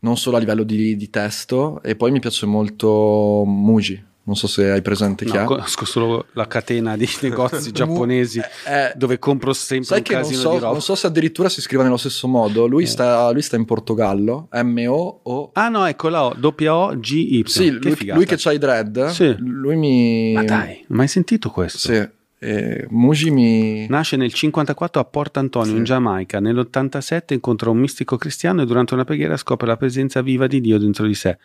[0.00, 4.46] non solo a livello di, di testo, e poi mi piace molto Muji, non so
[4.46, 9.52] se hai presente chi No, conosco solo la catena di negozi giapponesi Eh, dove compro
[9.52, 12.66] sempre Sai che non so, non so se addirittura si scrive nello stesso modo.
[12.66, 12.86] Lui, Eh.
[12.86, 15.50] sta, lui sta in Portogallo, M-O-O.
[15.54, 17.42] Ah no, ecco la O, W-O-G-Y.
[17.46, 19.34] sì, Che lui, lui che c'ha i dread, Sì.
[19.38, 20.32] lui mi...
[20.34, 21.78] Ma dai, mai sentito questo?
[21.92, 22.08] Sì,
[22.38, 23.86] eh, Muji mi...
[23.88, 25.76] Nasce nel 54 a Porto Antonio, Sì.
[25.78, 26.38] in Giamaica.
[26.38, 30.78] Nell'87 incontra un mistico cristiano e durante una preghiera scopre la presenza viva di Dio
[30.78, 31.36] dentro di sé.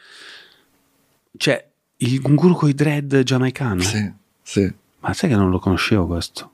[1.37, 3.81] Cioè, il guru coi dread giamaicano?
[3.81, 4.11] Sì,
[4.41, 4.73] sì.
[4.99, 6.51] Ma sai che non lo conoscevo questo?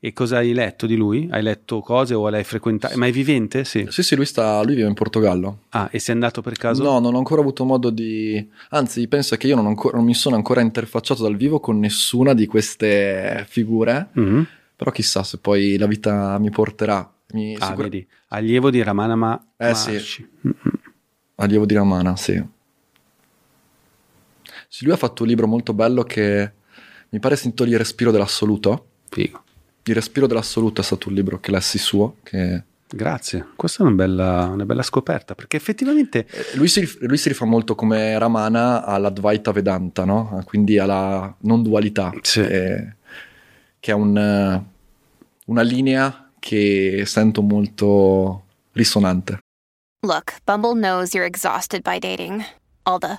[0.00, 1.28] E cosa hai letto di lui?
[1.30, 2.96] Hai letto cose o l'hai frequentato?
[2.96, 3.64] Ma è vivente?
[3.64, 3.86] Sì.
[3.88, 5.60] Sì, sì, lui, sta, lui vive in Portogallo.
[5.70, 6.82] Ah, e sei andato per caso?
[6.82, 8.46] No, non ho ancora avuto modo di...
[8.70, 12.34] Anzi, pensa che io non, ancora- non mi sono ancora interfacciato dal vivo con nessuna
[12.34, 14.46] di queste figure, Mhm.
[14.76, 17.10] però chissà se poi la vita mi porterà.
[17.32, 19.90] Mi, Ah, sicur- vedi, allievo di Ramana Ma- Eh, sì.
[19.90, 20.28] Maharshi.
[20.42, 20.54] Mhm.
[21.36, 22.42] Allievo di Ramana, sì.
[24.78, 26.52] Sì, lui ha fatto un libro molto bello che
[27.08, 28.86] mi pare si intitoli Il respiro dell'assoluto.
[29.08, 29.42] Figo.
[29.82, 33.96] Il respiro dell'assoluto è stato un libro che lessi suo, che Grazie, questa è una
[33.96, 38.84] bella, una bella scoperta perché effettivamente Eh, Lui si, lui si rifà molto come Ramana
[38.84, 40.42] all'Advaita Vedanta, no?
[40.46, 42.38] Quindi alla non dualità, Sì.
[42.40, 42.94] eh,
[43.80, 44.62] che è un,
[45.46, 49.38] una linea che sento molto risonante.
[50.06, 52.40] Look, Bumble knows you're exhausted by dating.
[52.84, 53.18] All the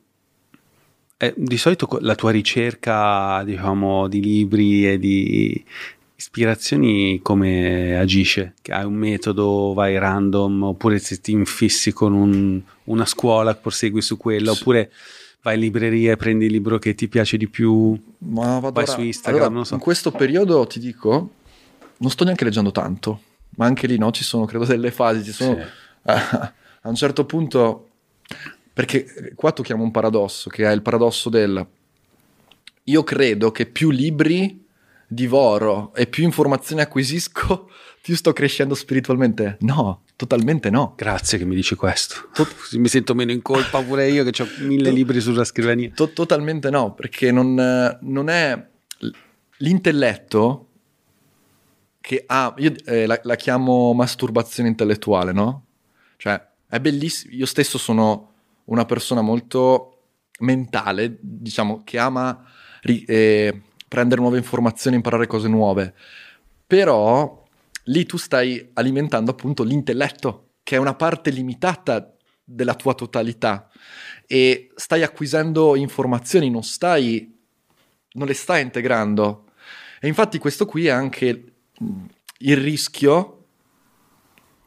[1.23, 5.63] Eh, di solito la tua ricerca, diciamo, di libri e di
[6.15, 8.53] ispirazioni come agisce?
[8.59, 14.01] Che hai un metodo, vai random, oppure se ti infissi con un- una scuola, prosegui
[14.01, 14.91] su quella, oppure
[15.43, 18.85] vai in libreria e prendi il libro che ti piace di più, Ma vai ora-
[18.87, 19.75] su Instagram, allora, non so.
[19.75, 21.29] In questo periodo ti dico,
[21.97, 23.21] non sto neanche leggendo tanto,
[23.57, 25.61] ma anche lì no, ci sono credo delle fasi, ci sono Sì.
[26.09, 26.53] a
[26.89, 27.89] un certo punto
[28.73, 31.65] perché qua tocchiamo un paradosso che è il paradosso del
[32.85, 34.65] io credo che più libri
[35.07, 37.69] divoro e più informazioni acquisisco,
[38.01, 39.57] più sto crescendo spiritualmente.
[39.61, 40.93] No, totalmente no.
[40.95, 42.29] Grazie che mi dici questo.
[42.33, 45.91] Così mi sento meno in colpa pure io che ho mille libri sulla scrivania.
[45.93, 48.67] To- totalmente no, perché non, eh, non è
[49.57, 50.67] l'intelletto
[51.99, 55.65] che ha, io eh, la, la chiamo masturbazione intellettuale, no?
[56.17, 58.30] Cioè, è bellissimo, io stesso sono
[58.65, 59.97] una persona molto
[60.39, 62.43] mentale, diciamo, che ama
[62.81, 65.93] ri- eh, prendere nuove informazioni, imparare cose nuove,
[66.65, 67.43] però
[67.85, 73.69] lì tu stai alimentando appunto l'intelletto, che è una parte limitata della tua totalità
[74.25, 77.39] e stai acquisendo informazioni, non stai
[78.13, 79.45] non le stai integrando.
[79.99, 81.53] E infatti questo qui è anche
[82.39, 83.40] il rischio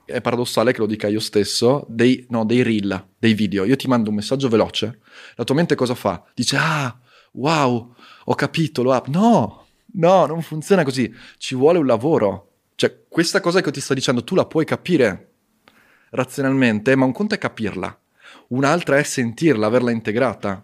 [0.05, 3.65] è paradossale che lo dica io stesso, dei, no, dei reel, dei video.
[3.65, 5.01] Io ti mando un messaggio veloce,
[5.37, 6.23] la tua mente cosa fa?
[6.35, 6.97] Dice, ah,
[7.33, 7.95] wow,
[8.25, 9.07] ho capito, lo app.
[9.09, 11.13] No, no, non funziona così.
[11.39, 12.51] Ci vuole un lavoro.
[12.75, 15.31] Cioè, questa cosa che ti sto dicendo, tu la puoi capire
[16.11, 17.99] razionalmente, ma un conto è capirla.
[18.49, 20.63] Un'altra è sentirla, averla integrata.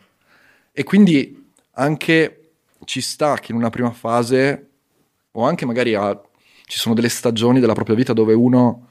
[0.72, 2.52] E quindi anche
[2.84, 4.68] ci sta che in una prima fase,
[5.32, 6.20] o anche magari a-
[6.66, 8.88] ci sono delle stagioni della propria vita dove uno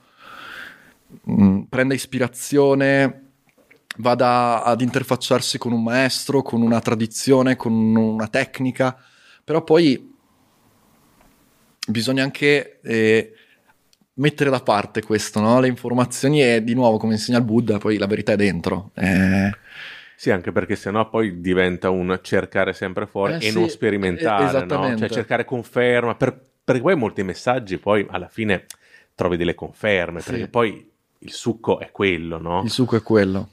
[1.37, 3.23] mh, prende ispirazione,
[3.97, 8.97] vada ad interfacciarsi con un maestro, con una tradizione, con una tecnica,
[9.43, 10.07] però poi
[11.87, 13.33] bisogna anche eh,
[14.15, 15.59] mettere da parte questo, no?
[15.59, 18.91] le informazioni e di nuovo come insegna il Buddha, poi la verità è dentro.
[18.95, 19.51] Eh,
[20.15, 24.65] Sì, anche perché sennò poi diventa un cercare sempre fuori Eh e sì, non sperimentare,
[24.65, 24.93] no?
[24.97, 28.65] Cioè cercare conferma, per- perché poi molti messaggi poi alla fine
[29.15, 30.31] trovi delle conferme, Sì.
[30.31, 30.88] perché poi
[31.19, 32.61] il succo è quello, no?
[32.63, 33.51] il succo è quello.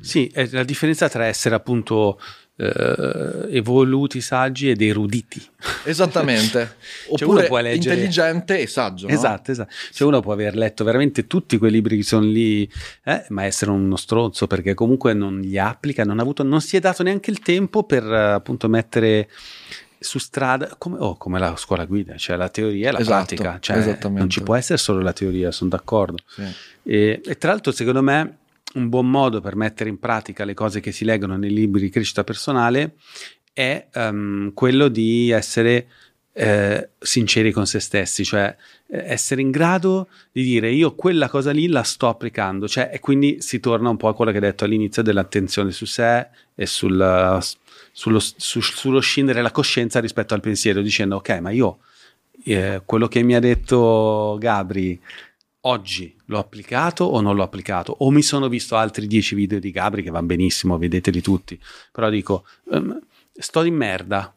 [0.00, 2.20] Sì, è la differenza tra essere appunto
[2.56, 5.42] eh, evoluti, saggi ed eruditi.
[5.84, 6.76] Esattamente.
[7.06, 9.06] Cioè, uno Oppure può leggere- intelligente e saggio.
[9.06, 9.12] no?
[9.12, 9.72] Esatto, esatto.
[9.92, 12.68] Cioè uno può aver letto veramente tutti quei libri che sono lì,
[13.04, 16.76] eh, ma essere uno stronzo perché comunque non li applica, non, ha avuto, non si
[16.76, 19.28] è dato neanche il tempo per appunto mettere
[19.98, 23.58] su strada come, oh, come la scuola guida, cioè la teoria e la Esatto, pratica.
[23.60, 26.18] Cioè, non ci può essere solo la teoria, sono d'accordo.
[26.26, 26.42] Sì.
[26.82, 28.38] E, e tra l'altro, secondo me,
[28.74, 31.90] un buon modo per mettere in pratica le cose che si leggono nei libri di
[31.90, 32.96] crescita personale
[33.52, 35.86] è ehm, quello di essere
[36.38, 38.54] eh, sinceri con se stessi, cioè
[38.88, 43.00] eh, essere in grado di dire io quella cosa lì la sto applicando, cioè, e
[43.00, 46.66] quindi si torna un po' a quello che hai detto all'inizio dell'attenzione su sé e
[46.66, 47.40] sul,
[47.98, 51.78] sullo, su- sullo scindere la coscienza rispetto al pensiero, dicendo ok, ma io
[52.44, 55.00] eh, quello che mi ha detto Gabri
[55.60, 59.70] oggi l'ho applicato o non l'ho applicato o mi sono visto altri dieci video di
[59.70, 61.58] Gabri che vanno benissimo, vedeteli tutti,
[61.90, 63.00] però dico ehm,
[63.32, 64.30] sto in merda.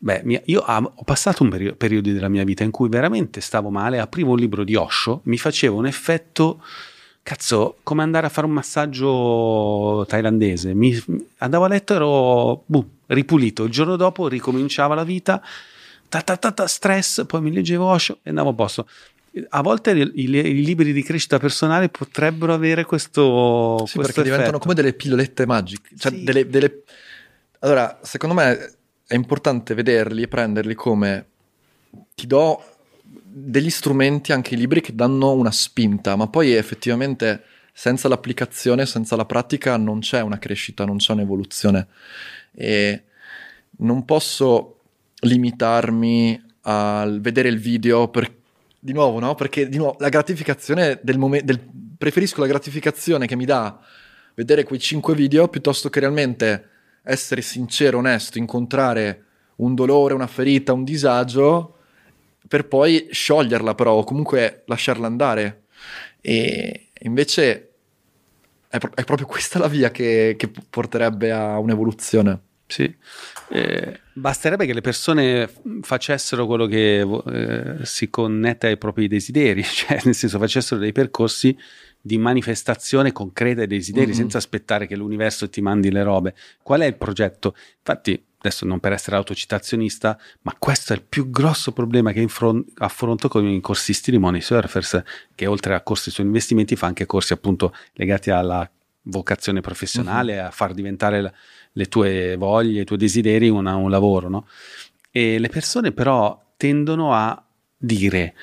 [0.00, 3.40] Beh, mi- io am- ho passato un perio- periodo della mia vita in cui veramente
[3.40, 6.62] stavo male, aprivo un libro di Osho, mi faceva un effetto,
[7.28, 10.72] cazzo, come andare a fare un massaggio thailandese.
[10.72, 10.98] Mi,
[11.38, 13.64] andavo a letto, ero boom, ripulito.
[13.64, 15.42] Il giorno dopo ricominciava la vita,
[16.08, 18.88] ta, ta, ta, ta, stress, poi mi leggevo Osho e andavo a posto.
[19.50, 24.22] A volte i, i- i libri di crescita personale potrebbero avere questo, Sì, questo perché
[24.22, 24.62] diventano effetto.
[24.62, 25.90] come delle pillolette magiche.
[25.98, 26.24] Cioè, Sì.
[26.24, 26.82] delle, delle-
[27.58, 28.76] Allora, secondo me
[29.06, 31.26] è importante vederli e prenderli come
[32.14, 32.62] ti do
[33.30, 37.42] degli strumenti, anche i libri che danno una spinta, ma poi effettivamente
[37.72, 41.86] senza l'applicazione, senza la pratica non c'è una crescita, non c'è un'evoluzione.
[42.52, 43.04] E
[43.78, 44.80] non posso
[45.20, 48.36] limitarmi al vedere il video per
[48.80, 49.34] di nuovo, no?
[49.34, 51.52] Perché di nuovo la gratificazione del momento
[51.96, 53.78] preferisco la gratificazione che mi dà
[54.34, 56.68] vedere quei cinque video piuttosto che realmente
[57.02, 59.24] essere sincero, onesto, incontrare
[59.56, 61.77] un dolore, una ferita, un disagio
[62.48, 65.64] per poi scioglierla però o comunque lasciarla andare.
[66.20, 67.68] E invece
[68.68, 72.40] è, pro- è proprio questa la via che, che porterebbe a un'evoluzione.
[72.66, 72.94] Sì.
[73.50, 75.50] Eh, basterebbe che le persone
[75.80, 81.56] facessero quello che eh, si connette ai propri desideri, cioè nel senso facessero dei percorsi
[82.00, 84.16] di manifestazione concreta dei desideri, Mhm.
[84.16, 86.34] senza aspettare che l'universo ti mandi le robe.
[86.62, 87.54] Qual è il progetto?
[87.78, 92.64] Infatti, adesso non per essere autocitazionista, ma questo è il più grosso problema che infron-
[92.76, 95.02] affronto con i corsisti di Money Surfers,
[95.34, 98.68] che oltre a corsi su investimenti fa anche corsi appunto legati alla
[99.02, 101.32] vocazione professionale, a far diventare la-
[101.72, 104.46] le tue voglie, i tuoi desideri una- un lavoro, no?
[105.10, 107.42] E le persone però tendono a
[107.76, 108.34] dire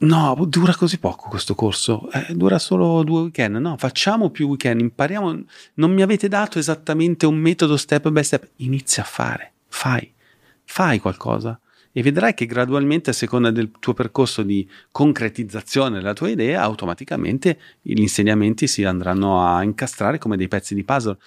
[0.00, 4.80] no, dura così poco questo corso, eh, dura solo due weekend, no, facciamo più weekend,
[4.80, 5.44] impariamo,
[5.74, 10.12] non mi avete dato esattamente un metodo step by step, inizia a fare, fai,
[10.64, 11.58] fai qualcosa.
[11.92, 17.58] E vedrai che gradualmente a seconda del tuo percorso di concretizzazione della tua idea, automaticamente
[17.82, 21.18] gli insegnamenti si andranno a incastrare come dei pezzi di puzzle.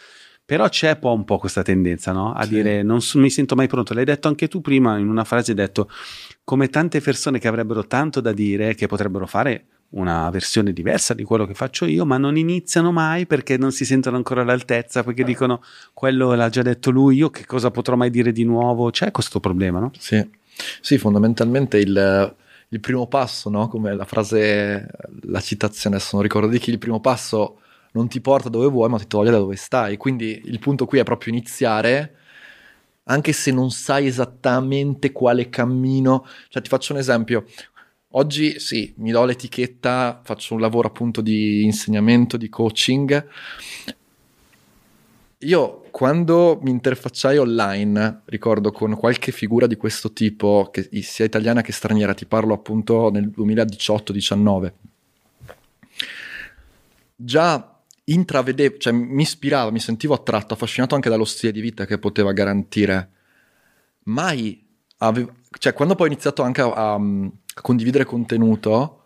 [0.45, 2.33] Però c'è poi un po' questa tendenza no?
[2.33, 2.49] a Sì.
[2.49, 3.93] dire non so- mi sento mai pronto.
[3.93, 5.89] L'hai detto anche tu prima in una frase, hai detto
[6.43, 11.23] come tante persone che avrebbero tanto da dire, che potrebbero fare una versione diversa di
[11.23, 15.23] quello che faccio io, ma non iniziano mai perché non si sentono ancora all'altezza, perché
[15.23, 15.61] dicono
[15.93, 18.89] quello l'ha già detto lui, io che cosa potrò mai dire di nuovo?
[18.89, 19.91] C'è questo problema, no?
[19.97, 20.27] Sì,
[20.81, 22.35] Sì, fondamentalmente il,
[22.69, 23.67] il primo passo, no?
[23.67, 24.87] come la frase,
[25.21, 27.59] la citazione, adesso non ricordo di chi, il primo passo
[27.93, 29.97] non ti porta dove vuoi, ma ti toglie da dove stai.
[29.97, 32.15] Quindi il punto qui è proprio iniziare,
[33.05, 36.25] anche se non sai esattamente quale cammino.
[36.49, 37.45] Cioè, ti faccio un esempio.
[38.15, 43.27] Oggi sì, mi do l'etichetta, faccio un lavoro appunto di insegnamento, di coaching.
[45.39, 51.61] Io quando mi interfacciai online, ricordo con qualche figura di questo tipo, che sia italiana
[51.61, 54.73] che straniera, ti parlo appunto nel 2018-19,
[57.15, 57.72] già
[58.05, 62.31] intravedevo, cioè mi ispirava, mi sentivo attratto, affascinato anche dallo stile di vita che poteva
[62.33, 63.09] garantire.
[64.03, 64.65] Mai
[64.97, 68.99] avevo, cioè quando poi ho iniziato anche a, a- a condividere contenuto,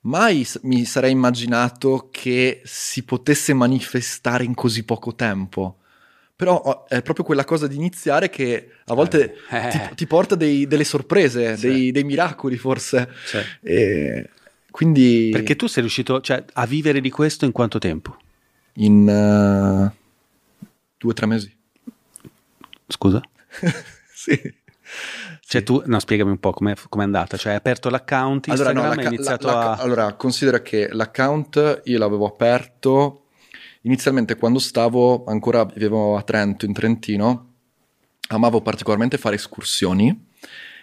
[0.00, 5.78] mai mi sarei immaginato che si potesse manifestare in così poco tempo.
[6.36, 9.68] Però è proprio quella cosa di iniziare che a volte Eh.
[9.70, 11.66] ti, ti porta dei- delle sorprese, Sì.
[11.68, 13.08] dei, dei miracoli forse.
[13.26, 14.30] Cioè, E
[14.78, 18.16] quindi perché tu sei riuscito cioè, a vivere di questo in quanto tempo?
[18.74, 19.96] in eh,
[20.96, 21.52] due o tre mesi.
[22.86, 23.20] Scusa?
[24.14, 24.40] sì.
[25.40, 27.36] Cioè tu, no, spiegami un po' com'è, com'è andata.
[27.36, 29.76] Cioè hai aperto l'account Allora, Instagram no, e la iniziato la- la- a...
[29.78, 33.24] allora, considera che l'account io l'avevo aperto
[33.80, 37.54] inizialmente quando stavo ancora vivevo a Trento, in Trentino,
[38.28, 40.26] amavo particolarmente fare escursioni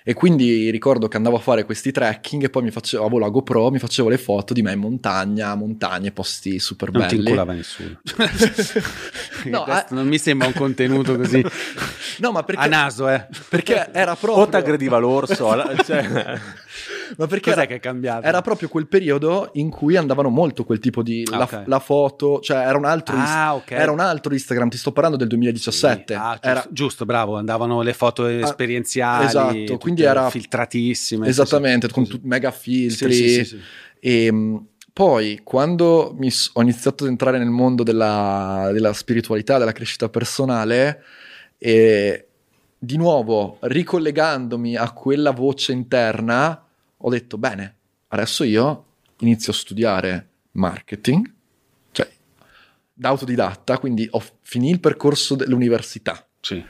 [0.08, 3.30] e quindi ricordo che andavo a fare questi trekking e poi mi facevo, avevo la
[3.30, 7.30] GoPro, mi facevo le foto di me in montagna, montagne, posti super Non ti belli.
[7.30, 8.00] inculava nessuno.
[9.46, 11.44] No, ah- non mi sembra un contenuto così
[12.20, 13.28] No, ma perché, a naso, eh.
[13.50, 14.44] perché era proprio...
[14.44, 15.50] O ti aggrediva l'orso,
[15.84, 16.40] cioè,
[17.18, 18.26] Ma perché Cos'è era, che è cambiato?
[18.26, 21.64] era proprio quel periodo in cui andavano molto quel tipo di Ah, la, ok.
[21.66, 23.72] la foto, cioè era un altro Ah, Inst- ok.
[23.72, 26.14] era un altro Instagram, ti sto parlando del 2017.
[26.14, 26.20] Sì.
[26.20, 31.28] Ah, giusto, Era- giusto, bravo, andavano le foto esperienziali, esatto, quindi era- filtratissime.
[31.28, 33.44] esattamente, sì, con tut- mega filtri.
[33.46, 33.60] Sì.
[34.00, 39.72] E mh, poi quando s- ho iniziato ad entrare nel mondo della, della spiritualità, della
[39.74, 41.04] crescita personale,
[41.58, 42.28] e
[42.78, 46.65] di nuovo ricollegandomi a quella voce interna,
[47.06, 47.76] ho detto bene,
[48.08, 48.86] adesso io
[49.20, 51.32] inizio a studiare marketing,
[51.92, 52.10] cioè
[52.92, 56.64] da autodidatta, quindi ho finito il percorso dell'università Sì.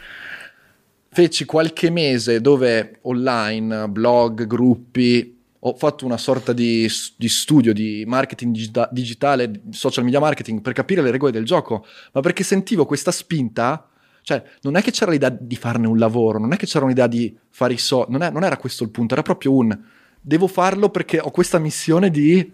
[1.10, 6.86] feci qualche mese dove online, blog, gruppi, ho fatto una sorta di,
[7.16, 11.86] di studio di marketing digita- digitale, social media marketing per capire le regole del gioco,
[12.12, 13.88] ma perché sentivo questa spinta,
[14.22, 17.08] cioè non è che c'era l'idea di farne un lavoro, non è che c'era un'idea
[17.08, 19.94] di fare i soldi, non, non era questo il punto, era proprio un
[20.26, 22.52] devo farlo perché ho questa missione di,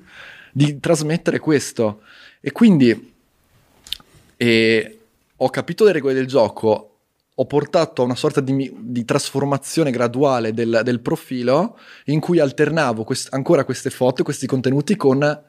[0.52, 2.02] di trasmettere questo.
[2.42, 3.14] E quindi
[4.36, 5.00] e
[5.36, 6.88] ho capito le regole del gioco,
[7.34, 13.04] ho portato a una sorta di, di trasformazione graduale del, del profilo in cui alternavo
[13.04, 15.44] quest- ancora queste foto, questi contenuti con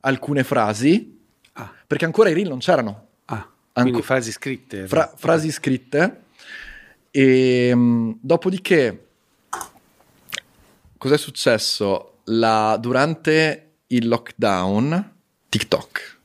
[0.00, 1.12] alcune frasi,
[1.56, 1.72] Ah.
[1.86, 3.06] perché ancora i reel non c'erano.
[3.26, 3.50] Ah, Anco-
[3.90, 4.88] quindi frasi scritte.
[4.88, 6.22] Fra- frasi scritte.
[7.12, 9.06] E mh, dopodiché,
[11.04, 12.20] cos'è successo?
[12.24, 15.12] La- durante il lockdown,
[15.50, 16.18] TikTok.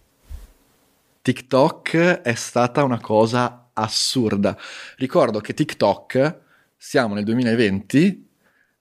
[1.22, 4.58] TikTok è stata una cosa assurda.
[4.96, 6.40] Ricordo che TikTok,
[6.78, 8.30] siamo nel 2020,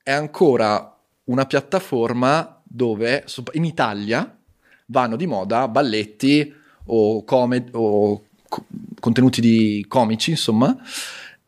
[0.05, 4.39] è ancora una piattaforma dove in Italia
[4.87, 6.55] vanno di moda balletti
[6.85, 8.67] o, come- o co-
[9.01, 10.77] contenuti di comici, insomma,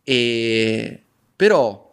[0.02, 1.02] e
[1.36, 1.89] però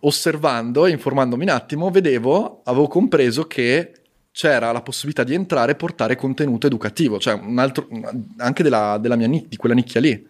[0.00, 3.92] osservando e informandomi un attimo, vedevo, avevo compreso che
[4.30, 7.88] c'era la possibilità di entrare e portare contenuto educativo, cioè un altro,
[8.36, 10.28] anche della, della mia, di quella nicchia lì.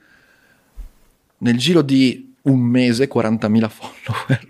[1.38, 4.46] Nel giro di un mese 40.000 follower.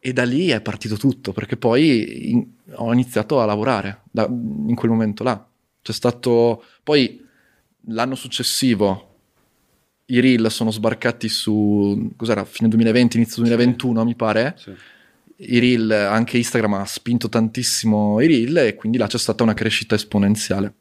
[0.00, 4.74] E da lì è partito tutto, perché poi in- ho iniziato a lavorare da- in
[4.74, 5.46] quel momento là.
[5.80, 6.64] C'è stato...
[6.82, 7.24] Poi
[7.86, 9.11] l'anno successivo
[10.12, 12.10] i reel sono sbarcati su...
[12.16, 12.44] cos'era?
[12.44, 14.54] Fine 2020, inizio 2021 mi pare.
[14.58, 14.72] Sì.
[15.44, 19.54] I reel, anche Instagram ha spinto tantissimo i reel e quindi là c'è stata una
[19.54, 20.74] crescita esponenziale.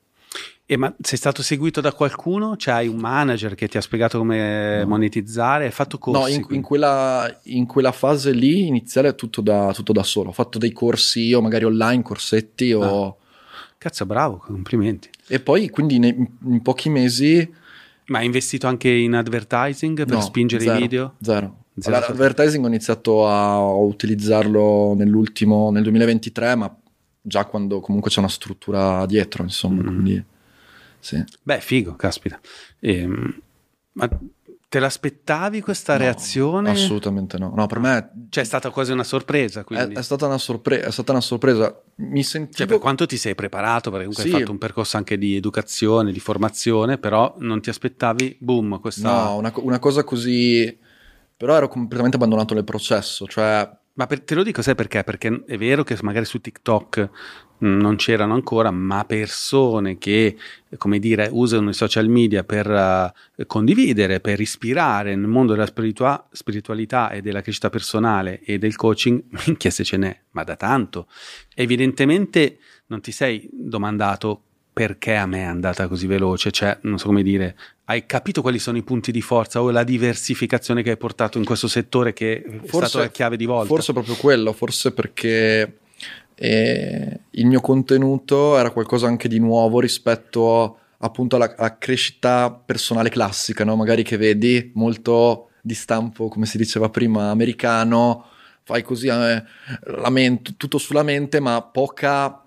[0.65, 2.55] E ma sei stato seguito da qualcuno?
[2.55, 4.87] Cioè hai un manager che ti ha spiegato come No.
[4.87, 5.65] monetizzare?
[5.65, 6.21] Hai fatto corsi?
[6.21, 10.29] No, in, in quella, in quella fase lì iniziale è tutto da, tutto da solo.
[10.29, 13.17] Ho fatto dei corsi io, magari online, corsetti o...
[13.77, 15.09] Cazzo, bravo, complimenti.
[15.27, 17.59] E poi quindi nei- in pochi mesi...
[18.11, 21.15] Ma hai investito anche in advertising per no, spingere zero, i video?
[21.21, 21.63] Zero.
[21.77, 21.95] Zero.
[21.95, 26.77] Allora, L'advertising ho iniziato a utilizzarlo nell'ultimo, nel 2023, ma
[27.21, 29.81] già quando comunque c'è una struttura dietro, insomma.
[29.81, 29.85] Mm.
[29.85, 30.23] Quindi,
[30.99, 31.23] sì.
[31.41, 32.37] Beh, figo, caspita.
[32.81, 33.41] Ehm,
[33.93, 34.09] ma
[34.71, 36.69] te l'aspettavi questa No, reazione?
[36.69, 37.51] Assolutamente no.
[37.53, 39.95] No, per me Cioè è stata quasi una sorpresa, è, quindi.
[39.95, 40.87] è stata una sorpresa.
[40.87, 41.77] È stata una sorpresa.
[41.95, 42.55] Mi sentivo...
[42.55, 44.31] Cioè, per quanto ti sei preparato, perché comunque Sì.
[44.33, 49.11] hai fatto un percorso anche di educazione, di formazione, però non ti aspettavi, boom, questa...
[49.25, 50.79] No, una, una cosa così...
[51.35, 53.69] Però ero completamente abbandonato nel processo, cioè...
[53.95, 55.03] Ma per- te lo dico, sai perché?
[55.03, 57.09] Perché è vero che magari su TikTok
[57.61, 60.35] non c'erano ancora, ma persone che,
[60.77, 66.27] come dire, usano i social media per eh, condividere, per ispirare nel mondo della spiritua-
[66.31, 71.07] spiritualità e della crescita personale e del coaching, minchia se ce n'è, ma da tanto.
[71.55, 72.57] Evidentemente
[72.87, 74.43] non ti sei domandato
[74.73, 78.57] perché a me è andata così veloce, cioè non so come dire, hai capito quali
[78.57, 82.41] sono i punti di forza o la diversificazione che hai portato in questo settore che
[82.41, 83.67] è stato la chiave di volta?
[83.67, 85.79] Forse proprio quello, forse perché
[86.43, 93.09] eh, il mio contenuto era qualcosa anche di nuovo rispetto appunto alla, alla crescita personale
[93.09, 93.75] classica, no?
[93.75, 98.25] magari che vedi molto di stampo, come si diceva prima, americano,
[98.63, 99.43] fai così, eh,
[100.09, 102.41] mente, tutto sulla mente, ma poca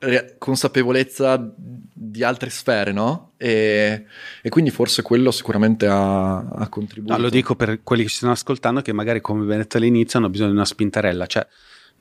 [0.00, 3.30] re- consapevolezza di altre sfere, no?
[3.38, 4.04] E,
[4.42, 7.16] e quindi forse quello sicuramente ha, ha contribuito.
[7.16, 10.18] No, lo dico per quelli che ci stanno ascoltando che magari come abbiamo detto all'inizio
[10.18, 11.46] hanno bisogno di una spintarella, cioè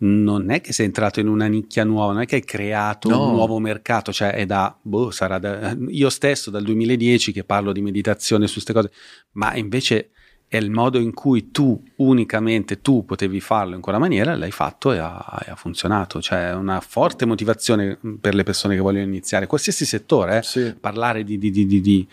[0.03, 3.25] non è che sei entrato in una nicchia nuova, non è che hai creato No.
[3.27, 7.71] un nuovo mercato, cioè è da, boh, sarà da, io stesso dal 2010 che parlo
[7.71, 8.91] di meditazione su queste cose,
[9.33, 10.11] ma invece
[10.53, 14.91] è il modo in cui tu unicamente tu potevi farlo in quella maniera, l'hai fatto
[14.91, 19.05] e ha, e ha funzionato, cioè è una forte motivazione per le persone che vogliono
[19.05, 20.75] iniziare, qualsiasi settore, eh Sì.
[20.77, 22.07] parlare di, di- di- di-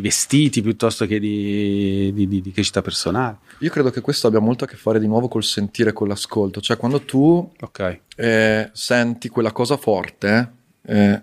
[0.00, 3.38] vestiti piuttosto che di, crescita personale.
[3.58, 6.60] Io credo che questo abbia molto a che fare di nuovo col sentire, con l'ascolto.
[6.60, 8.00] Cioè, quando tu Ok.
[8.14, 10.52] eh, senti quella cosa forte,
[10.86, 11.22] eh,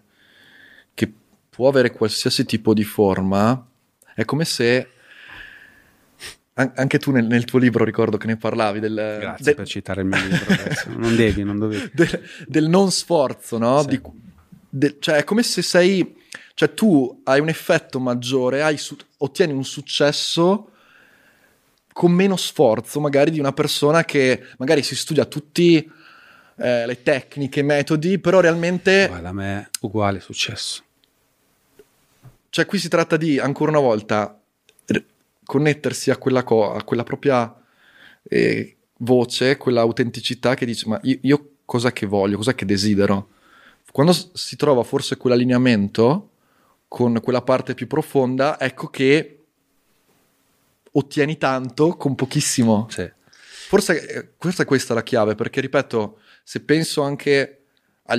[0.93, 1.13] che
[1.49, 3.65] può avere qualsiasi tipo di forma,
[4.13, 4.89] è come se.
[6.53, 9.67] An- anche tu nel, nel tuo libro ricordo che ne parlavi del, Grazie de- per
[9.67, 10.53] citare il mio libro.
[10.53, 10.89] adesso.
[10.95, 11.89] Non devi, non dovevi.
[11.93, 13.81] del, del non sforzo, no?
[13.81, 13.87] Sì.
[13.87, 14.01] Di-
[14.69, 16.15] de- cioè, è come se sei.
[16.53, 20.67] Cioè, tu hai un effetto maggiore, hai su- ottieni un successo
[21.93, 25.77] con meno sforzo, magari di una persona che magari si studia tutti
[26.57, 29.07] eh, le tecniche, i metodi, però realmente.
[29.07, 30.83] Guarda, a me è uguale successo.
[32.49, 34.37] Cioè, qui si tratta di, ancora una volta,
[35.51, 37.53] connettersi a quella, co- a quella propria
[38.23, 43.27] eh, voce, quella autenticità che dice, ma io, io cos'è che voglio, cos'è che desidero?
[43.91, 46.29] Quando si trova forse quell'allineamento
[46.87, 49.39] con quella parte più profonda, ecco che
[50.89, 52.87] ottieni tanto con pochissimo.
[52.89, 53.11] Sì.
[53.67, 57.63] Forse, eh, forse è questa la chiave, perché ripeto, se penso anche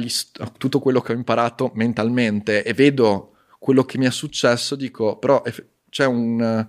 [0.07, 4.75] st- a tutto quello che ho imparato mentalmente e vedo quello che mi è successo,
[4.75, 6.69] dico, però eff- c'è, un,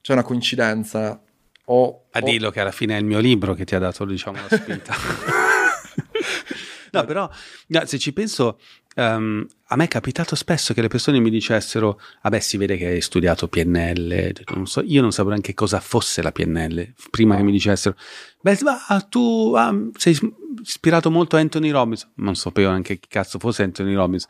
[0.00, 1.20] c'è una coincidenza.
[1.66, 4.04] Ho, A ho- dirlo che alla fine è il mio libro che ti ha dato,
[4.04, 4.94] diciamo, la spinta.
[6.92, 7.30] no, però,
[7.68, 8.58] no, se ci penso,
[8.96, 12.86] ehm, a me è capitato spesso che le persone mi dicessero, vabbè, si vede che
[12.86, 17.42] hai studiato PNL, non so, io non sapevo neanche cosa fosse la PNL, prima che
[17.42, 17.94] mi dicessero,
[18.40, 20.18] beh, ma tu ah, sei
[20.62, 24.26] ispirato molto a Anthony Robbins, non sapevo neanche chi cazzo fosse Anthony Robbins.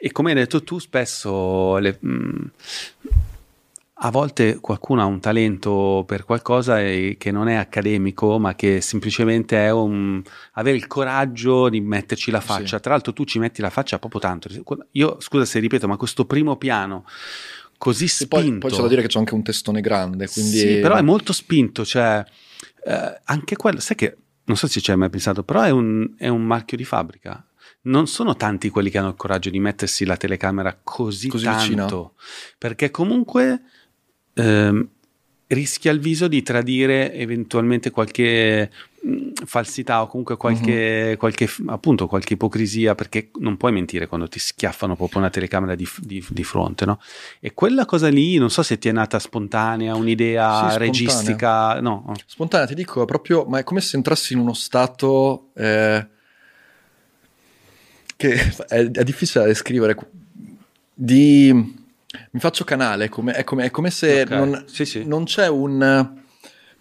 [0.00, 2.44] E come hai detto tu, spesso le- mm,
[4.00, 9.56] a volte qualcuno ha un talento per qualcosa che non è accademico, ma che semplicemente
[9.56, 10.22] è un
[10.52, 12.76] avere il coraggio di metterci la faccia.
[12.76, 12.82] Sì.
[12.82, 14.48] Tra l'altro, tu ci metti la faccia proprio tanto.
[14.92, 17.04] Io scusa se ripeto, ma questo primo piano
[17.76, 18.36] così e spinto.
[18.36, 20.58] poi, poi c'è da dire che c'è anche un testone grande, quindi...
[20.58, 22.24] Sì, però è molto spinto, cioè
[22.84, 26.14] eh, anche quello, sai che non so se ci hai mai pensato, però è un,
[26.16, 27.44] è un marchio di fabbrica.
[27.82, 31.62] Non sono tanti quelli che hanno il coraggio di mettersi la telecamera così, Così tanto,
[31.62, 32.10] vicina.
[32.58, 33.62] perché comunque
[34.38, 34.88] ehm,
[35.48, 38.70] rischia il viso di tradire eventualmente qualche
[39.00, 44.28] mh, falsità o comunque qualche, qualche f- appunto qualche ipocrisia perché non puoi mentire quando
[44.28, 47.00] ti schiaffano proprio una telecamera di, di- di fronte no?
[47.40, 50.78] e quella cosa lì non so se ti è nata spontanea Sì, un'idea spontanea.
[50.78, 56.06] registica no Spontanea, ti dico, proprio, ma è come se entrassi in uno stato eh,
[58.16, 58.32] che
[58.68, 59.96] è, è difficile da descrivere.
[60.92, 61.77] Di,
[62.30, 65.04] mi faccio canale, è come, è come- è come se Ok, non, sì, sì.
[65.06, 66.16] non c'è un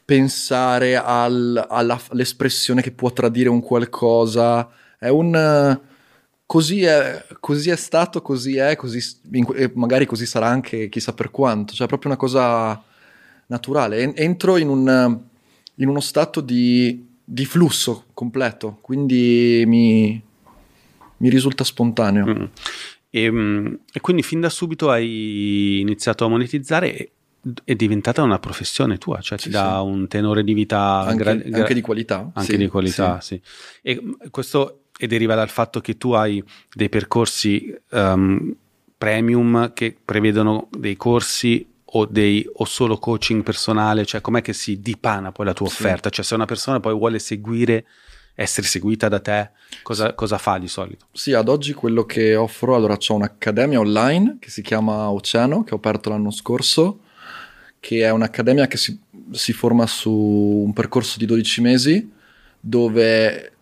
[0.05, 5.79] pensare al- alla- all'espressione che può tradire un qualcosa, è un eh,
[6.45, 8.99] così è, così è stato, così è, così,
[9.33, 12.81] in magari così sarà anche chissà per quanto, cioè è proprio una cosa
[13.47, 13.99] naturale.
[13.99, 15.19] En- Entro in, un,
[15.75, 20.21] in uno stato di, di flusso completo, quindi mi,
[21.17, 22.25] mi risulta spontaneo.
[22.25, 22.43] Mm.
[23.25, 27.11] E, mm, e quindi fin da subito hai iniziato a monetizzare e
[27.63, 29.87] è diventata una professione tua, cioè ti Sì, dà sì.
[29.89, 32.29] un tenore di vita Anche, gra- gra- anche di qualità.
[32.33, 33.41] anche sì, di qualità, sì.
[33.81, 38.55] E mm, questo e deriva dal fatto che tu hai dei percorsi ehm,
[38.97, 44.81] premium che prevedono dei corsi o, dei, o solo coaching personale, cioè com'è che si
[44.81, 46.09] dipana poi la tua offerta?
[46.09, 47.85] Cioè se una persona poi vuole seguire,
[48.39, 49.49] essere seguita da te,
[49.81, 51.07] cosa, cosa fa di solito?
[51.11, 55.73] Sì, ad oggi quello che offro, allora c'ho un'accademia online che si chiama Oceano, che
[55.73, 56.99] ho aperto l'anno scorso,
[57.79, 58.99] che è un'accademia che si,
[59.31, 62.11] si forma su un percorso di 12 mesi
[62.59, 63.53] dove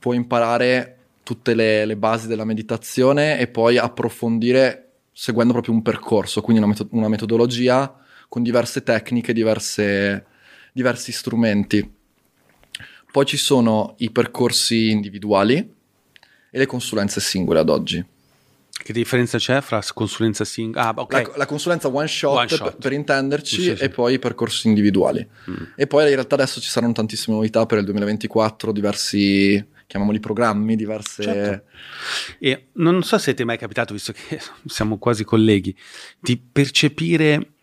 [0.00, 6.40] puoi imparare tutte le, le basi della meditazione e poi approfondire seguendo proprio un percorso,
[6.40, 7.94] quindi una, meto- una metodologia
[8.28, 10.24] con diverse tecniche, diverse-
[10.72, 11.97] diversi strumenti.
[13.10, 15.56] Poi ci sono i percorsi individuali
[16.50, 18.04] e le consulenze singole ad oggi.
[18.80, 20.88] Che differenza c'è fra consulenza singola?
[20.88, 21.12] Ah, ok.
[21.12, 22.62] La, la consulenza one shot, One shot.
[22.62, 23.82] Per, per intenderci sì, sì.
[23.82, 25.26] e poi i percorsi individuali.
[25.50, 25.54] Mm.
[25.74, 30.76] E poi in realtà adesso ci saranno tantissime novità per il 2024, diversi, chiamiamoli programmi,
[30.76, 31.22] diverse...
[31.22, 31.68] Certo.
[32.38, 35.76] E non so se ti è mai capitato, visto che siamo quasi colleghi,
[36.20, 37.54] di percepire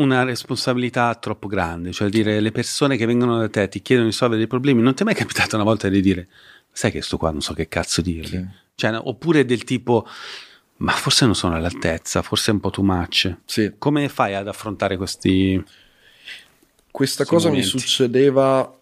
[0.00, 4.12] una responsabilità troppo grande, cioè dire le persone che vengono da te ti chiedono di
[4.12, 6.28] risolvere dei problemi, non ti è mai capitato una volta di dire
[6.72, 8.46] sai che sto qua non so che cazzo dirgli, Sì.
[8.76, 10.06] cioè, oppure del tipo
[10.78, 13.36] ma forse non sono all'altezza, forse è un po' too much.
[13.44, 13.72] Sì.
[13.76, 15.62] Come fai ad affrontare questi...
[16.90, 17.78] Questa Questi cosa mi momenti.
[17.78, 18.78] succedeva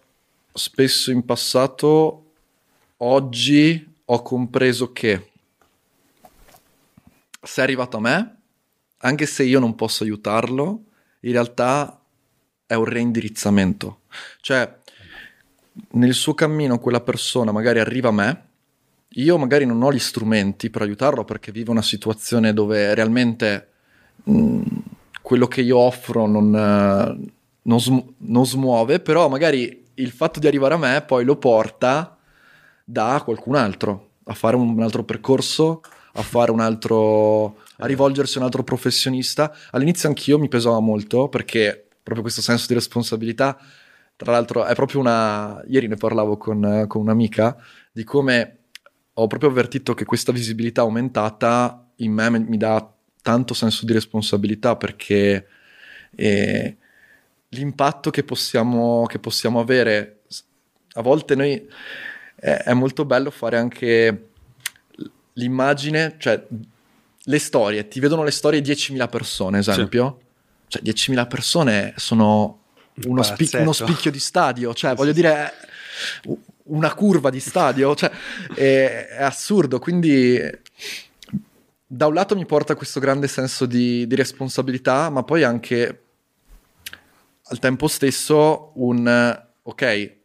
[0.53, 2.31] spesso in passato,
[2.97, 5.29] oggi ho compreso che
[7.41, 8.35] se è arrivato a me,
[8.99, 10.83] anche se io non posso aiutarlo,
[11.21, 11.99] in realtà
[12.65, 14.01] è un reindirizzamento.
[14.41, 14.77] Cioè,
[15.91, 18.43] nel suo cammino quella persona magari arriva a me,
[19.13, 23.69] io magari non ho gli strumenti per aiutarlo perché vive una situazione dove realmente
[24.23, 24.61] mh,
[25.21, 26.49] quello che io offro non,
[27.61, 32.17] non smu- non smuove, però magari il fatto di arrivare a me poi lo porta
[32.83, 35.81] da qualcun altro a fare un altro percorso,
[36.13, 39.53] a fare un altro, a rivolgersi a un altro professionista.
[39.71, 43.57] All'inizio anch'io mi pesava molto perché proprio questo senso di responsabilità,
[44.15, 47.55] tra l'altro è proprio una, ieri ne parlavo con, con un'amica
[47.91, 48.57] di come
[49.13, 54.75] ho proprio avvertito che questa visibilità aumentata in me mi dà tanto senso di responsabilità
[54.75, 55.47] perché
[56.15, 56.77] eh,
[57.49, 60.21] l'impatto che possiamo, che possiamo avere,
[60.93, 61.67] a volte noi
[62.35, 64.28] è, è molto bello fare anche
[65.39, 66.45] l'immagine, cioè
[67.21, 70.19] le storie, ti vedono le storie 10.000 persone, esempio,
[70.67, 72.63] cioè 10.000 persone sono
[73.05, 73.61] uno, spi- palazzetto.
[73.63, 75.53] uno spicchio di stadio, cioè voglio dire
[76.65, 78.11] una curva di stadio, cioè
[78.53, 80.39] è, è assurdo, quindi
[81.91, 86.03] da un lato mi porta questo grande senso di, di responsabilità, ma poi anche
[87.43, 90.15] al tempo stesso un ok,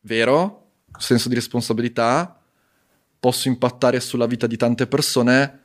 [0.00, 2.40] vero, senso di responsabilità,
[3.26, 5.60] posso impattare sulla vita di tante persone,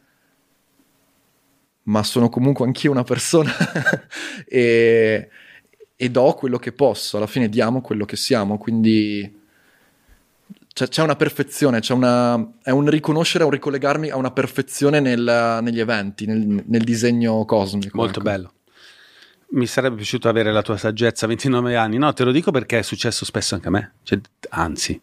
[1.84, 3.54] ma sono comunque anch'io una persona
[4.50, 5.30] e,
[5.96, 9.32] e do quello che posso, alla fine diamo quello che siamo, quindi
[10.74, 15.60] c'è, c'è una perfezione, c'è una, è un riconoscere, un ricollegarmi a una perfezione nel-
[15.62, 17.96] negli eventi, nel, nel disegno cosmico.
[17.96, 18.28] Molto ecco.
[18.28, 18.54] bello.
[19.50, 22.00] Mi sarebbe piaciuto avere la tua saggezza a 29 anni.
[22.00, 23.94] No, te lo dico perché è successo spesso anche a me.
[24.02, 24.20] Cioè,
[24.50, 25.00] anzi,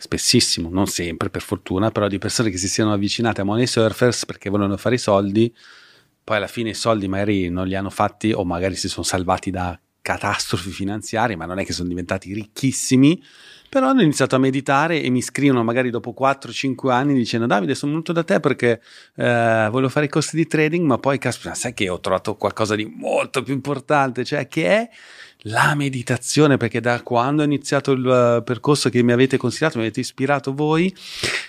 [0.00, 4.24] spessissimo, non sempre per fortuna, però di persone che si siano avvicinate a Money Surfers
[4.24, 5.54] perché volevano fare i soldi,
[6.24, 9.50] poi alla fine i soldi magari non li hanno fatti o magari si sono salvati
[9.50, 13.22] da catastrofi finanziarie, ma non è che sono diventati ricchissimi.
[13.68, 17.92] Però hanno iniziato a meditare e mi scrivono magari dopo 4-5 anni dicendo Davide sono
[17.92, 18.80] venuto da te perché
[19.14, 22.74] eh, volevo fare i costi di trading ma poi caspita sai che ho trovato qualcosa
[22.74, 24.88] di molto più importante cioè che è
[25.44, 29.84] la meditazione, perché da quando ho iniziato il uh, percorso che mi avete consigliato, mi
[29.84, 30.94] avete ispirato voi,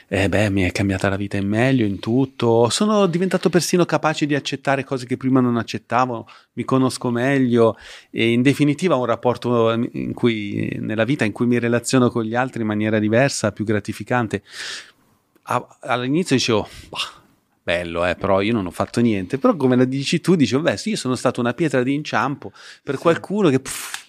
[0.07, 2.69] eh beh, mi è cambiata la vita in meglio, in tutto.
[2.69, 7.77] Sono diventato persino capace di accettare cose che prima non accettavo, mi conosco meglio
[8.09, 12.23] e in definitiva ho un rapporto in cui, nella vita in cui mi relaziono con
[12.23, 14.43] gli altri in maniera diversa, più gratificante.
[15.81, 17.20] All'inizio dicevo, bah,
[17.63, 19.37] bello, eh, però io non ho fatto niente.
[19.37, 22.51] Però come la dici tu, dici, vabbè, sì, io sono stato una pietra di inciampo
[22.83, 23.01] per sì.
[23.01, 23.99] qualcuno che pff,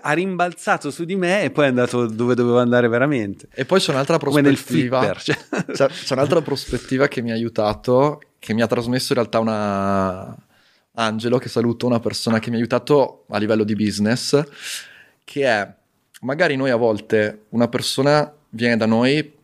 [0.00, 3.48] ha rimbalzato su di me e poi è andato dove dovevo andare veramente.
[3.52, 5.00] E poi c'è un'altra prospettiva.
[5.00, 5.36] Flipper, cioè.
[5.72, 10.36] c'è, c'è un'altra prospettiva che mi ha aiutato, che mi ha trasmesso in realtà una
[10.98, 14.42] Angelo, che saluto, una persona che mi ha aiutato a livello di business,
[15.24, 15.74] che è
[16.22, 19.35] magari noi a volte una persona viene da noi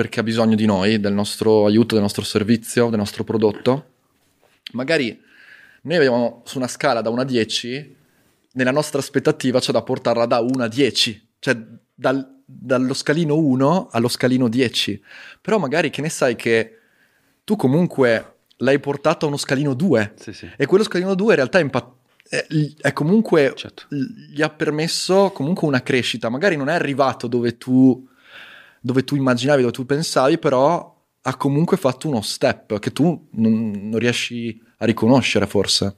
[0.00, 3.88] perché ha bisogno di noi, del nostro aiuto, del nostro servizio, del nostro prodotto.
[4.72, 5.20] Magari
[5.82, 7.96] noi abbiamo su una scala da 1 a 10,
[8.52, 11.54] nella nostra aspettativa c'è da portarla da 1 a 10, cioè
[11.94, 15.02] dal, dallo scalino 1 allo scalino 10.
[15.38, 16.78] Però magari che ne sai che
[17.44, 20.48] tu comunque l'hai portato a uno scalino 2 sì, sì.
[20.56, 21.96] e quello scalino 2 in realtà è, impatt-
[22.26, 22.46] è,
[22.80, 23.82] è comunque certo.
[23.90, 26.30] gli ha permesso comunque una crescita.
[26.30, 28.08] Magari non è arrivato dove tu
[28.80, 33.70] dove tu immaginavi, dove tu pensavi, però ha comunque fatto uno step che tu non,
[33.70, 35.96] non riesci a riconoscere forse.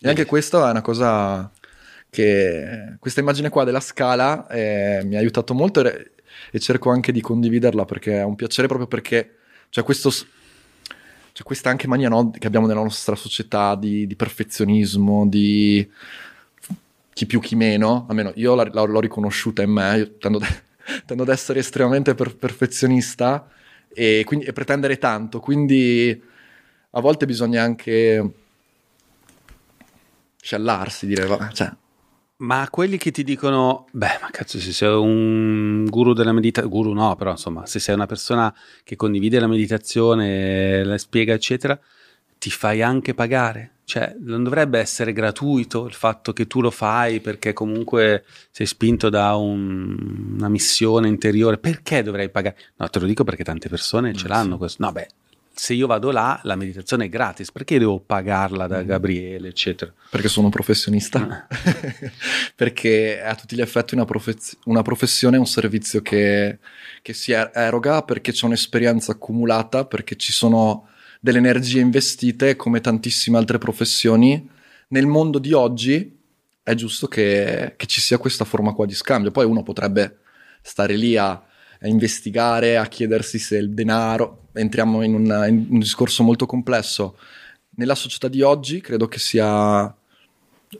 [0.00, 1.50] E anche questa è una cosa
[2.10, 6.12] che questa immagine qua della scala eh, mi ha aiutato molto e,
[6.50, 9.36] e, cerco anche di condividerla perché è un piacere proprio perché
[9.68, 15.26] c'è questo c'è questa anche mania no, che abbiamo nella nostra società di, di, perfezionismo,
[15.26, 15.86] di
[17.12, 20.40] chi più chi meno, almeno io l'ho riconosciuta in me, io tendo,
[21.04, 23.48] tendo ad essere estremamente per- perfezionista
[23.88, 26.22] e, quindi, e pretendere tanto, quindi
[26.90, 28.30] a volte bisogna anche
[30.40, 31.72] sciallarsi, dire, cioè,
[32.38, 36.92] ma quelli che ti dicono, beh, ma cazzo, se sei un guru della meditazione, guru
[36.92, 38.54] no, però insomma, se sei una persona
[38.84, 41.78] che condivide la meditazione, la spiega, eccetera,
[42.38, 43.75] ti fai anche pagare.
[43.86, 49.08] Cioè, non dovrebbe essere gratuito il fatto che tu lo fai perché comunque sei spinto
[49.10, 51.58] da un, una missione interiore.
[51.58, 52.56] Perché dovrei pagare?
[52.78, 54.58] No, te lo dico perché tante persone ce l'hanno sì.
[54.58, 54.84] questo.
[54.84, 55.06] No, beh,
[55.54, 58.86] se io vado là, la meditazione è gratis, perché devo pagarla da mm.
[58.86, 59.92] Gabriele, eccetera?
[60.10, 61.46] Perché sono un professionista.
[61.48, 61.56] Ah.
[62.56, 66.58] perché a tutti gli effetti una, profez- una professione è un servizio che,
[67.02, 70.88] che si eroga perché c'è un'esperienza accumulata, perché ci sono
[71.26, 74.48] delle energie investite come tantissime altre professioni.
[74.88, 76.16] Nel mondo di oggi
[76.62, 79.32] è giusto che, che ci sia questa forma qua di scambio.
[79.32, 80.18] Poi uno potrebbe
[80.62, 85.80] stare lì a, a investigare, a chiedersi se il denaro, entriamo in, una, in un
[85.80, 87.18] discorso molto complesso.
[87.70, 89.92] Nella società di oggi credo che sia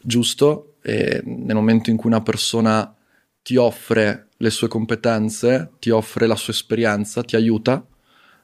[0.00, 2.94] giusto e nel momento in cui una persona
[3.42, 7.84] ti offre le sue competenze, ti offre la sua esperienza, ti aiuta,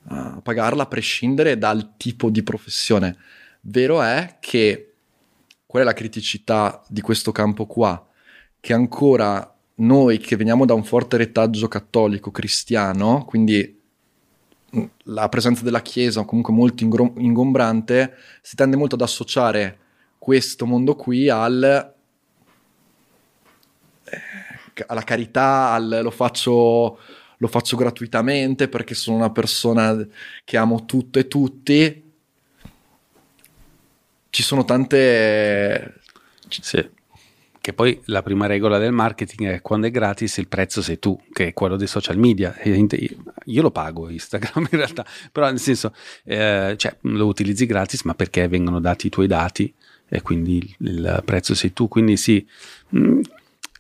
[0.07, 3.17] a pagarla a prescindere dal tipo di professione.
[3.63, 4.95] Vero è che
[5.67, 8.07] qual è la criticità di questo campo qua?
[8.61, 13.81] Che ancora noi che veniamo da un forte retaggio cattolico cristiano, quindi
[14.77, 19.79] mm, la presenza della Chiesa comunque molto ingrom- ingombrante, si tende molto ad associare
[20.19, 21.95] questo mondo qui al,
[24.05, 26.99] eh, alla carità, al lo faccio
[27.43, 30.07] lo faccio gratuitamente perché sono una persona
[30.45, 32.13] che amo tutto e tutti.
[34.31, 36.01] Ci sono tante...
[36.49, 36.89] Sì.
[37.61, 41.21] Che poi la prima regola del marketing è quando è gratis il prezzo sei tu,
[41.33, 42.57] che è quello dei social media.
[42.63, 45.93] Io lo pago Instagram in realtà, però nel senso,
[46.25, 49.73] eh, cioè, lo utilizzi gratis, ma perché vengono dati i tuoi dati
[50.09, 51.89] e quindi il prezzo sei tu.
[51.89, 52.47] Quindi sì,
[52.97, 53.21] mm,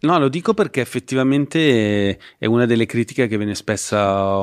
[0.03, 3.97] No, lo dico perché effettivamente è una delle critiche che viene spesso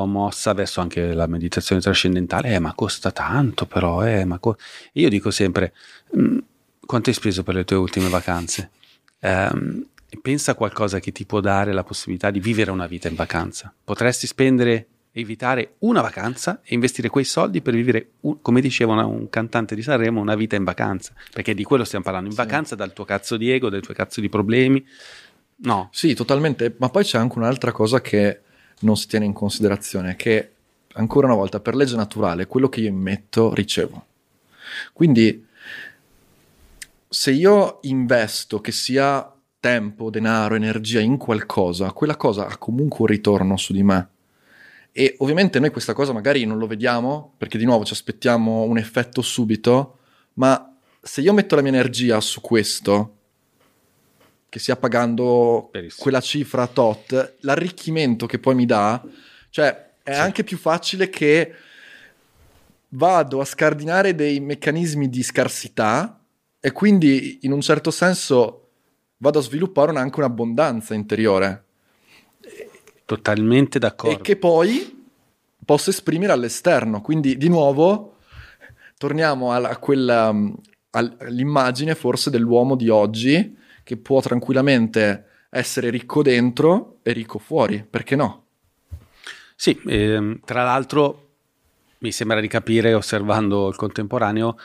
[0.06, 4.56] mossa adesso anche la meditazione trascendentale, eh, ma costa tanto però, eh, ma co-.
[4.94, 5.73] io dico sempre,
[6.18, 6.38] mm,
[6.86, 8.72] quanto hai speso per le tue ultime vacanze?
[9.19, 9.86] Um,
[10.22, 13.73] pensa a qualcosa che ti può dare la possibilità di vivere una vita in vacanza.
[13.84, 19.06] Potresti spendere, evitare una vacanza e investire quei soldi per vivere, un, come diceva una,
[19.06, 22.41] un cantante di Sanremo, una vita in vacanza, perché di quello stiamo parlando, in sì.
[22.41, 24.86] vacanza dal tuo cazzo di ego, dai tuoi cazzo di problemi
[25.61, 25.90] No.
[25.91, 28.41] Sì, totalmente, ma poi c'è anche un'altra cosa che
[28.81, 30.52] non si tiene in considerazione, che
[30.94, 34.06] ancora una volta per legge naturale quello che io immetto ricevo.
[34.94, 35.45] Quindi
[37.07, 43.07] se io investo che sia tempo, denaro, energia in qualcosa, quella cosa ha comunque un
[43.07, 44.07] ritorno su di me.
[44.91, 48.77] E ovviamente noi questa cosa magari non lo vediamo perché di nuovo ci aspettiamo un
[48.77, 49.98] effetto subito,
[50.34, 53.19] ma se io metto la mia energia su questo,
[54.50, 56.02] che sia pagando Verissimo.
[56.02, 59.02] quella cifra tot, l'arricchimento che poi mi dà,
[59.50, 61.54] cioè è anche più facile che
[62.90, 66.20] vado a scardinare dei meccanismi di scarsità
[66.60, 68.70] e quindi in un certo senso
[69.18, 71.64] vado a sviluppare anche un'abbondanza interiore
[73.06, 74.18] Totalmente d'accordo.
[74.18, 75.06] e che poi
[75.66, 77.02] posso esprimere all'esterno.
[77.02, 78.16] Quindi, di nuovo,
[78.98, 80.30] torniamo alla- a quella,
[80.92, 83.58] al- all'immagine forse dell'uomo di oggi
[83.90, 88.44] che può tranquillamente essere ricco dentro e ricco fuori, perché no?
[89.56, 91.30] Sì, ehm, tra l'altro
[91.98, 94.60] mi sembra di capire, osservando il contemporaneo,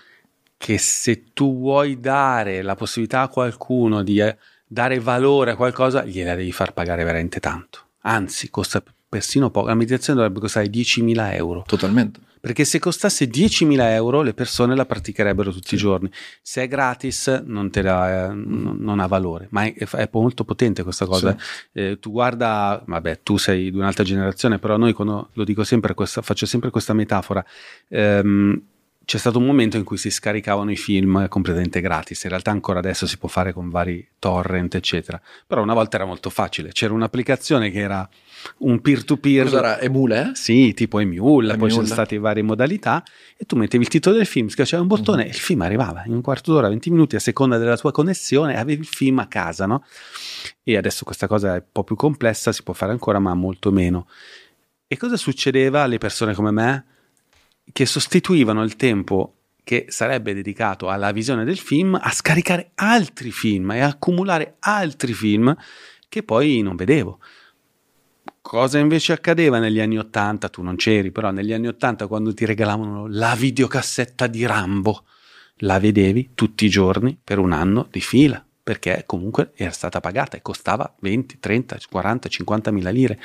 [0.59, 4.37] che se tu vuoi dare la possibilità a qualcuno di eh,
[4.67, 7.79] dare valore a qualcosa, gliela devi far pagare veramente tanto.
[8.01, 9.69] Anzi, costa persino poco.
[9.69, 11.65] La meditazione dovrebbe costare 10.000 euro.
[11.67, 12.21] Totalmente.
[12.45, 16.11] Perché se costasse 10.000 euro le persone la praticherebbero tutti i giorni.
[16.43, 20.45] Se è gratis non, te la- eh, non- non ha valore, ma è, è molto
[20.45, 21.35] potente questa cosa.
[21.73, 25.95] Eh, tu guarda, vabbè, tu sei di un'altra generazione, però noi quando lo dico sempre,
[25.95, 27.43] questa- faccio sempre questa metafora.
[27.89, 28.61] ehm,
[29.05, 32.23] c'è stato un momento in cui si scaricavano i film completamente gratis.
[32.25, 35.21] In realtà ancora adesso si può fare con vari torrent, eccetera.
[35.47, 36.71] Però una volta era molto facile.
[36.73, 38.09] C'era un'applicazione che era
[38.59, 39.45] un peer-to-peer.
[39.45, 39.81] Cos'era?
[39.81, 40.31] Emule?
[40.35, 41.69] Sì, tipo Emule, poi Emule.
[41.69, 43.03] ci sono state varie modalità
[43.37, 46.13] e tu mettevi il titolo del film, schiacciavi un bottone e il film arrivava in
[46.13, 49.67] un quarto d'ora, 20 minuti a seconda della tua connessione, avevi il film a casa,
[49.67, 49.85] no?
[50.63, 53.71] E adesso questa cosa è un po' più complessa, si può fare ancora, ma molto
[53.71, 54.09] meno.
[54.87, 56.85] E cosa succedeva alle persone come me
[57.73, 63.71] che sostituivano il tempo che sarebbe dedicato alla visione del film a scaricare altri film
[63.73, 65.57] e accumulare altri film
[66.09, 67.19] che poi non vedevo.
[68.41, 70.51] Cosa invece accadeva negli anni 80?
[70.51, 75.07] Tu non c'eri, però negli anni 80 quando ti regalavano la videocassetta di Rambo,
[75.59, 80.37] la vedevi tutti i giorni per un anno di fila, perché comunque era stata pagata
[80.37, 83.19] e costava 20, 30, 40, 50 mila lire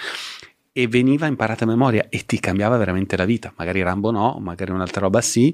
[0.80, 3.52] e veniva imparata a memoria e ti cambiava veramente la vita.
[3.58, 5.54] Magari Rambo no, magari un'altra roba sì.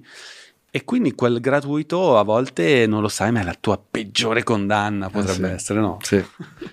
[0.70, 5.10] E quindi quel gratuito a volte non lo sai, ma è la tua peggiore condanna,
[5.10, 5.54] potrebbe sì.
[5.54, 5.98] essere, no?
[6.04, 6.24] Sì.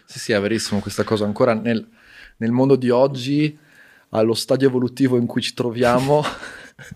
[0.05, 1.25] sì, sì, è verissimo questa cosa.
[1.25, 1.89] Ancora nel,
[2.39, 3.59] nel mondo di oggi,
[4.11, 6.23] allo stadio evolutivo in cui ci troviamo,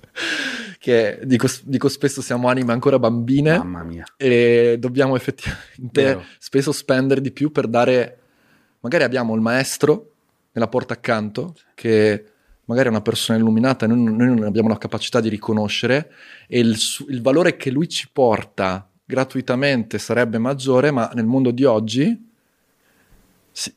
[0.78, 4.05] che dico, dico spesso siamo anime ancora bambine Mamma mia.
[4.19, 6.24] e dobbiamo effettivamente Vero.
[6.39, 8.19] spesso spendere di più per dare...
[8.81, 10.15] Magari abbiamo il maestro
[10.57, 12.24] nella porta accanto che
[12.65, 16.11] magari è una persona illuminata noi, noi non abbiamo la capacità di riconoscere
[16.49, 16.77] e il,
[17.09, 22.24] il valore che lui ci porta gratuitamente sarebbe maggiore, ma nel mondo di oggi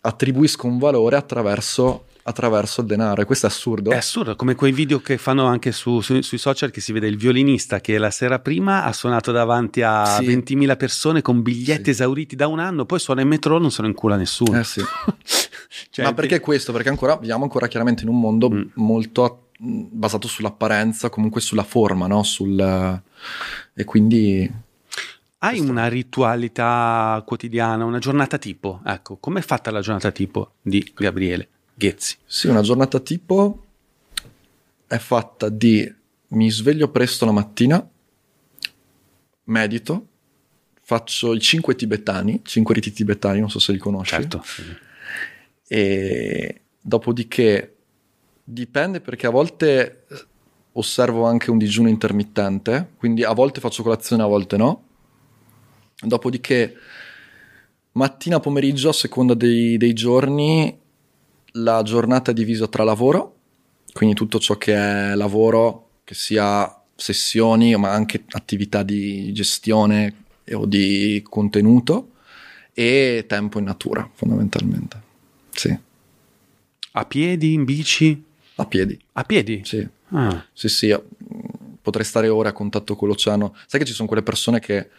[0.01, 3.91] attribuisco un valore attraverso, attraverso il denaro e questo è assurdo.
[3.91, 7.07] È assurdo, come quei video che fanno anche su- su- sui social che si vede
[7.07, 10.25] il violinista che la sera prima ha suonato davanti a Sì.
[10.25, 11.89] 20.000 persone con biglietti Sì.
[11.91, 14.59] esauriti da un anno, poi suona in metro non se lo incula nessuno.
[14.59, 14.81] Eh sì.
[15.91, 16.71] Cioè, Ma perché questo?
[16.71, 18.61] Perché ancora viviamo ancora chiaramente in un mondo Mm.
[18.75, 22.23] molto mh, basato sull'apparenza, comunque sulla forma, no?
[22.23, 22.59] Sul,
[23.73, 24.51] e quindi
[25.41, 28.81] Hai una ritualità quotidiana, una giornata tipo?
[28.85, 31.47] Ecco, com'è fatta la giornata tipo di Gabriele
[31.80, 32.18] Ghezzi?
[32.26, 33.65] sì, una giornata tipo
[34.85, 35.95] è fatta di
[36.31, 37.89] mi sveglio presto la mattina,
[39.45, 40.07] medito,
[40.81, 44.14] faccio i cinque tibetani, cinque riti tibetani, non so se li conosci.
[44.14, 44.43] Certo.
[45.68, 47.76] e dopodiché
[48.43, 50.06] dipende perché a volte
[50.73, 54.84] osservo anche un digiuno intermittente, quindi a volte faccio colazione, a volte no.
[56.01, 56.76] Dopodiché
[57.93, 60.78] mattina, pomeriggio, a seconda dei, dei giorni,
[61.53, 63.35] la giornata è divisa tra lavoro,
[63.93, 70.65] quindi tutto ciò che è lavoro, che sia sessioni, ma anche attività di gestione o
[70.65, 72.11] di contenuto,
[72.73, 75.01] e tempo in natura, fondamentalmente.
[75.51, 75.77] Sì,
[76.91, 78.23] A piedi, in bici?
[78.55, 78.99] a piedi.
[79.13, 79.61] A piedi?
[79.63, 80.97] Sì, Ah, sì, sì.
[81.81, 83.55] Potrei stare ore a contatto con l'oceano.
[83.67, 84.89] Sai che ci sono quelle persone che,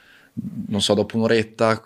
[0.68, 1.82] non so, dopo un'oretta,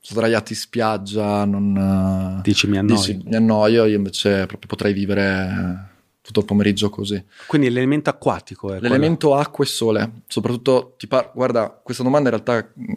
[0.00, 2.38] sdraiati in spiaggia, non...
[2.38, 2.96] eh, dici mi annoio.
[2.98, 5.88] dici, mi annoio, io invece proprio potrei vivere
[6.22, 7.22] tutto il pomeriggio così.
[7.46, 12.40] Quindi l'elemento acquatico è L'elemento acqua e sole, soprattutto, ti par- guarda, questa domanda in
[12.42, 12.92] realtà mh,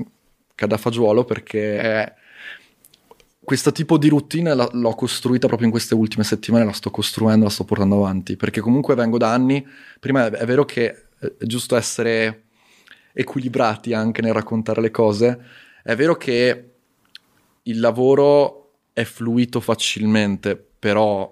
[0.55, 2.13] cade a fagiolo perché è-
[3.43, 7.43] questo tipo di routine la- l'ho costruita proprio in queste ultime settimane, la sto costruendo,
[7.43, 9.65] la sto portando avanti, perché comunque vengo da anni,
[9.99, 12.43] prima è, è vero che è giusto essere
[13.13, 15.39] equilibrati anche nel raccontare le cose,
[15.84, 16.72] è vero che
[17.64, 21.31] il lavoro è fluito facilmente, però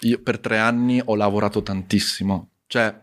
[0.00, 2.48] io per tre anni ho lavorato tantissimo.
[2.66, 2.94] Cioè,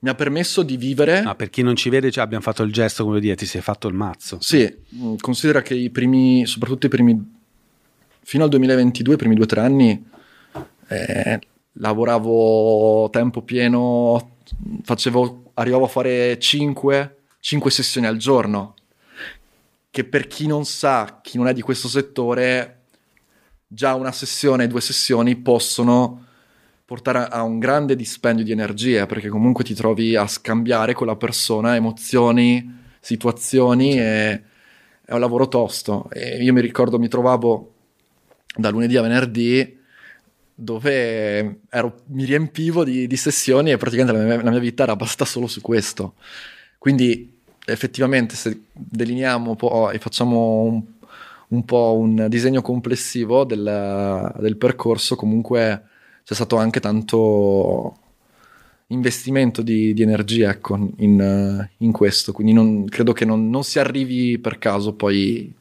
[0.00, 1.20] mi ha permesso di vivere.
[1.20, 3.60] Ah, per chi non ci vede, cioè, abbiamo fatto il gesto, come dire, ti sei
[3.60, 4.38] fatto il mazzo.
[4.40, 7.36] Sì, mh, considera che i primi, soprattutto i primi,
[8.22, 10.06] fino al 2022, i primi due o tre anni,
[10.88, 11.40] eh,
[11.72, 14.36] lavoravo tempo pieno,
[14.82, 18.74] facevo, arrivavo a fare 5, 5 sessioni al giorno,
[19.98, 22.82] che per chi non sa, chi non è di questo settore,
[23.66, 26.24] già una sessione, due sessioni possono
[26.84, 31.16] portare a un grande dispendio di energie, perché comunque ti trovi a scambiare con la
[31.16, 34.42] persona emozioni, situazioni e
[35.04, 36.08] è un lavoro tosto.
[36.12, 37.74] E io mi ricordo, mi trovavo
[38.54, 39.80] da lunedì a venerdì
[40.54, 44.94] dove ero- mi riempivo di, di sessioni e praticamente la mia, la mia vita era
[44.94, 46.14] basata solo su questo.
[46.78, 47.37] Quindi
[47.72, 50.82] effettivamente se delineiamo un po' e facciamo un,
[51.48, 55.82] un po' un disegno complessivo del, del percorso, comunque
[56.24, 57.96] c'è stato anche tanto
[58.88, 63.78] investimento di, di energia ecco, in, in questo, quindi non- credo che non, non si
[63.78, 65.52] arrivi per caso poi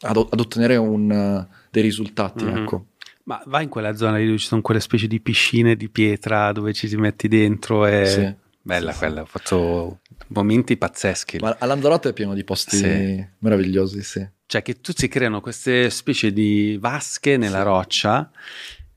[0.00, 2.44] ad, ad ottenere un, dei risultati.
[2.44, 2.56] Mhm.
[2.56, 2.84] Ecco.
[3.24, 6.50] Ma vai in quella zona lì dove ci sono quelle specie di piscine di pietra
[6.50, 8.06] dove ci si metti dentro e...
[8.06, 8.46] Sì.
[8.68, 8.98] Bella sì.
[8.98, 11.38] quella, ho fatto momenti pazzeschi.
[11.38, 13.26] Ma a Lanzarote è pieno di posti Sì.
[13.38, 14.28] meravigliosi, sì.
[14.46, 18.30] Cioè che tu si creano queste specie di vasche nella roccia,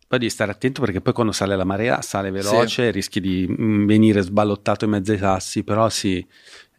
[0.07, 3.85] poi devi stare attento perché poi quando sale la marea sale veloce, rischi di mm,
[3.85, 6.25] venire sballottato in mezzo ai sassi, però sì,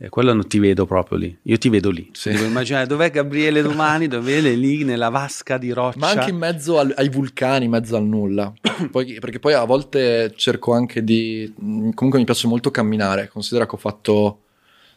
[0.04, 2.08] eh, quello non ti vedo proprio lì, io ti vedo lì.
[2.12, 2.30] Sì.
[2.30, 5.98] Devo immaginare dov'è Gabriele domani, dove è lì nella vasca di roccia.
[5.98, 8.52] Ma anche in mezzo al- ai vulcani, in mezzo al nulla.
[8.90, 11.52] Poi- perché poi a volte cerco anche di...
[11.56, 13.28] mh, Comunque mi piace molto camminare.
[13.28, 14.40] Considera che ho fatto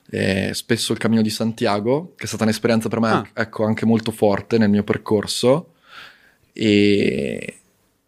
[0.10, 3.28] eh, spesso il Cammino di Santiago, che è stata un'esperienza per me Ah.
[3.34, 5.74] ecco, anche molto forte nel mio percorso.
[6.54, 7.60] E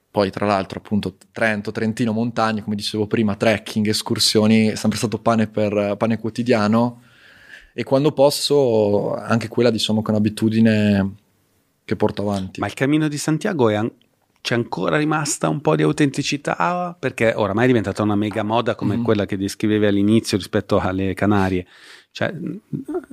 [0.10, 5.20] poi tra l'altro appunto Trento, Trentino, montagne, come dicevo prima, trekking, escursioni, è sempre stato
[5.20, 7.02] pane, per, pane quotidiano.
[7.74, 11.14] E quando posso, anche quella diciamo che è un'abitudine
[11.86, 12.60] che porto avanti.
[12.60, 13.92] Ma il cammino di Santiago è an-
[14.42, 18.96] c'è ancora rimasta un po' di autenticità perché oramai è diventata una mega moda come
[18.96, 19.04] Mhm.
[19.04, 21.66] quella che descrivevi all'inizio rispetto alle Canarie.
[22.18, 22.34] Cioè,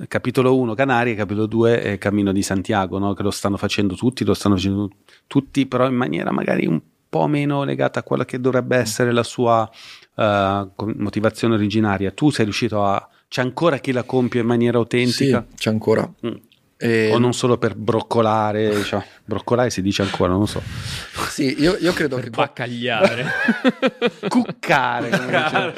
[0.07, 3.13] capitolo 1 Canarie, capitolo 2 è Cammino di Santiago, no?
[3.13, 4.89] che lo stanno facendo tutti, lo stanno facendo
[5.27, 9.21] tutti, però in maniera magari un po' meno legata a quella che dovrebbe essere la
[9.21, 9.69] sua
[10.15, 12.09] eh, co- motivazione originaria.
[12.09, 13.07] Tu sei riuscito a...
[13.27, 15.45] C'è ancora chi la compie in maniera autentica?
[15.49, 16.11] Sì, c'è ancora.
[16.25, 16.33] Mm.
[16.85, 20.61] E- O non solo per broccolare, cioè, broccolare si dice ancora, non lo so.
[21.29, 22.29] Sì, io, io credo che...
[22.29, 23.25] qua- Baccagliare.
[24.27, 25.73] Cuccare, dicevo.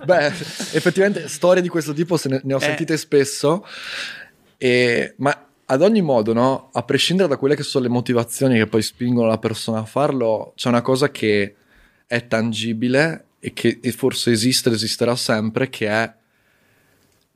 [0.04, 2.60] Beh, effettivamente storie di questo tipo se ne, ne ho Eh.
[2.60, 3.66] sentite spesso,
[4.56, 6.70] e- ma ad ogni modo, no?
[6.72, 10.52] a prescindere da quelle che sono le motivazioni che poi spingono la persona a farlo,
[10.56, 11.54] c'è una cosa che
[12.06, 16.12] è tangibile e che e forse esiste ed esisterà sempre, che è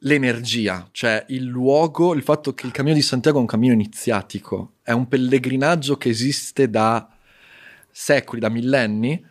[0.05, 4.75] l'energia, cioè il luogo, il fatto che il cammino di Santiago è un cammino iniziatico,
[4.83, 7.09] è un pellegrinaggio che esiste da
[7.91, 9.23] secoli, da millenni,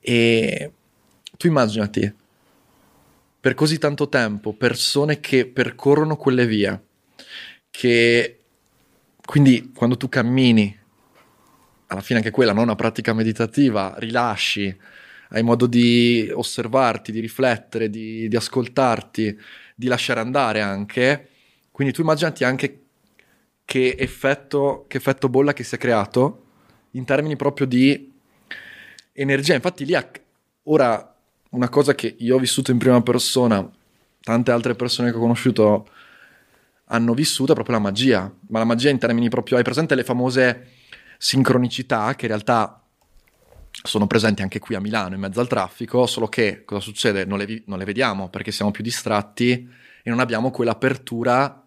[0.00, 0.72] e
[1.36, 2.14] tu immaginati
[3.40, 6.84] per così tanto tempo persone che percorrono quelle vie,
[7.70, 8.40] che
[9.24, 10.78] quindi quando tu cammini,
[11.86, 14.76] alla fine anche quella, non una pratica meditativa, rilasci,
[15.30, 19.38] hai modo di osservarti, di riflettere, di, di ascoltarti,
[19.76, 21.28] di lasciare andare anche.
[21.70, 22.80] Quindi tu immaginati anche
[23.64, 26.44] che effetto, che effetto bolla che si è creato
[26.92, 28.12] in termini proprio di
[29.12, 29.54] energia.
[29.54, 30.10] Infatti lì, ha-
[30.64, 31.14] ora,
[31.50, 33.68] una cosa che io ho vissuto in prima persona,
[34.20, 35.88] tante altre persone che ho conosciuto
[36.86, 40.04] hanno vissuto è proprio la magia, ma la magia in termini proprio, hai presente le
[40.04, 40.70] famose
[41.18, 42.80] sincronicità che in realtà
[43.86, 47.24] sono presenti anche qui a Milano in mezzo al traffico, solo che cosa succede?
[47.24, 49.68] Non le, vi- non le vediamo perché siamo più distratti
[50.02, 51.64] e non abbiamo quell'apertura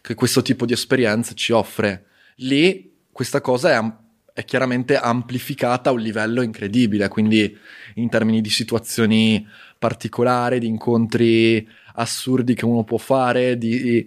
[0.00, 2.06] che questo tipo di esperienza ci offre.
[2.36, 3.98] Lì questa cosa è, am-
[4.32, 7.56] è chiaramente amplificata a un livello incredibile, quindi
[7.94, 9.46] in termini di situazioni
[9.78, 14.06] particolari, di incontri assurdi che uno può fare, di,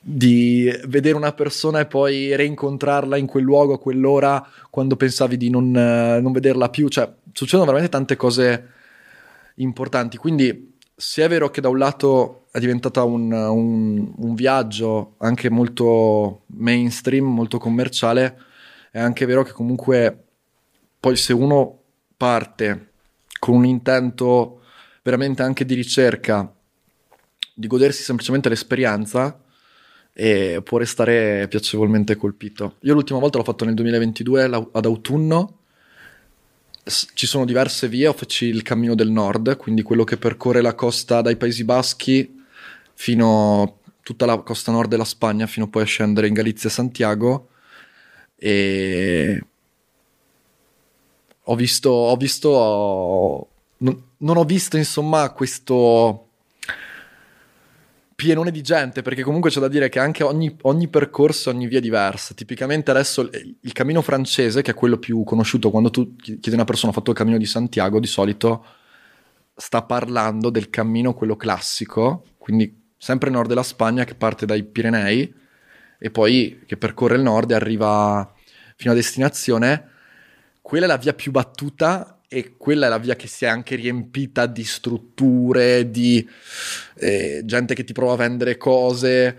[0.00, 5.50] di vedere una persona e poi reincontrarla in quel luogo a quell'ora quando pensavi di
[5.50, 8.68] non, non vederla più, cioè succedono veramente tante cose
[9.56, 15.14] importanti, quindi se è vero che da un lato è diventata un, un- un viaggio
[15.18, 18.36] anche molto mainstream, molto commerciale,
[18.90, 20.24] è anche vero che comunque
[20.98, 21.78] poi se uno
[22.16, 22.92] parte
[23.38, 24.60] con un intento
[25.02, 26.52] veramente anche di ricerca,
[27.60, 29.38] di godersi semplicemente l'esperienza,
[30.12, 32.76] e può restare piacevolmente colpito.
[32.80, 35.58] Io l'ultima volta l'ho fatto nel 2022 la- ad autunno.
[36.82, 40.74] Ci sono diverse vie, io feci il cammino del nord, quindi quello che percorre la
[40.74, 42.42] costa dai Paesi Baschi
[42.94, 47.48] fino tutta la costa nord della Spagna, fino poi a scendere in Galizia e Santiago.
[48.36, 49.44] E
[51.44, 56.29] ho visto, ho visto, ho- non, non ho visto insomma questo
[58.20, 61.78] pienone di gente, perché comunque c'è da dire che anche ogni, ogni percorso, ogni via
[61.78, 62.34] è diversa.
[62.34, 66.64] Tipicamente adesso il, cammino francese, che è quello più conosciuto, quando tu chiedi a una
[66.64, 68.62] persona ha fatto il cammino di Santiago, di solito
[69.56, 75.34] sta parlando del cammino, quello classico, quindi sempre nord della Spagna, che parte dai Pirenei
[75.98, 78.34] e poi che percorre il nord e arriva
[78.76, 79.88] fino a destinazione.
[80.60, 83.74] Quella è la via più battuta e quella è la via che si è anche
[83.74, 86.24] riempita di strutture, di
[86.94, 89.36] eh, gente che ti prova a vendere cose.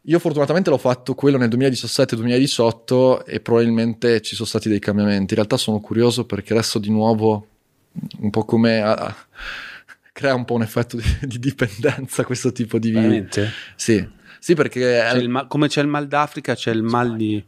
[0.00, 5.34] Io fortunatamente l'ho fatto quello nel 2017-2018 e probabilmente ci sono stati dei cambiamenti.
[5.34, 7.46] In realtà sono curioso perché adesso di nuovo,
[8.20, 9.14] un po' come ah,
[10.12, 12.90] crea un po' un effetto di, di dipendenza questo tipo di.
[12.90, 13.50] Veramente?
[13.76, 14.02] Sì,
[14.38, 15.08] sì perché...
[15.12, 17.44] C'è ma- come c'è il mal d'Africa, c'è il mal di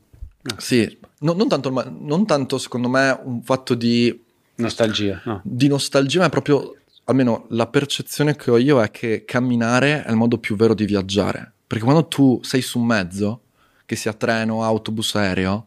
[0.58, 4.20] Sì, no- non, tanto, non tanto secondo me un fatto di
[4.56, 5.20] nostalgia.
[5.24, 5.40] No.
[5.44, 10.10] di nostalgia, ma è proprio, almeno la percezione che ho io è che camminare è
[10.10, 11.52] il modo più vero di viaggiare.
[11.66, 13.40] Perché quando tu sei su un mezzo,
[13.86, 15.66] che sia treno, autobus, aereo,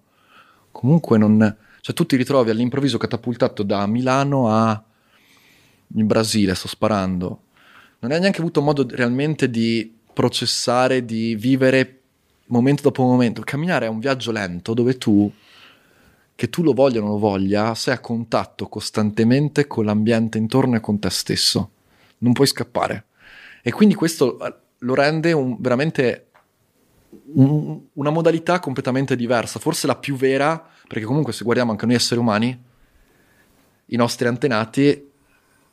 [0.71, 1.55] comunque non...
[1.81, 4.83] Cioè tu ti ritrovi all'improvviso catapultato da Milano a...
[5.95, 7.41] in Brasile, sto sparando.
[7.99, 12.01] Non hai neanche avuto modo realmente di processare, di vivere
[12.47, 13.41] momento dopo momento.
[13.41, 15.31] Camminare è un viaggio lento dove tu
[16.37, 20.75] che tu lo voglia o non lo voglia, sei a contatto costantemente con l'ambiente intorno
[20.75, 21.71] e con te stesso.
[22.19, 23.05] Non puoi scappare.
[23.63, 26.27] E quindi questo eh, lo rende un- veramente
[27.33, 31.95] un- una modalità completamente diversa, forse la più vera, perché comunque se guardiamo anche noi
[31.95, 32.55] esseri umani,
[33.87, 35.09] i nostri antenati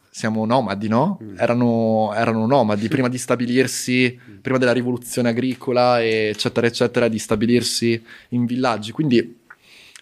[0.09, 1.19] siamo nomadi, no?
[1.37, 8.47] Erano, erano nomadi prima di stabilirsi, prima della rivoluzione agricola, eccetera, eccetera, di stabilirsi in
[8.47, 8.93] villaggi.
[8.93, 9.43] Quindi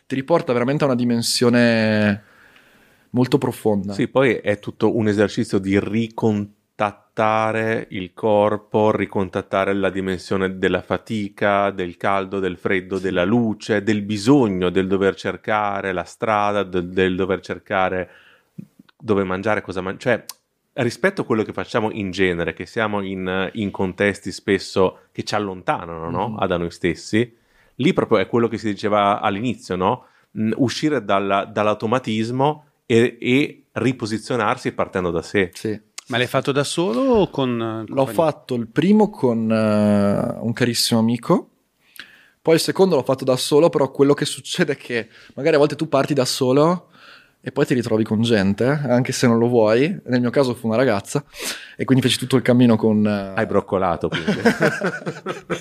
[0.07, 2.23] ti riporta veramente a una dimensione
[3.11, 3.93] molto profonda.
[3.93, 11.71] Sì, poi è tutto un esercizio di ricontattare il corpo, ricontattare la dimensione della fatica,
[11.71, 17.17] del caldo, del freddo, della luce, del bisogno, del dover cercare la strada, del, del
[17.17, 18.11] dover cercare
[18.97, 20.25] dove mangiare, cosa mangiare.
[20.25, 20.41] Cioè,
[20.75, 25.35] rispetto a quello che facciamo in genere, che siamo in, in contesti spesso che ci
[25.35, 26.37] allontanano no?
[26.39, 27.37] Ah, da noi stessi,
[27.83, 30.07] lì proprio è quello che si diceva all'inizio, no?
[30.39, 35.51] Mm, uscire dalla- dall'automatismo e, e riposizionarsi partendo da sé.
[35.55, 35.79] Sì.
[36.09, 37.51] Ma l'hai fatto da solo o con...
[37.61, 38.13] eh, L'ho compagnia?
[38.13, 41.49] fatto il primo con eh, un carissimo amico,
[42.43, 45.59] poi il secondo l'ho fatto da solo, però quello che succede è che magari a
[45.59, 46.89] volte tu parti da solo
[47.45, 50.01] e poi ti ritrovi con gente, anche se non lo vuoi.
[50.07, 51.25] Nel mio caso fu una ragazza
[51.77, 53.05] e quindi feci tutto il cammino con...
[53.07, 54.31] eh, Hai broccolato quindi.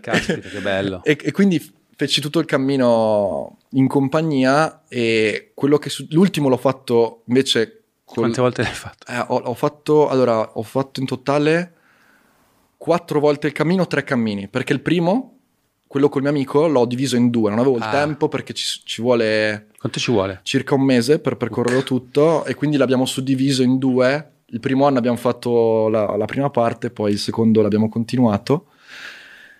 [0.00, 1.02] Caspita, che bello.
[1.04, 1.60] E, e quindi
[1.96, 8.16] feci tutto il cammino in compagnia e quello che su- l'ultimo l'ho fatto invece col-
[8.24, 9.10] Quante volte l'hai fatto?
[9.12, 11.72] Eh, ho, ho fatto allora ho fatto in totale
[12.76, 15.33] quattro volte il cammino, tre cammini, perché il primo,
[15.94, 17.90] quello col mio amico, l'ho diviso in due, non avevo il Ah.
[17.90, 20.40] tempo perché ci, ci vuole Quanto ci vuole?
[20.42, 24.30] circa un mese per percorrerlo tutto e quindi l'abbiamo suddiviso in due.
[24.46, 28.70] Il primo anno abbiamo fatto la, la prima parte, poi il secondo l'abbiamo continuato.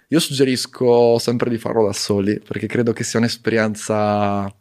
[0.08, 4.52] Io suggerisco sempre di farlo da soli perché credo che sia un'esperienza.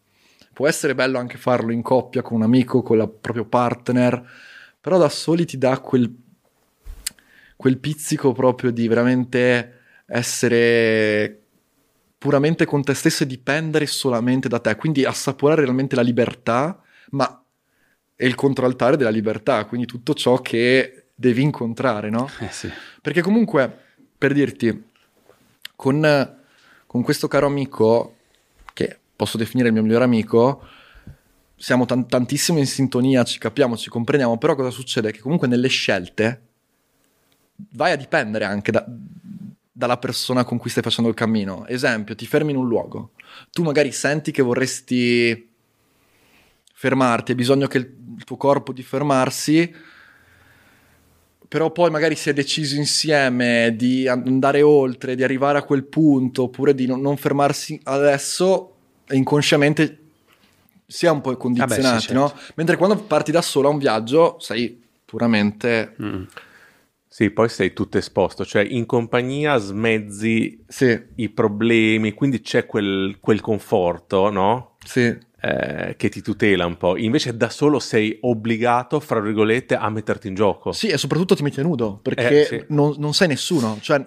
[0.54, 4.24] Può essere bello anche farlo in coppia con un amico, con il proprio partner,
[4.80, 6.08] però da soli ti dà quel,
[7.56, 11.40] quel pizzico proprio di veramente essere
[12.24, 17.44] puramente con te stesso e dipendere solamente da te, quindi assaporare realmente la libertà, ma
[18.16, 22.30] è il controaltare della libertà, quindi tutto ciò che devi incontrare, no?
[22.40, 22.72] Eh sì.
[23.02, 23.70] Perché comunque,
[24.18, 24.86] per dirti,
[25.76, 26.38] con,
[26.88, 28.16] con questo caro amico,
[28.72, 30.66] che posso definire il mio migliore amico,
[31.58, 35.12] siamo tan- tantissimo in sintonia, ci capiamo, ci comprendiamo, però cosa succede?
[35.12, 36.41] Che comunque nelle scelte
[37.72, 38.86] vai a dipendere anche da-
[39.76, 41.66] dalla persona con cui stai facendo il cammino.
[41.66, 43.12] Esempio, ti fermi in un luogo,
[43.52, 45.50] tu magari senti che vorresti
[46.72, 49.74] fermarti, hai bisogno che il, tuo corpo di fermarsi,
[51.48, 56.44] però poi magari si è deciso insieme di andare oltre, di arrivare a quel punto,
[56.44, 58.76] oppure di non, non fermarsi adesso,
[59.08, 60.00] e inconsciamente
[60.86, 62.22] si è un po' condizionati, Vabbè, sì, certo.
[62.22, 62.34] no?
[62.56, 65.95] Mentre quando parti da solo a un viaggio sei puramente...
[66.02, 66.24] Mm.
[67.14, 73.19] Sì, poi sei tutto esposto, cioè in compagnia smezzi Sì, i problemi, quindi c'è quel,
[73.19, 74.77] quel conforto, no?
[74.84, 76.98] sì, Eh, che ti tutela un po'.
[76.98, 80.72] Invece da solo sei obbligato, fra virgolette, a metterti in gioco.
[80.72, 82.64] Sì, e soprattutto ti metti nudo, perché Eh, sì.
[82.69, 83.77] non, non sei nessuno.
[83.80, 84.03] Cioè,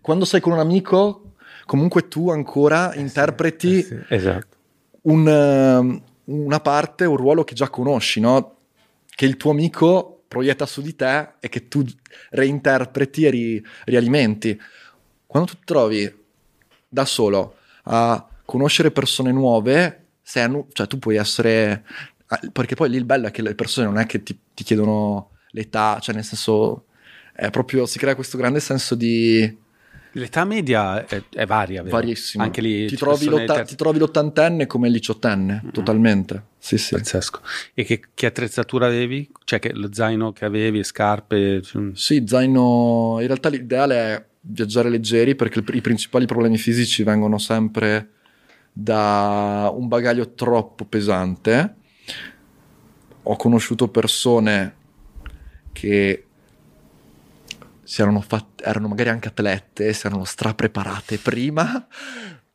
[0.00, 4.56] quando sei con un amico, comunque tu ancora interpreti Eh sì, esatto.
[5.02, 8.56] un, ehm, una parte, un ruolo che già conosci, no?
[9.08, 11.84] Che il tuo amico proietta su di te e che tu
[12.30, 14.60] reinterpreti e ri- rialimenti.
[15.26, 16.14] Quando tu ti trovi
[16.86, 21.84] da solo a conoscere persone nuove, sei cioè tu puoi essere...
[22.52, 25.30] Perché poi lì il bello è che le persone non è che ti, ti chiedono
[25.50, 26.84] l'età, cioè nel senso...
[27.32, 29.56] È proprio, si crea questo grande senso di
[30.12, 31.96] L'età media è, è varia, vero?
[31.96, 32.42] varissimo.
[32.42, 36.42] Anche lì ti trovi, l'otta- le ti trovi l'ottantenne come il diciottenne, totalmente.
[36.58, 36.94] Sì, sì.
[36.96, 37.40] Pazzesco.
[37.74, 39.30] E che, che attrezzatura avevi?
[39.44, 41.62] Cioè che lo zaino che avevi, scarpe?
[41.62, 43.18] cioè- Sì, zaino.
[43.20, 48.10] In realtà l'ideale è viaggiare leggeri perché i principali problemi fisici vengono sempre
[48.72, 51.74] da un bagaglio troppo pesante.
[53.22, 54.74] Ho conosciuto persone
[55.72, 56.24] che
[57.82, 61.86] si erano, fatte, erano magari anche atlete, si erano strapreparate prima,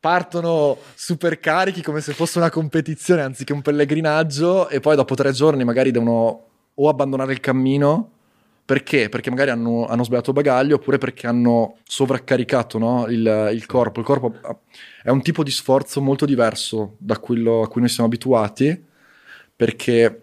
[0.04, 5.32] partono super carichi come se fosse una competizione anziché un pellegrinaggio e poi dopo tre
[5.32, 8.10] giorni magari devono o abbandonare il cammino
[8.66, 9.08] perché?
[9.08, 14.00] Perché magari hanno, hanno sbagliato bagaglio oppure perché hanno sovraccaricato no, il, il corpo.
[14.00, 14.34] Il corpo
[15.02, 18.84] è un tipo di sforzo molto diverso da quello a cui noi siamo abituati
[19.56, 20.20] perché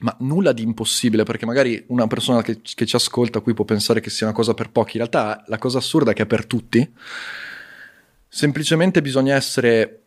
[0.00, 4.00] ma nulla di impossibile, perché magari una persona che, che ci ascolta qui può pensare
[4.00, 6.46] che sia una cosa per pochi, in realtà la cosa assurda è che è per
[6.46, 6.94] tutti.
[8.28, 10.02] Semplicemente bisogna essere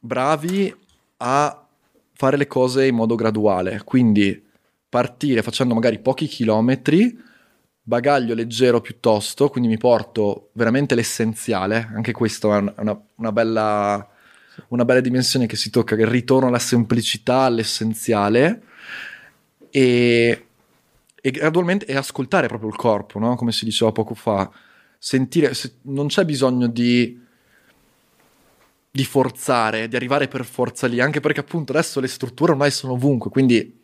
[0.00, 0.74] bravi
[1.18, 1.66] a
[2.12, 4.42] fare le cose in modo graduale, quindi
[4.88, 7.16] partire facendo magari pochi chilometri,
[7.82, 14.10] bagaglio leggero piuttosto, quindi mi porto veramente l'essenziale, anche questo è un- una, una bella
[14.68, 18.62] una bella dimensione che si tocca, il ritorno alla semplicità, all'essenziale.
[19.70, 20.46] E,
[21.20, 23.34] e gradualmente e ascoltare proprio il corpo, no?
[23.36, 24.50] come si diceva poco fa,
[24.98, 27.20] sentire, se- non c'è bisogno di,
[28.90, 32.94] di forzare, di arrivare per forza lì, anche perché appunto adesso le strutture ormai sono
[32.94, 33.78] ovunque, quindi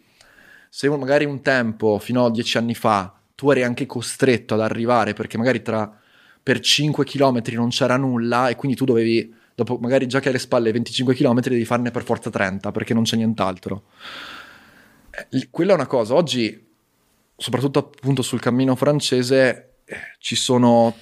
[0.71, 5.13] se magari un tempo, fino a dieci anni fa, tu eri anche costretto ad arrivare
[5.13, 6.01] perché magari tra
[6.43, 10.31] per 5 km non c'era nulla e quindi tu dovevi, dopo magari già che hai
[10.31, 13.85] alle spalle 25 km, devi farne per forza 30 perché non c'è nient'altro.
[15.31, 16.67] Eh, Quella è una cosa, oggi,
[17.37, 19.72] soprattutto appunto sul cammino francese,
[20.19, 20.95] ci sono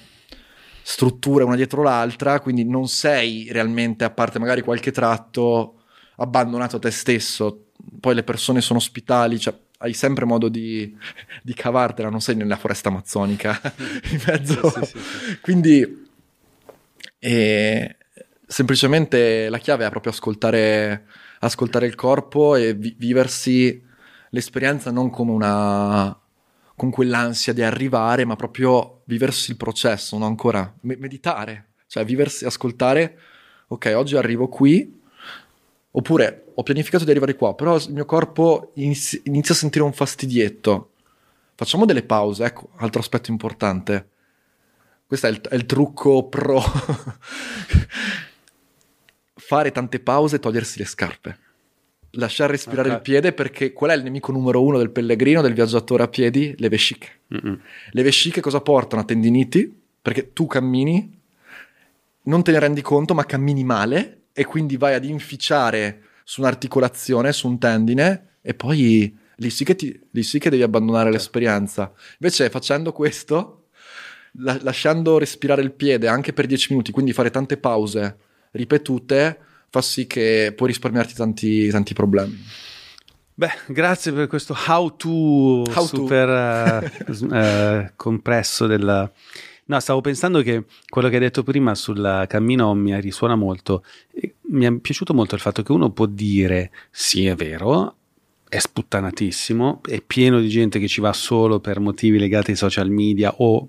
[0.82, 5.82] strutture una dietro l'altra, quindi non sei realmente, a parte magari qualche tratto,
[6.16, 7.66] abbandonato a te stesso.
[8.00, 10.94] Poi le persone sono ospitali, cioè hai sempre modo di,
[11.42, 13.60] di cavartela, non sei nella foresta amazzonica
[14.10, 14.72] in mezzo.
[15.40, 16.08] Quindi
[17.18, 17.96] eh,
[18.46, 21.06] semplicemente la chiave è proprio ascoltare,
[21.40, 23.82] ascoltare il corpo e vi- viversi
[24.30, 26.19] l'esperienza non come una
[26.80, 32.46] con quell'ansia di arrivare, ma proprio viversi il processo, non ancora me- meditare, cioè viversi,
[32.46, 33.18] ascoltare,
[33.66, 34.98] ok, oggi arrivo qui,
[35.90, 39.92] oppure ho pianificato di arrivare qua, però il mio corpo inizi- inizia a sentire un
[39.92, 40.92] fastidietto.
[41.54, 44.08] Facciamo delle pause, ecco, altro aspetto importante.
[45.06, 46.62] Questo è il, è il trucco pro.
[49.34, 51.38] Fare tante pause e togliersi le scarpe.
[52.14, 52.94] Lasciare respirare Ok.
[52.96, 56.54] il piede perché qual è il nemico numero uno del pellegrino, del viaggiatore a piedi?
[56.58, 57.08] Le vesciche.
[57.34, 57.60] Mm-mm.
[57.92, 59.02] Le vesciche cosa portano?
[59.02, 59.72] A tendiniti,
[60.02, 61.18] perché tu cammini,
[62.24, 67.32] non te ne rendi conto, ma cammini male e quindi vai ad inficiare su un'articolazione,
[67.32, 71.92] su un tendine e poi lì sì che, ti- lì sì che devi abbandonare l'esperienza.
[72.18, 73.66] Invece facendo questo,
[74.34, 78.16] la- lasciando respirare il piede anche per 10 minuti, quindi fare tante pause
[78.52, 79.38] ripetute,
[79.70, 82.38] fa sì che puoi risparmiarti tanti, tanti problemi.
[83.32, 85.82] Beh, grazie per questo how to How to.
[85.86, 86.92] super eh,
[87.32, 89.10] eh, compresso del...
[89.64, 93.84] No, stavo pensando che quello che hai detto prima sul cammino mi risuona molto.
[94.48, 97.94] Mi è piaciuto molto il fatto che uno può dire sì, è vero,
[98.48, 102.90] è sputtanatissimo, è pieno di gente che ci va solo per motivi legati ai social
[102.90, 103.68] media o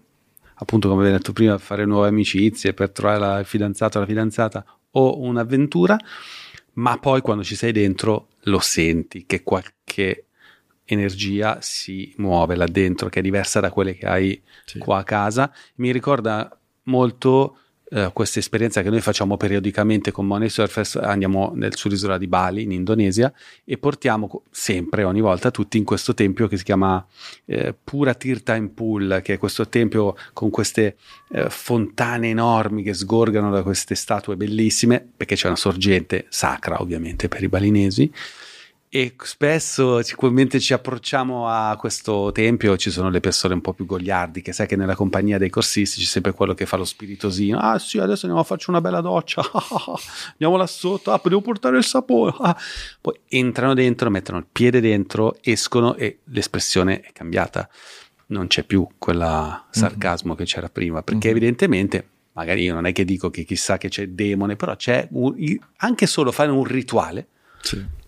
[0.55, 4.07] appunto come avevo detto prima fare nuove amicizie, per trovare la- il fidanzato o la
[4.07, 5.97] fidanzata o un'avventura,
[6.73, 10.25] ma poi quando ci sei dentro lo senti che qualche
[10.85, 14.79] energia si muove là dentro, che è diversa da quelle che hai Sì.
[14.79, 15.53] qua a casa.
[15.75, 17.57] Mi ricorda molto
[17.93, 22.63] eh, questa esperienza che noi facciamo periodicamente con Money Surfers, andiamo nel, sull'isola di Bali
[22.63, 23.31] in Indonesia
[23.65, 27.05] e portiamo sempre, ogni volta, tutti in questo tempio che si chiama
[27.45, 30.95] eh, Pura Tirta in Pool, che è questo tempio con queste
[31.31, 37.27] eh, fontane enormi che sgorgano da queste statue bellissime, perché c'è una sorgente sacra ovviamente
[37.27, 38.11] per i balinesi
[38.93, 43.85] e spesso sicuramente ci approcciamo a questo tempio ci sono le persone un po' più
[43.85, 47.57] gogliardi che sai che nella compagnia dei corsisti c'è sempre quello che fa lo spiritosino
[47.57, 49.43] ah sì adesso andiamo a farci una bella doccia
[50.31, 52.57] andiamo là sotto ah devo portare il sapone ah.
[52.99, 57.69] poi entrano dentro mettono il piede dentro escono e l'espressione è cambiata
[58.27, 60.37] non c'è più quella sarcasmo mm-hmm.
[60.37, 61.37] che c'era prima perché mm-hmm.
[61.37, 65.33] evidentemente magari io non è che dico che chissà che c'è demone però c'è un,
[65.77, 67.27] anche solo fare un rituale
[67.61, 67.99] sì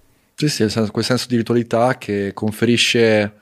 [0.48, 3.40] sì, sì, senso, quel senso di ritualità che conferisce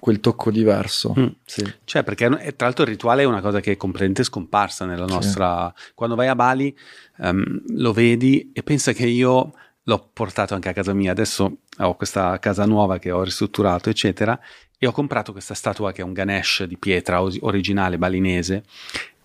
[0.00, 1.14] quel tocco diverso.
[1.18, 1.26] Mm.
[1.44, 1.74] Sì.
[1.84, 5.72] Cioè, perché tra l'altro il rituale è una cosa che è completamente scomparsa nella nostra...
[5.76, 5.92] Sì.
[5.94, 6.76] Quando vai a Bali
[7.18, 9.52] um, lo vedi e pensa che io
[9.82, 11.10] l'ho portato anche a casa mia.
[11.10, 14.38] Adesso ho questa casa nuova che ho ristrutturato, eccetera,
[14.78, 18.64] e ho comprato questa statua che è un Ganesh di pietra originale balinese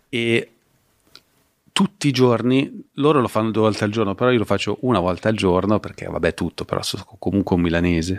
[0.09, 0.54] e
[1.75, 5.01] tutti i giorni, loro lo fanno due volte al giorno, però io lo faccio una
[5.01, 8.17] volta al giorno perché vabbè tutto, però sono comunque un milanese.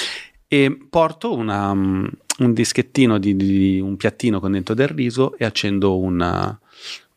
[0.48, 5.44] e porto una, um, un dischettino di, di, un piattino con dentro del riso e
[5.44, 6.58] accendo una,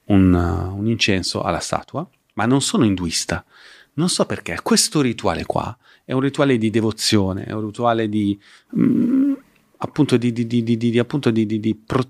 [0.08, 3.46] un, un incenso alla statua, ma non sono induista.
[3.94, 8.38] Non so perché, questo rituale qua è un rituale di devozione, è un rituale di...
[8.78, 9.32] Mm,
[9.78, 12.04] appunto di, di, di, di, appunto di, di, di pro,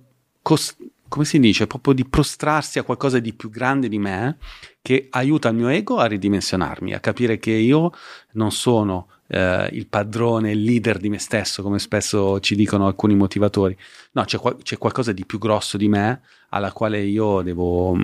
[1.10, 4.38] come si dice, proprio di prostrarsi a qualcosa di più grande di me
[4.81, 7.91] che aiuta il mio ego a ridimensionarmi, a capire che io
[8.34, 13.15] non sono eh, il padrone, il leader di me stesso, come spesso ci dicono alcuni
[13.15, 13.76] motivatori.
[14.11, 17.98] No, c'è, c'è qualcosa di più grosso di me alla quale io devo,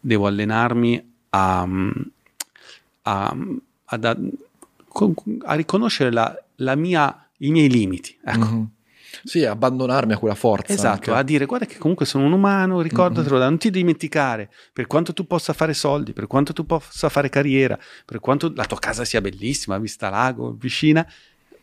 [0.00, 1.68] devo allenarmi a,
[3.02, 3.36] a,
[3.84, 4.16] a,
[5.42, 8.16] a riconoscere la, la mia, i miei limiti.
[8.24, 8.46] Ecco.
[8.46, 8.64] Mm-hmm
[9.24, 10.72] sì, abbandonarmi a quella forza.
[10.72, 11.20] Esatto, anche.
[11.20, 13.48] a dire guarda che comunque sono un umano, ricordatelo, mm-hmm.
[13.48, 17.78] non ti dimenticare, per quanto tu possa fare soldi, per quanto tu possa fare carriera,
[18.04, 21.06] per quanto la tua casa sia bellissima, vista lago, piscina,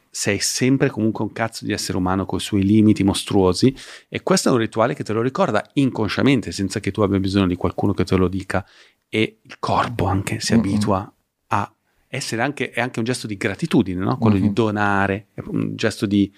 [0.09, 3.75] sei sempre comunque un cazzo di essere umano con i suoi limiti mostruosi
[4.09, 7.45] e questo è un rituale che te lo ricorda inconsciamente, senza che tu abbia bisogno
[7.47, 8.65] di qualcuno che te lo dica
[9.09, 10.63] e il corpo anche si mm-hmm.
[10.63, 11.13] abitua
[11.47, 11.71] a
[12.07, 14.17] essere anche, è anche un gesto di gratitudine, no?
[14.17, 14.47] quello mm-hmm.
[14.47, 16.33] di donare, è un gesto di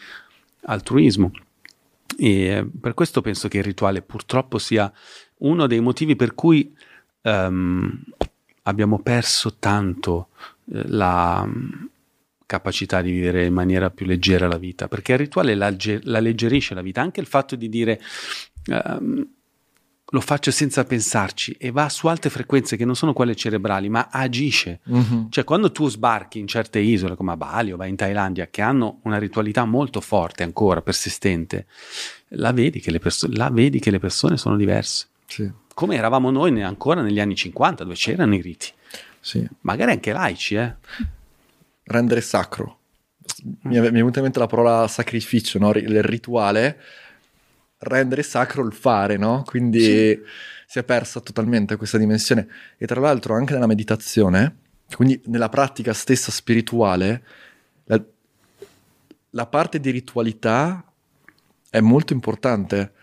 [0.61, 1.31] altruismo.
[2.17, 4.91] E per questo penso che il rituale purtroppo sia
[5.37, 6.75] uno dei motivi per cui
[7.21, 8.03] um,
[8.63, 10.29] abbiamo perso tanto
[10.71, 11.89] eh, la um,
[12.45, 15.73] capacità di vivere in maniera più leggera la vita, perché il rituale la,
[16.03, 18.01] la leggerisce la vita, anche il fatto di dire
[18.67, 19.25] um,
[20.11, 24.07] lo faccio senza pensarci e va su alte frequenze che non sono quelle cerebrali, ma
[24.11, 24.79] agisce.
[24.89, 25.29] Mm-hmm.
[25.29, 28.61] Cioè, quando tu sbarchi in certe isole come a Bali o vai in Thailandia, che
[28.61, 31.67] hanno una ritualità molto forte ancora, persistente,
[32.29, 35.07] la vedi che le, perso- la vedi che le persone sono diverse.
[35.27, 35.49] Sì.
[35.73, 38.71] Come eravamo noi ancora negli anni 50, dove c'erano i riti.
[39.19, 39.47] Sì.
[39.61, 40.75] Magari anche laici, eh.
[41.83, 42.77] Rendere sacro.
[43.61, 45.71] Mi è, mi è venuta in mente la parola sacrificio, no?
[45.71, 46.79] il rituale
[47.79, 49.43] rendere sacro il fare, no?
[49.45, 50.19] Quindi sì.
[50.65, 52.47] si è persa totalmente questa dimensione.
[52.77, 54.57] E tra l'altro anche nella meditazione,
[54.93, 57.23] quindi nella pratica stessa spirituale,
[57.85, 58.01] la,
[59.31, 60.83] la parte di ritualità
[61.69, 62.93] è molto importante,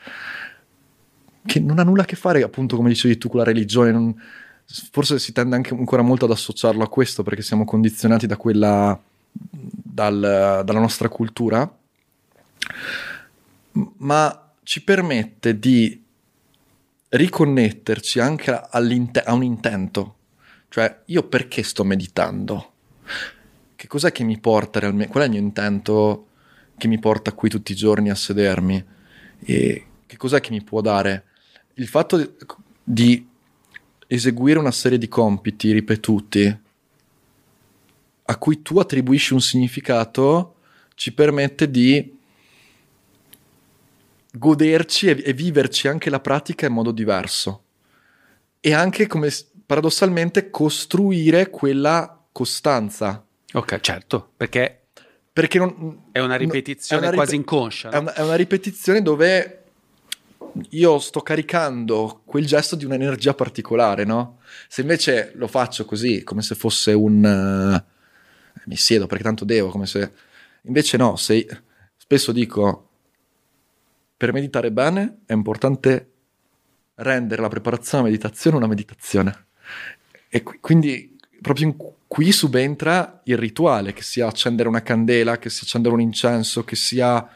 [1.45, 3.93] che non ha nulla a che fare, appunto, come dicevi tu, con la religione.
[3.93, 4.15] Non,
[4.91, 9.01] forse si tende anche ancora molto ad associarlo a questo perché siamo condizionati da quella,
[9.33, 11.73] dal, dalla nostra cultura.
[13.99, 16.03] Ma ci permette di
[17.11, 20.17] riconnetterci anche a un intento.
[20.69, 22.73] Cioè, io perché sto meditando?
[23.77, 25.13] Che cos'è che mi porta realmente?
[25.13, 26.27] Qual è il mio intento
[26.77, 28.85] che mi porta qui tutti i giorni a sedermi?
[29.45, 31.27] E che cos'è che mi può dare?
[31.75, 32.35] Il fatto
[32.83, 33.25] di
[34.09, 36.61] eseguire una serie di compiti ripetuti
[38.25, 40.57] a cui tu attribuisci un significato
[40.97, 42.16] ci permette di
[44.39, 47.63] goderci e, e viverci anche la pratica in modo diverso.
[48.61, 49.31] E anche come
[49.65, 53.25] paradossalmente costruire quella costanza.
[53.53, 54.87] Ok, certo, perché,
[55.33, 57.91] perché non, è una ripetizione è una quasi inconscia.
[57.91, 57.95] No?
[57.97, 59.63] È, una, è, una, ripetizione dove
[60.71, 64.39] io sto caricando quel gesto di un'energia particolare, no?
[64.69, 67.83] Se invece lo faccio così, come se fosse un...
[67.85, 67.95] Uh,
[68.67, 70.13] mi siedo perché tanto devo, come se...
[70.63, 71.47] Invece no, se
[71.97, 72.86] spesso dico
[74.17, 76.11] per meditare bene è importante
[76.97, 79.47] rendere la preparazione alla meditazione una meditazione.
[80.29, 81.77] E qui- quindi proprio in-
[82.07, 86.77] qui subentra il rituale, che sia accendere una candela, che sia accendere un incenso, che
[86.77, 87.29] sia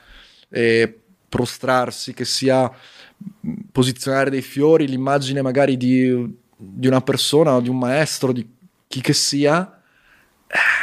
[0.49, 0.99] eh,
[1.29, 7.69] prostrarsi, che sia mh, posizionare dei fiori, l'immagine magari di, di una persona o di
[7.69, 8.47] un maestro, di
[8.87, 9.81] chi che sia,
[10.47, 10.80] eh,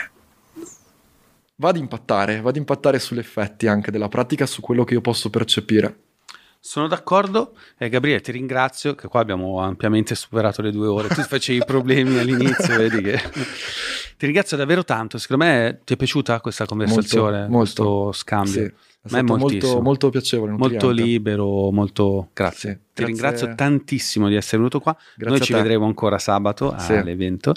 [1.60, 5.02] va ad impattare, va ad impattare sugli effetti anche della pratica, su quello che io
[5.02, 6.00] posso percepire.
[6.60, 7.56] Sono d'accordo.
[7.78, 11.08] Eh, Gabriele, ti ringrazio, che qua abbiamo ampiamente superato le due ore.
[11.08, 13.18] Tu facevi i problemi all'inizio, vedi che...
[14.18, 15.18] Ti ringrazio davvero tanto.
[15.18, 17.58] Secondo me ti è piaciuta questa conversazione, molto.
[17.58, 18.52] questo scambio?
[18.52, 18.74] Sì, è A
[19.04, 20.52] me stato molto, molto piacevole.
[20.54, 22.70] molto libero, molto grazie.
[22.72, 24.98] Sì, Ti grazie- ringrazio tantissimo di essere venuto qua.
[25.16, 26.94] Grazie Noi ci vedremo ancora sabato Sì.
[26.94, 27.54] all'evento.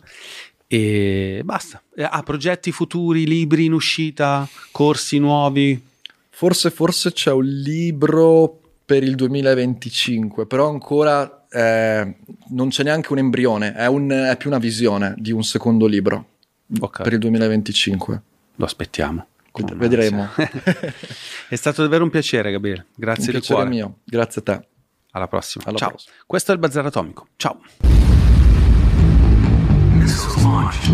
[0.72, 1.82] E basta.
[1.96, 5.82] Eh, Ah, progetti futuri, libri in uscita, corsi nuovi.
[6.28, 12.14] Forse, forse c'è un libro per il 2025, però ancora eh,
[12.50, 16.26] non c'è neanche un embrione, è, un- è più una visione di un secondo libro
[16.80, 18.22] Ok, per il 2025.
[18.54, 19.26] lo aspettiamo.
[19.52, 20.28] Ved- vedremo.
[21.48, 22.86] È stato davvero un piacere, Gabriele.
[22.94, 23.68] Grazie Un di piacere cuore.
[23.74, 24.66] mio, grazie a te.
[25.10, 25.64] Alla prossima.
[25.66, 25.88] Alla Ciao.
[25.88, 26.14] prossima.
[26.24, 27.26] Questo è il Bazar Atomico.
[27.36, 27.60] Ciao.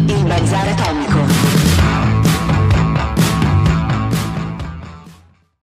[0.09, 1.46] Il bazar atomico.